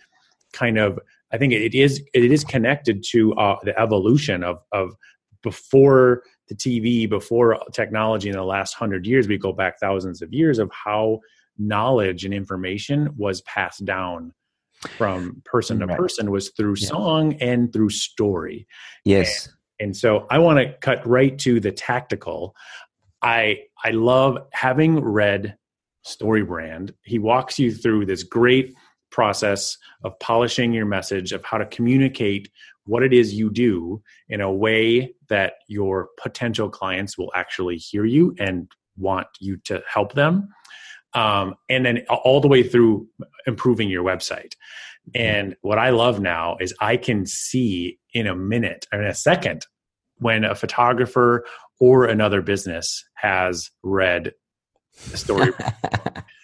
kind 0.53 0.77
of 0.77 0.99
I 1.33 1.37
think 1.37 1.51
it 1.51 1.75
is 1.75 2.01
it 2.13 2.31
is 2.31 2.43
connected 2.43 3.03
to 3.09 3.33
uh, 3.33 3.57
the 3.63 3.77
evolution 3.79 4.43
of 4.43 4.59
of 4.71 4.95
before 5.41 6.23
the 6.47 6.55
TV, 6.55 7.09
before 7.09 7.59
technology 7.73 8.29
in 8.29 8.35
the 8.35 8.43
last 8.43 8.75
hundred 8.75 9.05
years. 9.05 9.27
We 9.27 9.37
go 9.37 9.51
back 9.51 9.79
thousands 9.79 10.21
of 10.21 10.31
years 10.31 10.59
of 10.59 10.71
how 10.71 11.19
knowledge 11.57 12.23
and 12.25 12.33
information 12.33 13.09
was 13.17 13.41
passed 13.41 13.83
down 13.83 14.33
from 14.97 15.41
person 15.45 15.79
to 15.79 15.85
right. 15.85 15.97
person 15.97 16.31
was 16.31 16.49
through 16.51 16.75
yeah. 16.77 16.87
song 16.87 17.33
and 17.35 17.71
through 17.71 17.89
story. 17.89 18.67
Yes. 19.05 19.47
And, 19.79 19.87
and 19.87 19.97
so 19.97 20.27
I 20.29 20.39
want 20.39 20.59
to 20.59 20.73
cut 20.81 21.05
right 21.07 21.37
to 21.39 21.59
the 21.59 21.71
tactical. 21.71 22.55
I 23.21 23.63
I 23.83 23.91
love 23.91 24.37
having 24.51 24.99
read 24.99 25.57
StoryBrand. 26.05 26.93
He 27.03 27.17
walks 27.19 27.57
you 27.57 27.73
through 27.73 28.05
this 28.05 28.23
great 28.23 28.75
process 29.13 29.77
of 30.03 30.19
polishing 30.19 30.73
your 30.73 30.85
message 30.85 31.31
of 31.31 31.45
how 31.45 31.57
to 31.57 31.65
communicate 31.67 32.49
what 32.85 33.03
it 33.03 33.13
is 33.13 33.33
you 33.33 33.49
do 33.49 34.01
in 34.27 34.41
a 34.41 34.51
way 34.51 35.13
that 35.29 35.53
your 35.69 36.09
potential 36.21 36.69
clients 36.69 37.17
will 37.17 37.31
actually 37.33 37.77
hear 37.77 38.03
you 38.03 38.35
and 38.39 38.69
want 38.97 39.27
you 39.39 39.55
to 39.57 39.81
help 39.87 40.13
them 40.13 40.49
um, 41.13 41.55
and 41.69 41.85
then 41.85 42.03
all 42.09 42.41
the 42.41 42.47
way 42.47 42.63
through 42.63 43.07
improving 43.45 43.89
your 43.89 44.03
website. 44.03 44.53
And 45.13 45.55
what 45.61 45.77
i 45.77 45.89
love 45.89 46.21
now 46.21 46.55
is 46.61 46.73
i 46.79 46.95
can 46.95 47.25
see 47.25 47.99
in 48.13 48.25
a 48.25 48.35
minute 48.35 48.87
or 48.93 49.01
in 49.01 49.07
a 49.07 49.13
second 49.13 49.65
when 50.19 50.45
a 50.45 50.55
photographer 50.55 51.45
or 51.79 52.05
another 52.05 52.41
business 52.41 53.03
has 53.15 53.69
read 53.83 54.31
story. 54.93 55.51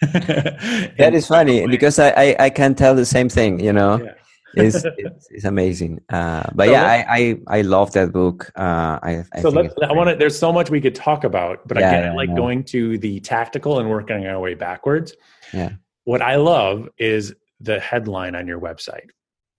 that 0.00 1.10
is 1.12 1.26
funny 1.26 1.66
because 1.66 1.98
I, 1.98 2.10
I, 2.10 2.36
I 2.40 2.50
can 2.50 2.74
tell 2.74 2.94
the 2.94 3.04
same 3.04 3.28
thing. 3.28 3.60
You 3.60 3.72
know, 3.72 4.02
yeah. 4.02 4.14
it's, 4.54 4.84
it's, 4.96 5.28
it's 5.30 5.44
amazing. 5.44 6.00
Uh, 6.08 6.44
but 6.54 6.66
so 6.66 6.72
yeah, 6.72 6.84
I, 6.84 7.06
I 7.08 7.58
I 7.58 7.60
love 7.62 7.92
that 7.92 8.12
book. 8.12 8.50
Uh, 8.56 8.98
I, 9.02 9.24
I 9.32 9.42
so 9.42 9.50
let, 9.50 9.70
I 9.82 9.92
want 9.92 10.10
to. 10.10 10.16
There's 10.16 10.38
so 10.38 10.52
much 10.52 10.70
we 10.70 10.80
could 10.80 10.94
talk 10.94 11.24
about, 11.24 11.66
but 11.68 11.78
yeah, 11.78 11.88
again, 11.88 12.12
I 12.12 12.14
like 12.14 12.34
going 12.34 12.64
to 12.64 12.98
the 12.98 13.20
tactical 13.20 13.78
and 13.78 13.90
working 13.90 14.26
our 14.26 14.40
way 14.40 14.54
backwards. 14.54 15.14
Yeah. 15.52 15.72
What 16.04 16.22
I 16.22 16.36
love 16.36 16.88
is 16.98 17.34
the 17.60 17.78
headline 17.78 18.34
on 18.34 18.48
your 18.48 18.58
website: 18.58 19.10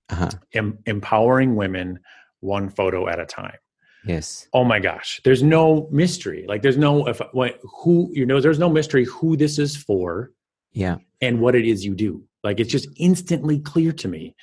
uh-huh. 0.09 0.31
em- 0.53 0.79
"Empowering 0.87 1.55
Women 1.55 1.99
One 2.39 2.69
Photo 2.69 3.07
at 3.07 3.19
a 3.19 3.25
Time." 3.25 3.57
Yes. 4.06 4.47
Oh 4.54 4.64
my 4.64 4.80
gosh. 4.80 5.22
There's 5.24 5.43
no 5.43 5.88
mystery. 5.91 6.45
Like 6.47 6.62
there's 6.62 6.78
no 6.78 7.08
if 7.08 7.22
what, 7.34 7.60
who 7.84 8.10
you 8.14 8.26
know 8.26 8.41
there's 8.41 8.60
no 8.60 8.70
mystery 8.70 9.06
who 9.06 9.38
this 9.38 9.60
is 9.60 9.76
for. 9.76 10.32
Yeah. 10.74 10.97
And 11.22 11.39
what 11.39 11.56
it 11.56 11.66
is 11.66 11.86
you 11.86 11.93
do. 11.93 12.24
Like 12.43 12.60
it's 12.60 12.72
just 12.72 12.88
instantly 12.97 13.60
clear 13.60 13.91
to 13.93 14.08
me. 14.08 14.36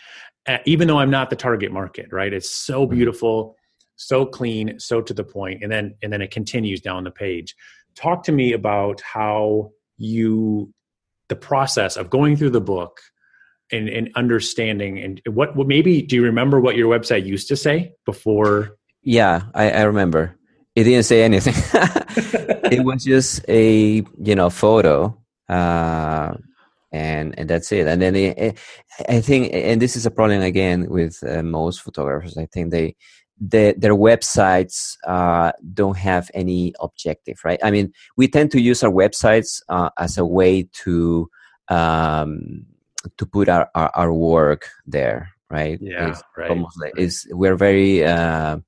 Uh, 0.46 0.58
even 0.64 0.88
though 0.88 0.98
I'm 0.98 1.10
not 1.10 1.30
the 1.30 1.36
target 1.36 1.72
market, 1.72 2.06
right? 2.10 2.32
It's 2.32 2.50
so 2.50 2.86
beautiful, 2.86 3.56
so 3.96 4.24
clean, 4.24 4.78
so 4.78 5.02
to 5.02 5.12
the 5.12 5.24
point. 5.24 5.60
point 5.60 5.62
and 5.62 5.72
then 5.72 5.94
and 6.02 6.12
then 6.12 6.22
it 6.22 6.30
continues 6.30 6.80
down 6.80 7.04
the 7.04 7.10
page. 7.10 7.54
Talk 7.96 8.22
to 8.24 8.32
me 8.32 8.52
about 8.52 9.00
how 9.00 9.70
you 9.96 10.72
the 11.28 11.36
process 11.36 11.96
of 11.96 12.10
going 12.10 12.36
through 12.36 12.50
the 12.50 12.60
book 12.60 13.00
and, 13.70 13.88
and 13.88 14.10
understanding 14.14 14.98
and 14.98 15.20
what, 15.26 15.54
what 15.54 15.66
maybe 15.66 16.00
do 16.02 16.16
you 16.16 16.22
remember 16.22 16.58
what 16.58 16.76
your 16.76 16.88
website 16.88 17.26
used 17.26 17.48
to 17.48 17.56
say 17.56 17.92
before 18.06 18.77
yeah, 19.02 19.42
I, 19.54 19.70
I 19.70 19.82
remember. 19.82 20.34
It 20.74 20.84
didn't 20.84 21.04
say 21.04 21.22
anything. 21.22 21.54
it 22.70 22.84
was 22.84 23.04
just 23.04 23.44
a 23.48 24.04
you 24.22 24.34
know 24.34 24.50
photo, 24.50 25.18
uh, 25.48 26.34
and 26.92 27.38
and 27.38 27.50
that's 27.50 27.72
it. 27.72 27.86
And 27.86 28.00
then 28.00 28.14
it, 28.14 28.58
I 29.08 29.20
think, 29.20 29.50
and 29.52 29.82
this 29.82 29.96
is 29.96 30.06
a 30.06 30.10
problem 30.10 30.42
again 30.42 30.88
with 30.88 31.18
uh, 31.26 31.42
most 31.42 31.80
photographers. 31.82 32.38
I 32.38 32.46
think 32.46 32.70
they 32.70 32.94
the, 33.40 33.74
their 33.76 33.94
websites 33.94 34.96
uh, 35.06 35.52
don't 35.74 35.96
have 35.96 36.30
any 36.34 36.74
objective, 36.80 37.40
right? 37.44 37.60
I 37.62 37.70
mean, 37.70 37.92
we 38.16 38.28
tend 38.28 38.50
to 38.52 38.60
use 38.60 38.82
our 38.82 38.90
websites 38.90 39.62
uh, 39.68 39.90
as 39.98 40.18
a 40.18 40.24
way 40.24 40.68
to 40.84 41.28
um, 41.68 42.66
to 43.16 43.26
put 43.26 43.48
our, 43.48 43.70
our, 43.74 43.90
our 43.94 44.12
work 44.12 44.68
there, 44.86 45.30
right? 45.50 45.78
Yeah, 45.80 46.10
it's 46.10 46.22
right. 46.36 46.50
Almost 46.50 46.80
like 46.80 46.92
it's 46.96 47.26
we're 47.30 47.56
very 47.56 48.04
uh, 48.04 48.58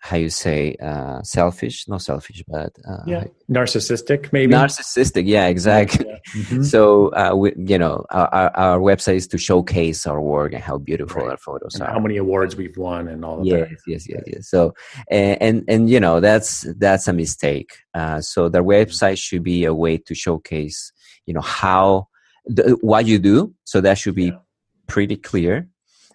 how 0.00 0.16
you 0.16 0.30
say 0.30 0.74
uh, 0.82 1.22
selfish 1.22 1.86
not 1.86 2.00
selfish 2.02 2.42
but 2.48 2.72
uh, 2.88 3.02
yeah 3.06 3.24
narcissistic 3.50 4.32
maybe 4.32 4.52
narcissistic 4.52 5.24
yeah 5.26 5.46
exactly 5.46 6.06
yeah. 6.08 6.16
Mm-hmm. 6.30 6.62
so 6.62 7.08
uh, 7.14 7.34
we, 7.34 7.52
you 7.56 7.78
know 7.78 8.04
our, 8.10 8.50
our 8.56 8.78
website 8.78 9.16
is 9.16 9.26
to 9.28 9.38
showcase 9.38 10.06
our 10.06 10.20
work 10.20 10.52
and 10.52 10.62
how 10.62 10.78
beautiful 10.78 11.22
right. 11.22 11.32
our 11.32 11.36
photos 11.36 11.74
and 11.74 11.82
are 11.82 11.92
how 11.92 11.98
many 11.98 12.18
awards 12.18 12.56
we've 12.56 12.76
won 12.76 13.08
and 13.08 13.24
all 13.24 13.40
of 13.40 13.46
yes, 13.46 13.68
that 13.68 13.76
yes 13.86 14.08
yes 14.08 14.22
yes 14.26 14.48
so 14.48 14.74
and, 15.10 15.42
and 15.42 15.64
and 15.66 15.90
you 15.90 15.98
know 15.98 16.20
that's 16.20 16.66
that's 16.78 17.08
a 17.08 17.12
mistake 17.12 17.72
uh, 17.94 18.20
so 18.20 18.48
the 18.48 18.58
mm-hmm. 18.58 18.70
website 18.70 19.18
should 19.18 19.42
be 19.42 19.64
a 19.64 19.74
way 19.74 19.96
to 19.96 20.14
showcase 20.14 20.92
you 21.26 21.34
know 21.34 21.40
how 21.40 22.06
the, 22.46 22.76
what 22.80 23.06
you 23.06 23.18
do 23.18 23.52
so 23.64 23.80
that 23.80 23.98
should 23.98 24.14
be 24.14 24.26
yeah. 24.26 24.38
pretty 24.86 25.16
clear 25.16 25.68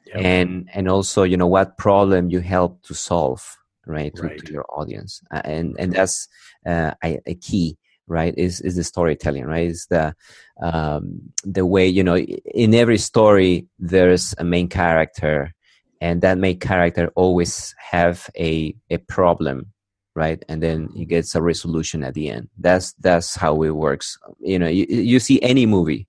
yep. 0.07 0.17
and 0.17 0.69
and 0.73 0.87
also 0.87 1.23
you 1.23 1.35
know 1.35 1.47
what 1.47 1.77
problem 1.77 2.29
you 2.29 2.39
help 2.39 2.81
to 2.83 2.93
solve 2.93 3.57
right 3.85 4.15
to, 4.15 4.23
right. 4.23 4.45
to 4.45 4.53
your 4.53 4.65
audience 4.69 5.21
uh, 5.31 5.41
and 5.43 5.75
and 5.79 5.93
that's 5.93 6.27
uh, 6.65 6.91
a, 7.03 7.19
a, 7.25 7.35
key 7.35 7.77
right 8.07 8.33
is 8.37 8.61
is 8.61 8.75
the 8.75 8.83
storytelling 8.83 9.45
right 9.45 9.67
is 9.67 9.87
the 9.89 10.13
um, 10.61 11.21
the 11.43 11.65
way 11.65 11.87
you 11.87 12.03
know 12.03 12.17
in 12.17 12.73
every 12.73 12.97
story 12.97 13.67
there's 13.79 14.35
a 14.37 14.43
main 14.43 14.67
character 14.67 15.53
and 16.01 16.21
that 16.21 16.37
main 16.37 16.59
character 16.59 17.11
always 17.15 17.73
have 17.79 18.29
a 18.37 18.75
a 18.89 18.97
problem 18.97 19.71
right 20.15 20.43
and 20.47 20.61
then 20.61 20.89
he 20.95 21.05
gets 21.05 21.35
a 21.35 21.41
resolution 21.41 22.03
at 22.03 22.13
the 22.13 22.29
end 22.29 22.49
that's 22.59 22.93
that's 22.93 23.35
how 23.35 23.61
it 23.63 23.71
works 23.71 24.17
you 24.39 24.59
know 24.59 24.67
you, 24.67 24.85
you 24.87 25.19
see 25.19 25.41
any 25.41 25.65
movie 25.65 26.07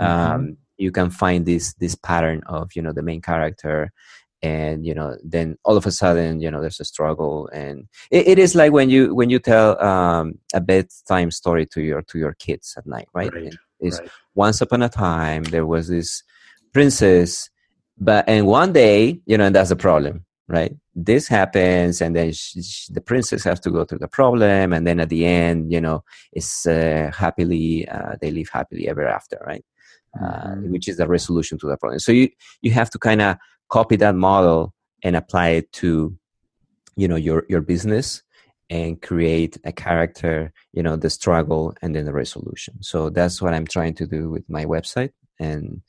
mm-hmm. 0.00 0.32
um, 0.32 0.56
you 0.78 0.90
can 0.90 1.10
find 1.10 1.46
this 1.46 1.74
this 1.74 1.94
pattern 1.94 2.42
of 2.46 2.70
you 2.74 2.82
know 2.82 2.92
the 2.92 3.02
main 3.02 3.20
character 3.20 3.92
and 4.42 4.84
you 4.84 4.94
know 4.94 5.16
then 5.24 5.56
all 5.64 5.76
of 5.76 5.86
a 5.86 5.90
sudden 5.90 6.40
you 6.40 6.50
know 6.50 6.60
there's 6.60 6.80
a 6.80 6.84
struggle 6.84 7.48
and 7.52 7.88
it, 8.10 8.28
it 8.28 8.38
is 8.38 8.54
like 8.54 8.72
when 8.72 8.90
you 8.90 9.14
when 9.14 9.30
you 9.30 9.38
tell 9.38 9.82
um, 9.82 10.38
a 10.54 10.60
bedtime 10.60 11.30
story 11.30 11.66
to 11.66 11.80
your 11.80 12.02
to 12.02 12.18
your 12.18 12.34
kids 12.34 12.74
at 12.76 12.86
night 12.86 13.08
right, 13.14 13.32
right 13.32 13.54
it's 13.80 13.98
right. 14.00 14.10
once 14.34 14.60
upon 14.60 14.82
a 14.82 14.88
time 14.88 15.42
there 15.44 15.66
was 15.66 15.88
this 15.88 16.22
princess 16.72 17.48
but 17.98 18.24
and 18.28 18.46
one 18.46 18.72
day 18.72 19.20
you 19.26 19.38
know 19.38 19.46
and 19.46 19.54
that's 19.54 19.70
the 19.70 19.76
problem 19.76 20.24
right 20.48 20.76
this 20.94 21.28
happens 21.28 22.00
and 22.00 22.14
then 22.14 22.32
she, 22.32 22.62
she, 22.62 22.92
the 22.92 23.00
princess 23.00 23.42
has 23.44 23.58
to 23.60 23.70
go 23.70 23.84
through 23.84 23.98
the 23.98 24.08
problem 24.08 24.72
and 24.72 24.86
then 24.86 25.00
at 25.00 25.08
the 25.08 25.24
end 25.26 25.72
you 25.72 25.80
know 25.80 26.04
it's 26.32 26.66
uh, 26.66 27.10
happily 27.14 27.88
uh, 27.88 28.16
they 28.20 28.30
live 28.30 28.48
happily 28.52 28.88
ever 28.88 29.06
after 29.06 29.42
right 29.46 29.64
uh, 30.20 30.48
mm-hmm. 30.48 30.72
which 30.72 30.88
is 30.88 30.96
the 30.96 31.06
resolution 31.08 31.58
to 31.58 31.66
the 31.66 31.76
problem 31.76 31.98
so 31.98 32.12
you 32.12 32.28
you 32.62 32.70
have 32.70 32.90
to 32.90 32.98
kind 32.98 33.20
of 33.20 33.36
copy 33.68 33.96
that 33.96 34.14
model 34.14 34.74
and 35.02 35.16
apply 35.16 35.48
it 35.48 35.72
to 35.72 36.16
you 36.96 37.08
know 37.08 37.16
your 37.16 37.44
your 37.48 37.60
business 37.60 38.22
and 38.68 39.00
create 39.00 39.56
a 39.64 39.72
character 39.72 40.52
you 40.72 40.82
know 40.82 40.96
the 40.96 41.10
struggle 41.10 41.74
and 41.82 41.94
then 41.94 42.04
the 42.04 42.12
resolution. 42.12 42.82
So 42.82 43.10
that's 43.10 43.40
what 43.40 43.54
i'm 43.54 43.66
trying 43.66 43.94
to 43.94 44.06
do 44.06 44.30
with 44.30 44.48
my 44.48 44.64
website. 44.64 45.12
And 45.38 45.82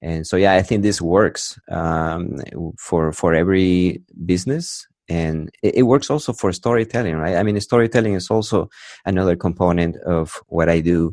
and 0.00 0.26
so 0.26 0.36
yeah 0.36 0.54
i 0.54 0.62
think 0.62 0.82
this 0.82 1.00
works 1.00 1.58
um, 1.68 2.38
for 2.78 3.12
for 3.12 3.34
every 3.34 4.02
business. 4.24 4.86
And 5.08 5.50
it, 5.62 5.74
it, 5.74 5.82
works 5.82 6.08
also 6.10 6.32
for 6.32 6.52
storytelling 6.52 7.16
right? 7.16 7.36
I 7.36 7.42
mean 7.42 7.60
storytelling 7.60 8.14
is 8.14 8.30
also 8.30 8.70
another 9.04 9.36
component 9.36 9.96
of 9.96 10.40
what 10.46 10.68
i 10.68 10.80
do 10.80 11.12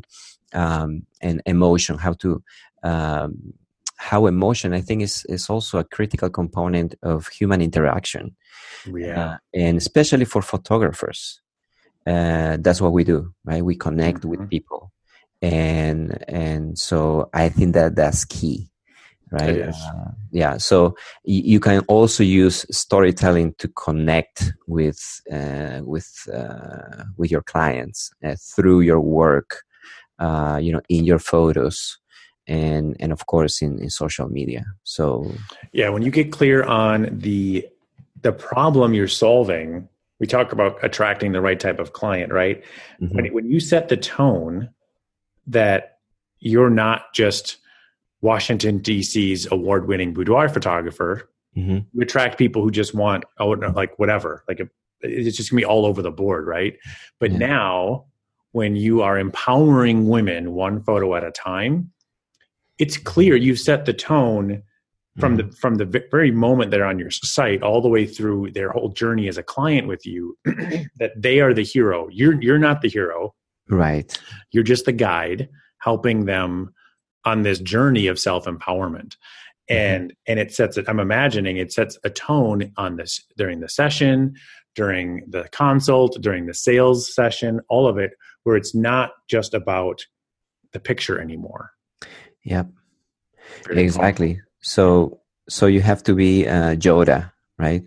um, 0.54 1.06
and 1.20 1.42
emotion 1.44 1.98
how 1.98 2.14
to 2.14 2.42
um, 2.82 3.52
how 4.00 4.26
emotion 4.26 4.72
i 4.72 4.80
think 4.80 5.02
is 5.02 5.26
is 5.28 5.50
also 5.50 5.78
a 5.78 5.84
critical 5.84 6.30
component 6.30 6.94
of 7.02 7.28
human 7.28 7.60
interaction. 7.60 8.34
Yeah. 8.86 9.20
Uh, 9.20 9.36
and 9.52 9.76
especially 9.76 10.24
for 10.24 10.42
photographers 10.42 11.40
uh, 12.06 12.56
that's 12.60 12.80
what 12.80 12.92
we 12.92 13.04
do 13.04 13.34
right? 13.44 13.64
We 13.64 13.76
connect 13.76 14.20
mm-hmm. 14.20 14.30
with 14.30 14.50
people. 14.50 14.90
And 15.42 16.00
and 16.28 16.78
so 16.78 17.30
i 17.32 17.48
think 17.48 17.74
that 17.74 17.94
that's 17.96 18.24
key 18.24 18.58
right? 19.30 19.60
Uh, 19.68 20.10
yeah 20.32 20.58
so 20.58 20.78
y- 21.24 21.46
you 21.52 21.60
can 21.60 21.80
also 21.88 22.22
use 22.22 22.66
storytelling 22.70 23.54
to 23.58 23.68
connect 23.68 24.52
with 24.66 25.00
uh, 25.32 25.80
with 25.92 26.10
uh, 26.40 27.04
with 27.16 27.30
your 27.30 27.42
clients 27.42 28.10
uh, 28.24 28.36
through 28.54 28.80
your 28.80 29.00
work 29.00 29.62
you 30.64 30.72
know 30.72 30.82
in 30.88 31.04
your 31.04 31.18
photos 31.18 32.00
and 32.46 32.96
and 33.00 33.12
of 33.12 33.26
course 33.26 33.62
in, 33.62 33.78
in 33.78 33.90
social 33.90 34.28
media 34.28 34.64
so 34.82 35.30
yeah 35.72 35.88
when 35.88 36.02
you 36.02 36.10
get 36.10 36.32
clear 36.32 36.62
on 36.64 37.08
the 37.12 37.66
the 38.22 38.32
problem 38.32 38.94
you're 38.94 39.08
solving 39.08 39.88
we 40.18 40.26
talk 40.26 40.52
about 40.52 40.82
attracting 40.82 41.32
the 41.32 41.40
right 41.40 41.60
type 41.60 41.78
of 41.78 41.92
client 41.92 42.32
right 42.32 42.62
mm-hmm. 43.00 43.14
when, 43.14 43.26
when 43.32 43.50
you 43.50 43.60
set 43.60 43.88
the 43.88 43.96
tone 43.96 44.68
that 45.46 45.98
you're 46.38 46.70
not 46.70 47.12
just 47.14 47.58
washington 48.20 48.80
dc's 48.80 49.46
award-winning 49.50 50.12
boudoir 50.12 50.48
photographer 50.48 51.28
mm-hmm. 51.56 51.78
you 51.92 52.02
attract 52.02 52.38
people 52.38 52.62
who 52.62 52.70
just 52.70 52.94
want 52.94 53.24
oh 53.38 53.48
like 53.48 53.98
whatever 53.98 54.44
like 54.48 54.60
a, 54.60 54.68
it's 55.02 55.36
just 55.36 55.50
gonna 55.50 55.60
be 55.60 55.64
all 55.64 55.86
over 55.86 56.02
the 56.02 56.10
board 56.10 56.46
right 56.46 56.76
but 57.18 57.30
yeah. 57.30 57.38
now 57.38 58.04
when 58.52 58.74
you 58.74 59.02
are 59.02 59.18
empowering 59.18 60.08
women 60.08 60.52
one 60.52 60.82
photo 60.82 61.14
at 61.14 61.22
a 61.22 61.30
time 61.30 61.90
it's 62.80 62.96
clear 62.96 63.36
you've 63.36 63.60
set 63.60 63.84
the 63.84 63.92
tone 63.92 64.62
from 65.18 65.36
the 65.36 65.42
mm-hmm. 65.42 65.52
from 65.52 65.74
the 65.76 66.06
very 66.10 66.30
moment 66.30 66.70
they're 66.70 66.86
on 66.86 66.98
your 66.98 67.10
site 67.10 67.62
all 67.62 67.80
the 67.82 67.88
way 67.88 68.06
through 68.06 68.50
their 68.52 68.70
whole 68.70 68.88
journey 68.88 69.28
as 69.28 69.38
a 69.38 69.42
client 69.42 69.86
with 69.86 70.06
you 70.06 70.36
that 70.44 71.12
they 71.16 71.40
are 71.40 71.52
the 71.52 71.64
hero. 71.64 72.08
You're 72.10 72.40
you're 72.40 72.58
not 72.58 72.80
the 72.80 72.88
hero. 72.88 73.34
Right. 73.68 74.18
You're 74.50 74.64
just 74.64 74.86
the 74.86 74.92
guide 74.92 75.48
helping 75.78 76.24
them 76.24 76.72
on 77.24 77.42
this 77.42 77.58
journey 77.58 78.06
of 78.06 78.18
self-empowerment. 78.18 79.16
Mm-hmm. 79.70 79.76
and 79.76 80.14
and 80.26 80.40
it 80.40 80.52
sets 80.52 80.76
it 80.78 80.88
i'm 80.88 80.98
imagining 80.98 81.56
it 81.56 81.72
sets 81.72 81.96
a 82.02 82.10
tone 82.10 82.72
on 82.76 82.96
this 82.96 83.24
during 83.36 83.60
the 83.60 83.68
session 83.68 84.34
during 84.74 85.22
the 85.28 85.48
consult 85.52 86.16
during 86.20 86.46
the 86.46 86.54
sales 86.54 87.14
session 87.14 87.60
all 87.68 87.86
of 87.86 87.96
it 87.96 88.12
where 88.42 88.56
it's 88.56 88.74
not 88.74 89.10
just 89.28 89.54
about 89.54 90.04
the 90.72 90.80
picture 90.80 91.20
anymore 91.20 91.70
Yep. 92.44 92.68
Very 93.66 93.82
exactly. 93.82 94.34
Cool. 94.34 94.42
So 94.60 95.20
so 95.48 95.66
you 95.66 95.80
have 95.80 96.02
to 96.04 96.14
be 96.14 96.46
uh, 96.46 96.76
Yoda, 96.76 97.32
right? 97.58 97.82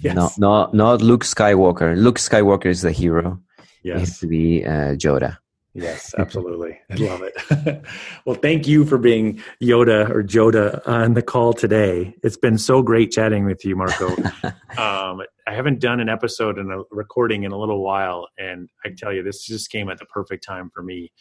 Yes. 0.00 0.14
Not 0.14 0.38
not 0.38 0.74
not 0.74 1.02
Luke 1.02 1.24
Skywalker. 1.24 1.96
Luke 1.96 2.18
Skywalker 2.18 2.66
is 2.66 2.82
the 2.82 2.92
hero. 2.92 3.40
Yes. 3.82 3.94
You 3.94 3.98
have 3.98 4.18
to 4.18 4.26
be 4.26 4.64
uh, 4.64 4.94
Yoda. 4.96 5.38
Yes, 5.76 6.14
absolutely. 6.18 6.80
I 6.90 6.94
love 6.94 7.22
it. 7.22 7.84
well, 8.24 8.34
thank 8.34 8.66
you 8.66 8.86
for 8.86 8.96
being 8.96 9.42
Yoda 9.62 10.08
or 10.08 10.22
Joda 10.22 10.80
on 10.88 11.12
the 11.12 11.22
call 11.22 11.52
today. 11.52 12.14
It's 12.22 12.38
been 12.38 12.56
so 12.56 12.80
great 12.82 13.10
chatting 13.10 13.44
with 13.44 13.62
you, 13.64 13.76
Marco. 13.76 14.08
um, 14.78 15.20
I 15.46 15.52
haven't 15.52 15.80
done 15.80 16.00
an 16.00 16.08
episode 16.08 16.58
and 16.58 16.72
a 16.72 16.82
recording 16.90 17.42
in 17.42 17.52
a 17.52 17.58
little 17.58 17.84
while, 17.84 18.26
and 18.38 18.70
I 18.86 18.90
tell 18.96 19.12
you, 19.12 19.22
this 19.22 19.44
just 19.44 19.70
came 19.70 19.90
at 19.90 19.98
the 19.98 20.06
perfect 20.06 20.44
time 20.44 20.70
for 20.74 20.82
me. 20.82 21.12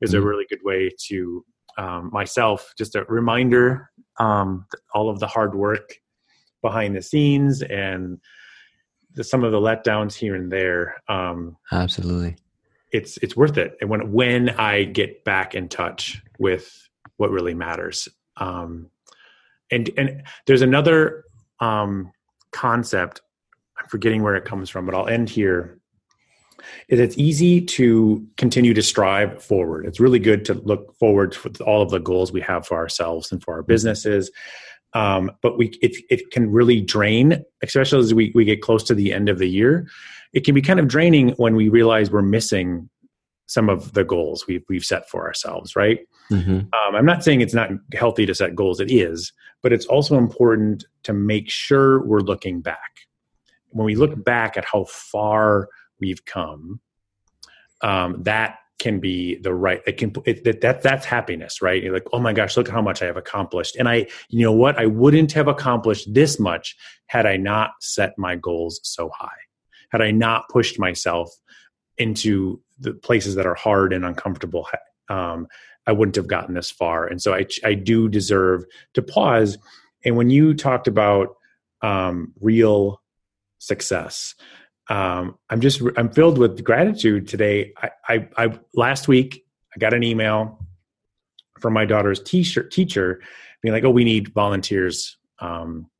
It's 0.00 0.12
mm-hmm. 0.12 0.22
a 0.22 0.26
really 0.26 0.46
good 0.48 0.60
way 0.64 0.90
to 1.08 1.44
um, 1.78 2.10
myself, 2.12 2.74
just 2.76 2.94
a 2.94 3.04
reminder, 3.04 3.90
um, 4.18 4.66
all 4.92 5.08
of 5.08 5.20
the 5.20 5.26
hard 5.26 5.54
work 5.54 5.94
behind 6.60 6.94
the 6.94 7.02
scenes 7.02 7.62
and 7.62 8.18
the, 9.14 9.24
some 9.24 9.44
of 9.44 9.52
the 9.52 9.60
letdowns 9.60 10.14
here 10.14 10.34
and 10.34 10.52
there. 10.52 10.96
Um, 11.08 11.56
Absolutely 11.72 12.36
it's 12.92 13.18
it's 13.18 13.36
worth 13.36 13.58
it 13.58 13.76
and 13.80 13.90
when 13.90 14.12
when 14.12 14.50
i 14.50 14.84
get 14.84 15.24
back 15.24 15.54
in 15.54 15.68
touch 15.68 16.22
with 16.38 16.88
what 17.16 17.30
really 17.30 17.54
matters 17.54 18.08
um 18.38 18.90
and 19.70 19.90
and 19.96 20.22
there's 20.46 20.62
another 20.62 21.24
um 21.60 22.10
concept 22.52 23.20
i'm 23.78 23.88
forgetting 23.88 24.22
where 24.22 24.36
it 24.36 24.44
comes 24.44 24.70
from 24.70 24.86
but 24.86 24.94
i'll 24.94 25.08
end 25.08 25.28
here 25.28 25.77
is 26.88 27.00
it's 27.00 27.16
easy 27.18 27.60
to 27.60 28.26
continue 28.36 28.74
to 28.74 28.82
strive 28.82 29.42
forward 29.42 29.86
it's 29.86 30.00
really 30.00 30.18
good 30.18 30.44
to 30.44 30.54
look 30.54 30.96
forward 30.98 31.32
to 31.32 31.64
all 31.64 31.82
of 31.82 31.90
the 31.90 31.98
goals 31.98 32.32
we 32.32 32.40
have 32.40 32.66
for 32.66 32.76
ourselves 32.76 33.30
and 33.32 33.42
for 33.42 33.54
our 33.54 33.62
businesses 33.62 34.30
um, 34.94 35.30
but 35.42 35.58
we 35.58 35.68
it, 35.82 35.96
it 36.10 36.30
can 36.30 36.50
really 36.50 36.80
drain 36.80 37.44
especially 37.62 37.98
as 37.98 38.14
we, 38.14 38.32
we 38.34 38.44
get 38.44 38.62
close 38.62 38.82
to 38.82 38.94
the 38.94 39.12
end 39.12 39.28
of 39.28 39.38
the 39.38 39.48
year 39.48 39.86
it 40.32 40.44
can 40.44 40.54
be 40.54 40.62
kind 40.62 40.80
of 40.80 40.88
draining 40.88 41.30
when 41.30 41.54
we 41.54 41.68
realize 41.68 42.10
we're 42.10 42.22
missing 42.22 42.88
some 43.48 43.70
of 43.70 43.94
the 43.94 44.04
goals 44.04 44.46
we've, 44.46 44.62
we've 44.68 44.84
set 44.84 45.08
for 45.08 45.26
ourselves, 45.26 45.74
right? 45.74 46.00
Mm-hmm. 46.30 46.50
Um, 46.50 46.94
I'm 46.94 47.06
not 47.06 47.24
saying 47.24 47.40
it's 47.40 47.54
not 47.54 47.70
healthy 47.94 48.26
to 48.26 48.34
set 48.34 48.54
goals, 48.54 48.78
it 48.78 48.90
is, 48.90 49.32
but 49.62 49.72
it's 49.72 49.86
also 49.86 50.18
important 50.18 50.84
to 51.04 51.14
make 51.14 51.48
sure 51.50 52.04
we're 52.04 52.20
looking 52.20 52.60
back. 52.60 53.06
When 53.70 53.86
we 53.86 53.96
look 53.96 54.22
back 54.22 54.56
at 54.56 54.66
how 54.66 54.84
far 54.84 55.68
we've 56.00 56.24
come, 56.24 56.80
um, 57.82 58.22
that 58.24 58.58
can 58.78 59.00
be 59.00 59.36
the 59.38 59.52
right 59.52 59.80
it 59.88 59.96
can 59.96 60.12
it, 60.24 60.44
that, 60.44 60.60
that 60.60 60.82
that's 60.82 61.04
happiness 61.04 61.60
right 61.60 61.82
you're 61.82 61.92
like 61.92 62.06
oh 62.12 62.20
my 62.20 62.32
gosh 62.32 62.56
look 62.56 62.68
how 62.68 62.80
much 62.80 63.02
i 63.02 63.06
have 63.06 63.16
accomplished 63.16 63.74
and 63.74 63.88
i 63.88 64.06
you 64.28 64.44
know 64.44 64.52
what 64.52 64.78
i 64.78 64.86
wouldn't 64.86 65.32
have 65.32 65.48
accomplished 65.48 66.14
this 66.14 66.38
much 66.38 66.76
had 67.08 67.26
i 67.26 67.36
not 67.36 67.72
set 67.80 68.16
my 68.16 68.36
goals 68.36 68.78
so 68.84 69.10
high 69.12 69.26
had 69.90 70.02
I 70.02 70.10
not 70.10 70.48
pushed 70.48 70.78
myself 70.78 71.30
into 71.96 72.60
the 72.78 72.94
places 72.94 73.34
that 73.34 73.46
are 73.46 73.54
hard 73.54 73.92
and 73.92 74.04
uncomfortable, 74.04 74.68
um, 75.08 75.48
I 75.86 75.92
wouldn't 75.92 76.16
have 76.16 76.28
gotten 76.28 76.54
this 76.54 76.70
far. 76.70 77.06
And 77.06 77.20
so 77.20 77.34
I, 77.34 77.46
I 77.64 77.74
do 77.74 78.08
deserve 78.08 78.64
to 78.94 79.02
pause. 79.02 79.58
And 80.04 80.16
when 80.16 80.30
you 80.30 80.54
talked 80.54 80.86
about 80.86 81.36
um, 81.82 82.34
real 82.40 83.02
success, 83.58 84.34
um, 84.88 85.36
I'm 85.50 85.60
just 85.60 85.82
I'm 85.96 86.10
filled 86.10 86.38
with 86.38 86.64
gratitude 86.64 87.28
today. 87.28 87.72
I, 87.82 87.90
I, 88.08 88.28
I 88.36 88.58
last 88.74 89.08
week 89.08 89.44
I 89.74 89.78
got 89.78 89.94
an 89.94 90.02
email 90.02 90.64
from 91.60 91.74
my 91.74 91.84
daughter's 91.84 92.22
teacher 92.22 92.62
teacher 92.62 93.20
being 93.62 93.72
like, 93.72 93.84
"Oh, 93.84 93.90
we 93.90 94.04
need 94.04 94.32
volunteers 94.32 95.16
um, 95.40 95.90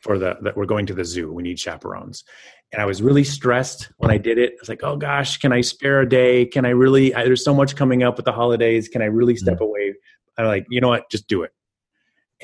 for 0.00 0.18
the 0.18 0.36
that 0.42 0.56
we're 0.56 0.66
going 0.66 0.86
to 0.86 0.94
the 0.94 1.04
zoo. 1.04 1.32
We 1.32 1.42
need 1.42 1.58
chaperones." 1.58 2.24
and 2.72 2.82
I 2.82 2.84
was 2.84 3.00
really 3.00 3.24
stressed 3.24 3.90
when 3.98 4.10
I 4.10 4.18
did 4.18 4.38
it. 4.38 4.52
I 4.52 4.56
was 4.60 4.68
like, 4.68 4.82
"Oh 4.82 4.96
gosh, 4.96 5.38
can 5.38 5.52
I 5.52 5.60
spare 5.60 6.00
a 6.00 6.08
day? 6.08 6.44
Can 6.46 6.64
I 6.64 6.70
really? 6.70 7.14
I, 7.14 7.24
there's 7.24 7.44
so 7.44 7.54
much 7.54 7.76
coming 7.76 8.02
up 8.02 8.16
with 8.16 8.24
the 8.24 8.32
holidays. 8.32 8.88
Can 8.88 9.02
I 9.02 9.06
really 9.06 9.34
mm-hmm. 9.34 9.44
step 9.44 9.54
mm-hmm. 9.54 9.64
away?" 9.64 9.94
I'm 10.36 10.46
like, 10.46 10.66
"You 10.68 10.80
know 10.80 10.88
what? 10.88 11.10
Just 11.10 11.28
do 11.28 11.42
it." 11.42 11.52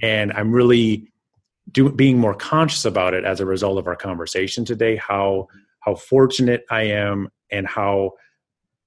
And 0.01 0.33
I'm 0.33 0.53
really 0.53 1.13
do, 1.71 1.91
being 1.91 2.19
more 2.19 2.35
conscious 2.35 2.85
about 2.85 3.15
it 3.15 3.25
as 3.25 3.41
a 3.41 3.47
result 3.47 3.79
of 3.79 3.87
our 3.87 3.97
conversation 3.97 4.65
today. 4.65 4.97
How 4.97 5.49
how 5.83 5.95
fortunate 5.95 6.65
I 6.71 6.83
am, 6.85 7.29
and 7.51 7.67
how 7.67 8.13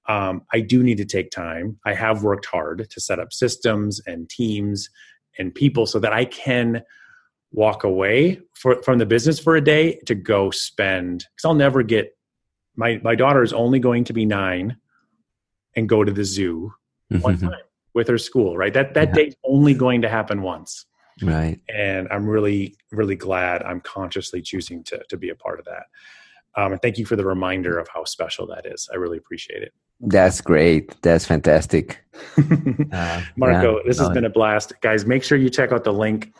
um, 0.08 0.42
I 0.52 0.60
do 0.60 0.82
need 0.82 0.98
to 0.98 1.04
take 1.04 1.30
time. 1.30 1.78
I 1.84 1.94
have 1.94 2.22
worked 2.22 2.46
hard 2.46 2.88
to 2.90 3.00
set 3.00 3.18
up 3.18 3.32
systems 3.32 4.00
and 4.06 4.28
teams 4.28 4.88
and 5.38 5.54
people 5.54 5.86
so 5.86 5.98
that 5.98 6.12
I 6.12 6.24
can 6.24 6.82
walk 7.52 7.84
away 7.84 8.40
for, 8.54 8.82
from 8.82 8.98
the 8.98 9.06
business 9.06 9.38
for 9.38 9.56
a 9.56 9.60
day 9.60 9.98
to 10.06 10.14
go 10.14 10.50
spend 10.50 11.18
because 11.18 11.44
I'll 11.44 11.54
never 11.54 11.82
get 11.82 12.16
my 12.76 13.00
my 13.02 13.14
daughter 13.14 13.42
is 13.42 13.52
only 13.52 13.78
going 13.78 14.04
to 14.04 14.12
be 14.12 14.26
nine 14.26 14.76
and 15.74 15.88
go 15.88 16.04
to 16.04 16.12
the 16.12 16.24
zoo 16.24 16.72
one 17.08 17.38
time 17.38 17.52
with 17.94 18.08
her 18.08 18.18
school 18.18 18.56
right? 18.56 18.74
That 18.74 18.94
that 18.94 19.08
yeah. 19.08 19.14
day's 19.14 19.36
only 19.44 19.74
going 19.74 20.02
to 20.02 20.08
happen 20.08 20.42
once. 20.42 20.84
Right. 21.22 21.58
And 21.74 22.08
i'm 22.10 22.28
really 22.28 22.76
really 22.92 23.16
glad 23.16 23.62
i'm 23.62 23.80
consciously 23.80 24.42
choosing 24.42 24.84
to 24.84 25.02
to 25.08 25.16
be 25.16 25.30
a 25.30 25.34
part 25.34 25.58
of 25.58 25.64
that 25.64 25.84
um, 26.56 26.72
and 26.72 26.82
thank 26.82 26.98
you 26.98 27.04
for 27.04 27.16
the 27.16 27.24
reminder 27.24 27.78
of 27.78 27.88
how 27.92 28.04
special 28.04 28.46
that 28.46 28.66
is 28.66 28.88
i 28.92 28.96
really 28.96 29.18
appreciate 29.18 29.62
it 29.62 29.72
that's 30.00 30.40
great 30.40 30.94
that's 31.02 31.24
fantastic 31.24 32.04
uh, 32.92 33.22
marco 33.36 33.76
yeah, 33.76 33.82
this 33.86 33.98
has 33.98 34.10
been 34.10 34.24
a 34.24 34.30
blast 34.30 34.72
guys 34.80 35.06
make 35.06 35.22
sure 35.22 35.38
you 35.38 35.50
check 35.50 35.72
out 35.72 35.84
the 35.84 35.92
link 35.92 36.32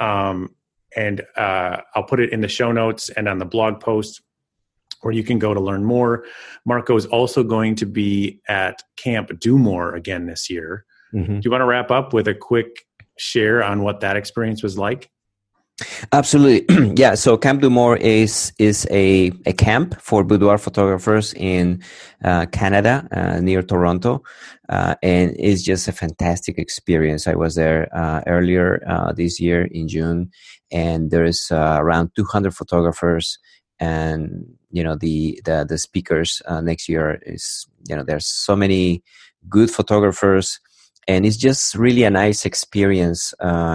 um, 0.00 0.50
and 0.96 1.22
uh, 1.36 1.78
I'll 1.94 2.04
put 2.04 2.20
it 2.20 2.32
in 2.32 2.40
the 2.40 2.48
show 2.48 2.72
notes 2.72 3.10
and 3.10 3.28
on 3.28 3.38
the 3.38 3.44
blog 3.44 3.80
post 3.80 4.22
where 5.02 5.12
you 5.12 5.22
can 5.24 5.38
go 5.38 5.52
to 5.52 5.60
learn 5.60 5.84
more. 5.84 6.24
Marco 6.64 6.96
is 6.96 7.06
also 7.06 7.42
going 7.42 7.74
to 7.76 7.86
be 7.86 8.40
at 8.48 8.82
Camp 8.96 9.30
Do 9.38 9.58
More 9.58 9.94
again 9.94 10.26
this 10.26 10.48
year. 10.48 10.86
Mm-hmm. 11.12 11.40
Do 11.40 11.40
you 11.44 11.50
want 11.50 11.60
to 11.60 11.66
wrap 11.66 11.90
up 11.90 12.12
with 12.12 12.26
a 12.26 12.34
quick 12.34 12.86
share 13.18 13.62
on 13.62 13.82
what 13.82 14.00
that 14.00 14.16
experience 14.16 14.62
was 14.62 14.78
like? 14.78 15.10
Absolutely, 16.12 16.94
yeah. 16.96 17.14
So 17.16 17.36
Camp 17.36 17.60
Du 17.60 17.68
More 17.68 17.96
is 17.96 18.52
is 18.58 18.86
a, 18.92 19.32
a 19.44 19.52
camp 19.52 20.00
for 20.00 20.22
boudoir 20.22 20.56
photographers 20.56 21.34
in 21.34 21.82
uh, 22.22 22.46
Canada 22.46 23.08
uh, 23.10 23.40
near 23.40 23.60
Toronto, 23.60 24.22
uh, 24.68 24.94
and 25.02 25.34
it's 25.36 25.62
just 25.62 25.88
a 25.88 25.92
fantastic 25.92 26.58
experience. 26.58 27.26
I 27.26 27.34
was 27.34 27.56
there 27.56 27.88
uh, 27.92 28.22
earlier 28.28 28.84
uh, 28.86 29.12
this 29.14 29.40
year 29.40 29.64
in 29.64 29.88
June, 29.88 30.30
and 30.70 31.10
there's 31.10 31.50
uh, 31.50 31.78
around 31.80 32.12
200 32.14 32.54
photographers, 32.54 33.36
and 33.80 34.46
you 34.70 34.84
know 34.84 34.94
the 34.94 35.40
the, 35.44 35.66
the 35.68 35.78
speakers 35.78 36.40
next 36.62 36.88
year 36.88 37.18
is 37.26 37.66
you 37.88 37.96
know 37.96 38.04
there's 38.04 38.26
so 38.26 38.54
many 38.54 39.02
good 39.48 39.72
photographers, 39.72 40.60
and 41.08 41.26
it's 41.26 41.36
just 41.36 41.74
really 41.74 42.04
a 42.04 42.10
nice 42.10 42.44
experience 42.46 43.34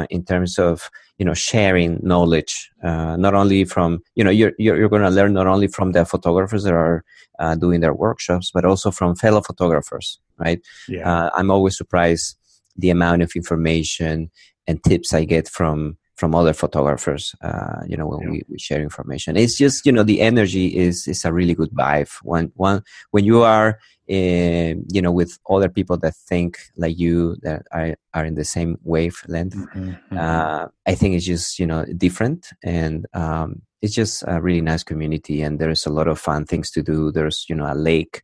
in 0.10 0.24
terms 0.24 0.58
of 0.58 0.89
you 1.20 1.26
know 1.26 1.34
sharing 1.34 1.99
knowledge 2.01 2.72
uh, 2.84 3.15
not 3.17 3.36
only 3.36 3.65
from 3.65 4.01
you 4.15 4.24
know 4.24 4.32
you're 4.32 4.53
you're, 4.57 4.78
you're 4.78 4.89
going 4.89 5.03
to 5.03 5.09
learn 5.09 5.34
not 5.34 5.47
only 5.47 5.67
from 5.67 5.91
the 5.91 6.05
photographers 6.05 6.63
that 6.63 6.74
are 6.74 7.03
uh, 7.39 7.55
doing 7.55 7.82
their 7.82 7.93
workshops 7.93 8.51
but 8.51 8.65
also 8.65 8.89
from 8.89 9.15
fellow 9.15 9.41
photographers 9.41 10.20
right 10.38 10.61
yeah. 10.88 11.07
Uh, 11.07 11.30
i'm 11.36 11.51
always 11.51 11.78
surprised 11.78 12.38
the 12.76 12.89
amount 12.89 13.22
of 13.22 13.32
information 13.36 14.32
and 14.65 14.84
tips 14.84 15.13
i 15.13 15.24
get 15.24 15.47
from 15.47 15.97
from 16.15 16.36
other 16.36 16.53
photographers 16.53 17.36
uh, 17.41 17.82
you 17.88 17.95
know 17.95 18.07
when 18.07 18.22
yeah. 18.22 18.30
we, 18.30 18.41
we 18.49 18.57
share 18.57 18.82
information 18.82 19.38
it's 19.38 19.57
just 19.57 19.86
you 19.86 19.91
know 19.91 20.03
the 20.03 20.22
energy 20.22 20.78
is 20.78 21.07
is 21.07 21.26
a 21.26 21.34
really 21.34 21.53
good 21.53 21.72
vibe 21.72 22.11
when 22.24 22.51
one 22.55 22.82
when 23.11 23.26
you 23.26 23.41
are 23.41 23.78
uh, 24.10 24.74
you 24.91 25.01
know 25.01 25.12
with 25.12 25.38
other 25.49 25.70
people 25.70 25.97
that 25.97 26.16
think 26.16 26.57
like 26.78 26.97
you 26.97 27.36
that 27.41 27.64
are, 27.72 27.95
are 28.14 28.26
in 28.26 28.36
the 28.36 28.45
same 28.45 28.78
wavelength 28.84 29.55
mm-hmm, 29.55 29.89
mm-hmm. 29.89 30.18
Uh, 30.18 30.68
i 30.88 30.95
think 30.95 31.16
it's 31.16 31.26
just 31.26 31.60
you 31.60 31.66
know 31.66 31.86
different 31.97 32.49
and 32.64 33.05
um, 33.14 33.62
it's 33.82 33.93
just 33.93 34.24
a 34.28 34.41
really 34.41 34.62
nice 34.62 34.84
community 34.84 35.41
and 35.41 35.60
there's 35.60 35.86
a 35.86 35.91
lot 35.91 36.07
of 36.07 36.20
fun 36.20 36.45
things 36.45 36.72
to 36.72 36.82
do 36.82 37.12
there's 37.12 37.45
you 37.49 37.55
know 37.55 37.72
a 37.72 37.76
lake 37.76 38.22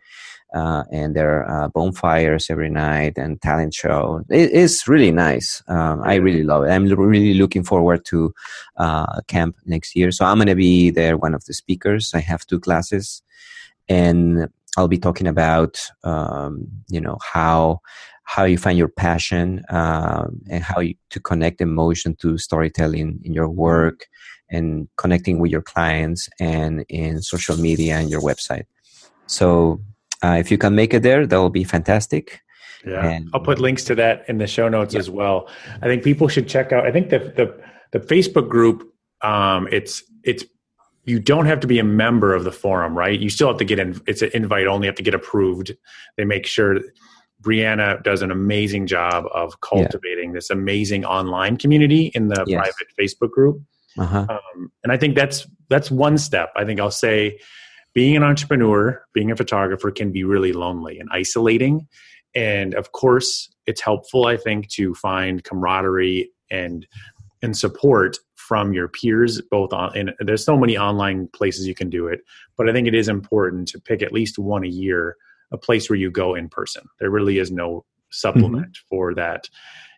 uh, 0.56 0.86
and 0.92 1.16
there 1.16 1.44
are 1.44 1.66
uh, 1.66 1.68
bonfires 1.68 2.50
every 2.50 2.70
night 2.70 3.18
and 3.18 3.42
talent 3.42 3.74
show. 3.74 4.24
It, 4.30 4.52
it's 4.54 4.88
really 4.88 5.12
nice. 5.12 5.62
Um, 5.68 6.02
I 6.04 6.16
really 6.16 6.44
love 6.44 6.64
it. 6.64 6.70
I'm 6.70 6.86
really 6.86 7.34
looking 7.34 7.64
forward 7.64 8.06
to 8.06 8.34
uh, 8.78 9.22
camp 9.28 9.58
next 9.66 9.96
year. 9.98 10.12
So 10.12 10.24
I'm 10.24 10.38
going 10.38 10.48
to 10.48 10.56
be 10.56 10.92
there, 10.92 11.18
one 11.18 11.34
of 11.34 11.44
the 11.44 11.54
speakers. 11.54 12.14
I 12.14 12.20
have 12.20 12.46
two 12.46 12.60
classes, 12.60 13.22
and 13.90 14.48
I'll 14.78 14.88
be 14.88 14.98
talking 14.98 15.28
about 15.28 15.82
um, 16.04 16.68
you 16.90 17.02
know 17.02 17.18
how 17.22 17.82
how 18.24 18.44
you 18.44 18.58
find 18.58 18.78
your 18.78 18.88
passion 18.88 19.64
um, 19.70 20.42
and 20.50 20.64
how 20.64 20.80
you, 20.80 20.96
to 21.12 21.20
connect 21.20 21.62
emotion 21.62 22.16
to 22.22 22.38
storytelling 22.38 23.20
in 23.24 23.34
your 23.34 23.48
work 23.48 24.08
and 24.50 24.88
connecting 24.98 25.40
with 25.40 25.52
your 25.52 25.62
clients 25.62 26.28
and 26.40 26.86
in 26.90 27.22
social 27.22 27.56
media 27.58 27.96
and 27.96 28.10
your 28.10 28.22
website. 28.22 28.66
So 29.28 29.80
uh, 30.24 30.38
if 30.40 30.52
you 30.52 30.58
can 30.58 30.76
make 30.76 30.94
it 30.94 31.04
there, 31.04 31.26
that 31.26 31.38
will 31.38 31.50
be 31.50 31.64
fantastic. 31.64 32.42
Yeah, 32.86 33.08
and, 33.08 33.30
I'll 33.34 33.40
put 33.40 33.60
links 33.60 33.84
to 33.86 33.96
that 33.96 34.26
in 34.28 34.38
the 34.38 34.48
show 34.48 34.70
notes 34.70 34.94
yeah. 34.94 35.00
as 35.00 35.10
well. 35.10 35.48
I 35.82 35.86
think 35.88 36.04
people 36.04 36.28
should 36.28 36.48
check 36.48 36.72
out. 36.72 36.86
I 36.86 36.92
think 36.92 37.10
the 37.10 37.20
the, 37.20 37.62
the 37.92 38.00
Facebook 38.00 38.50
group. 38.50 38.92
Um, 39.22 39.68
it's 39.72 40.04
it's 40.24 40.44
you 41.06 41.20
don't 41.20 41.46
have 41.46 41.60
to 41.62 41.68
be 41.68 41.80
a 41.80 41.84
member 41.84 42.34
of 42.34 42.44
the 42.44 42.52
forum, 42.52 42.98
right? 42.98 43.20
You 43.20 43.30
still 43.30 43.48
have 43.48 43.58
to 43.58 43.66
get 43.66 43.80
in. 43.80 44.02
It's 44.08 44.22
an 44.22 44.32
invite 44.34 44.68
only. 44.68 44.86
You 44.86 44.90
have 44.90 44.98
to 44.98 45.04
get 45.04 45.14
approved. 45.14 45.76
They 46.18 46.26
make 46.26 46.46
sure 46.46 46.80
Brianna 47.42 48.02
does 48.04 48.22
an 48.22 48.32
amazing 48.32 48.88
job 48.88 49.26
of 49.34 49.62
cultivating 49.62 50.30
yeah. 50.30 50.36
this 50.36 50.50
amazing 50.50 51.06
online 51.06 51.58
community 51.58 52.12
in 52.16 52.28
the 52.30 52.44
yes. 52.48 52.58
private 52.58 52.88
Facebook 53.00 53.32
group. 53.32 53.62
Uh-huh. 53.98 54.26
Um, 54.30 54.72
and 54.84 54.92
I 54.92 54.98
think 54.98 55.16
that's 55.16 55.48
that's 55.70 55.92
one 55.92 56.18
step. 56.18 56.52
I 56.56 56.66
think 56.66 56.80
I'll 56.80 56.92
say 56.92 57.40
being 57.94 58.18
an 58.18 58.24
entrepreneur, 58.24 59.02
being 59.14 59.32
a 59.32 59.36
photographer 59.36 59.92
can 59.92 60.12
be 60.12 60.24
really 60.24 60.54
lonely 60.54 61.00
and 61.00 61.08
isolating. 61.12 61.88
And 62.34 62.74
of 62.74 62.92
course, 62.92 63.50
it's 63.66 63.80
helpful, 63.80 64.26
I 64.26 64.38
think, 64.38 64.70
to 64.72 64.94
find 64.96 65.44
camaraderie 65.44 66.32
and 66.50 66.86
and 67.42 67.56
support 67.56 68.18
from 68.48 68.74
your 68.74 68.88
peers 68.88 69.42
both 69.50 69.74
on 69.74 69.96
and 69.98 70.14
there's 70.20 70.46
so 70.46 70.58
many 70.58 70.78
online 70.78 71.28
places 71.30 71.68
you 71.68 71.76
can 71.76 71.90
do 71.90 72.08
it 72.08 72.20
but 72.58 72.70
i 72.70 72.74
think 72.74 72.88
it 72.88 72.96
is 72.96 73.08
important 73.08 73.68
to 73.68 73.80
pick 73.80 74.02
at 74.02 74.12
least 74.12 74.38
one 74.38 74.64
a 74.64 74.68
year 74.68 75.16
a 75.52 75.58
place 75.58 75.90
where 75.90 75.98
you 75.98 76.12
go 76.12 76.36
in 76.36 76.50
person. 76.50 76.84
There 77.00 77.10
really 77.10 77.40
is 77.40 77.52
no 77.52 77.86
supplement 78.12 78.68
mm-hmm. 78.68 78.88
for 78.90 79.14
that. 79.16 79.50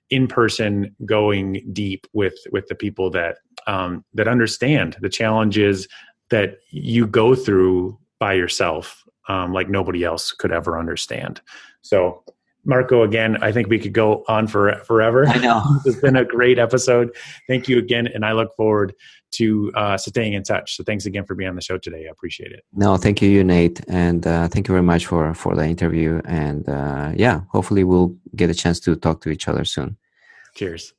In 0.10 0.28
person 0.28 0.96
going 1.06 1.70
deep 1.74 2.08
with 2.14 2.36
with 2.52 2.68
the 2.68 2.76
people 2.76 3.10
that 3.12 3.38
um, 3.68 4.06
that 4.14 4.28
understand 4.28 4.96
the 5.02 5.10
challenges 5.10 5.88
that 6.30 6.60
you 6.70 7.06
go 7.06 7.36
through 7.36 7.98
by 8.20 8.34
yourself 8.34 9.04
um, 9.28 9.52
like 9.52 9.70
nobody 9.70 10.06
else 10.06 10.32
could 10.32 10.54
ever 10.54 10.80
understand. 10.80 11.42
So 11.82 12.24
Marco, 12.68 13.04
again, 13.04 13.38
I 13.42 13.52
think 13.52 13.70
we 13.70 13.80
could 13.80 13.94
go 13.94 14.24
on 14.28 14.46
for 14.46 14.76
forever. 14.86 15.26
I 15.26 15.38
know. 15.38 15.64
it's 15.86 16.00
been 16.00 16.18
a 16.18 16.26
great 16.26 16.60
episode. 16.60 17.16
Thank 17.48 17.68
you 17.70 17.80
again. 17.80 18.08
And 18.08 18.26
I 18.26 18.34
look 18.34 18.54
forward 18.56 18.94
to 19.32 19.72
uh, 19.76 19.98
staying 19.98 20.34
in 20.34 20.44
touch. 20.44 20.76
So 20.76 20.84
thanks 20.84 21.06
again 21.06 21.26
for 21.26 21.34
being 21.34 21.50
on 21.50 21.56
the 21.56 21.62
show 21.62 21.78
today. 21.78 22.06
I 22.08 22.12
appreciate 22.12 22.52
it. 22.52 22.64
No, 22.74 22.98
thank 22.98 23.22
you, 23.22 23.44
Nate. 23.44 23.82
And 23.88 24.28
uh, 24.28 24.48
thank 24.50 24.68
you 24.68 24.74
very 24.74 24.84
much 24.84 25.06
for, 25.06 25.34
for 25.34 25.56
the 25.56 25.66
interview. 25.66 26.22
And 26.26 26.68
uh, 26.68 27.14
yeah, 27.16 27.42
hopefully 27.50 27.84
we'll 27.84 28.16
get 28.36 28.50
a 28.50 28.54
chance 28.54 28.80
to 28.82 28.96
talk 28.96 29.22
to 29.22 29.30
each 29.30 29.48
other 29.48 29.64
soon. 29.64 29.98
Cheers. 30.56 30.94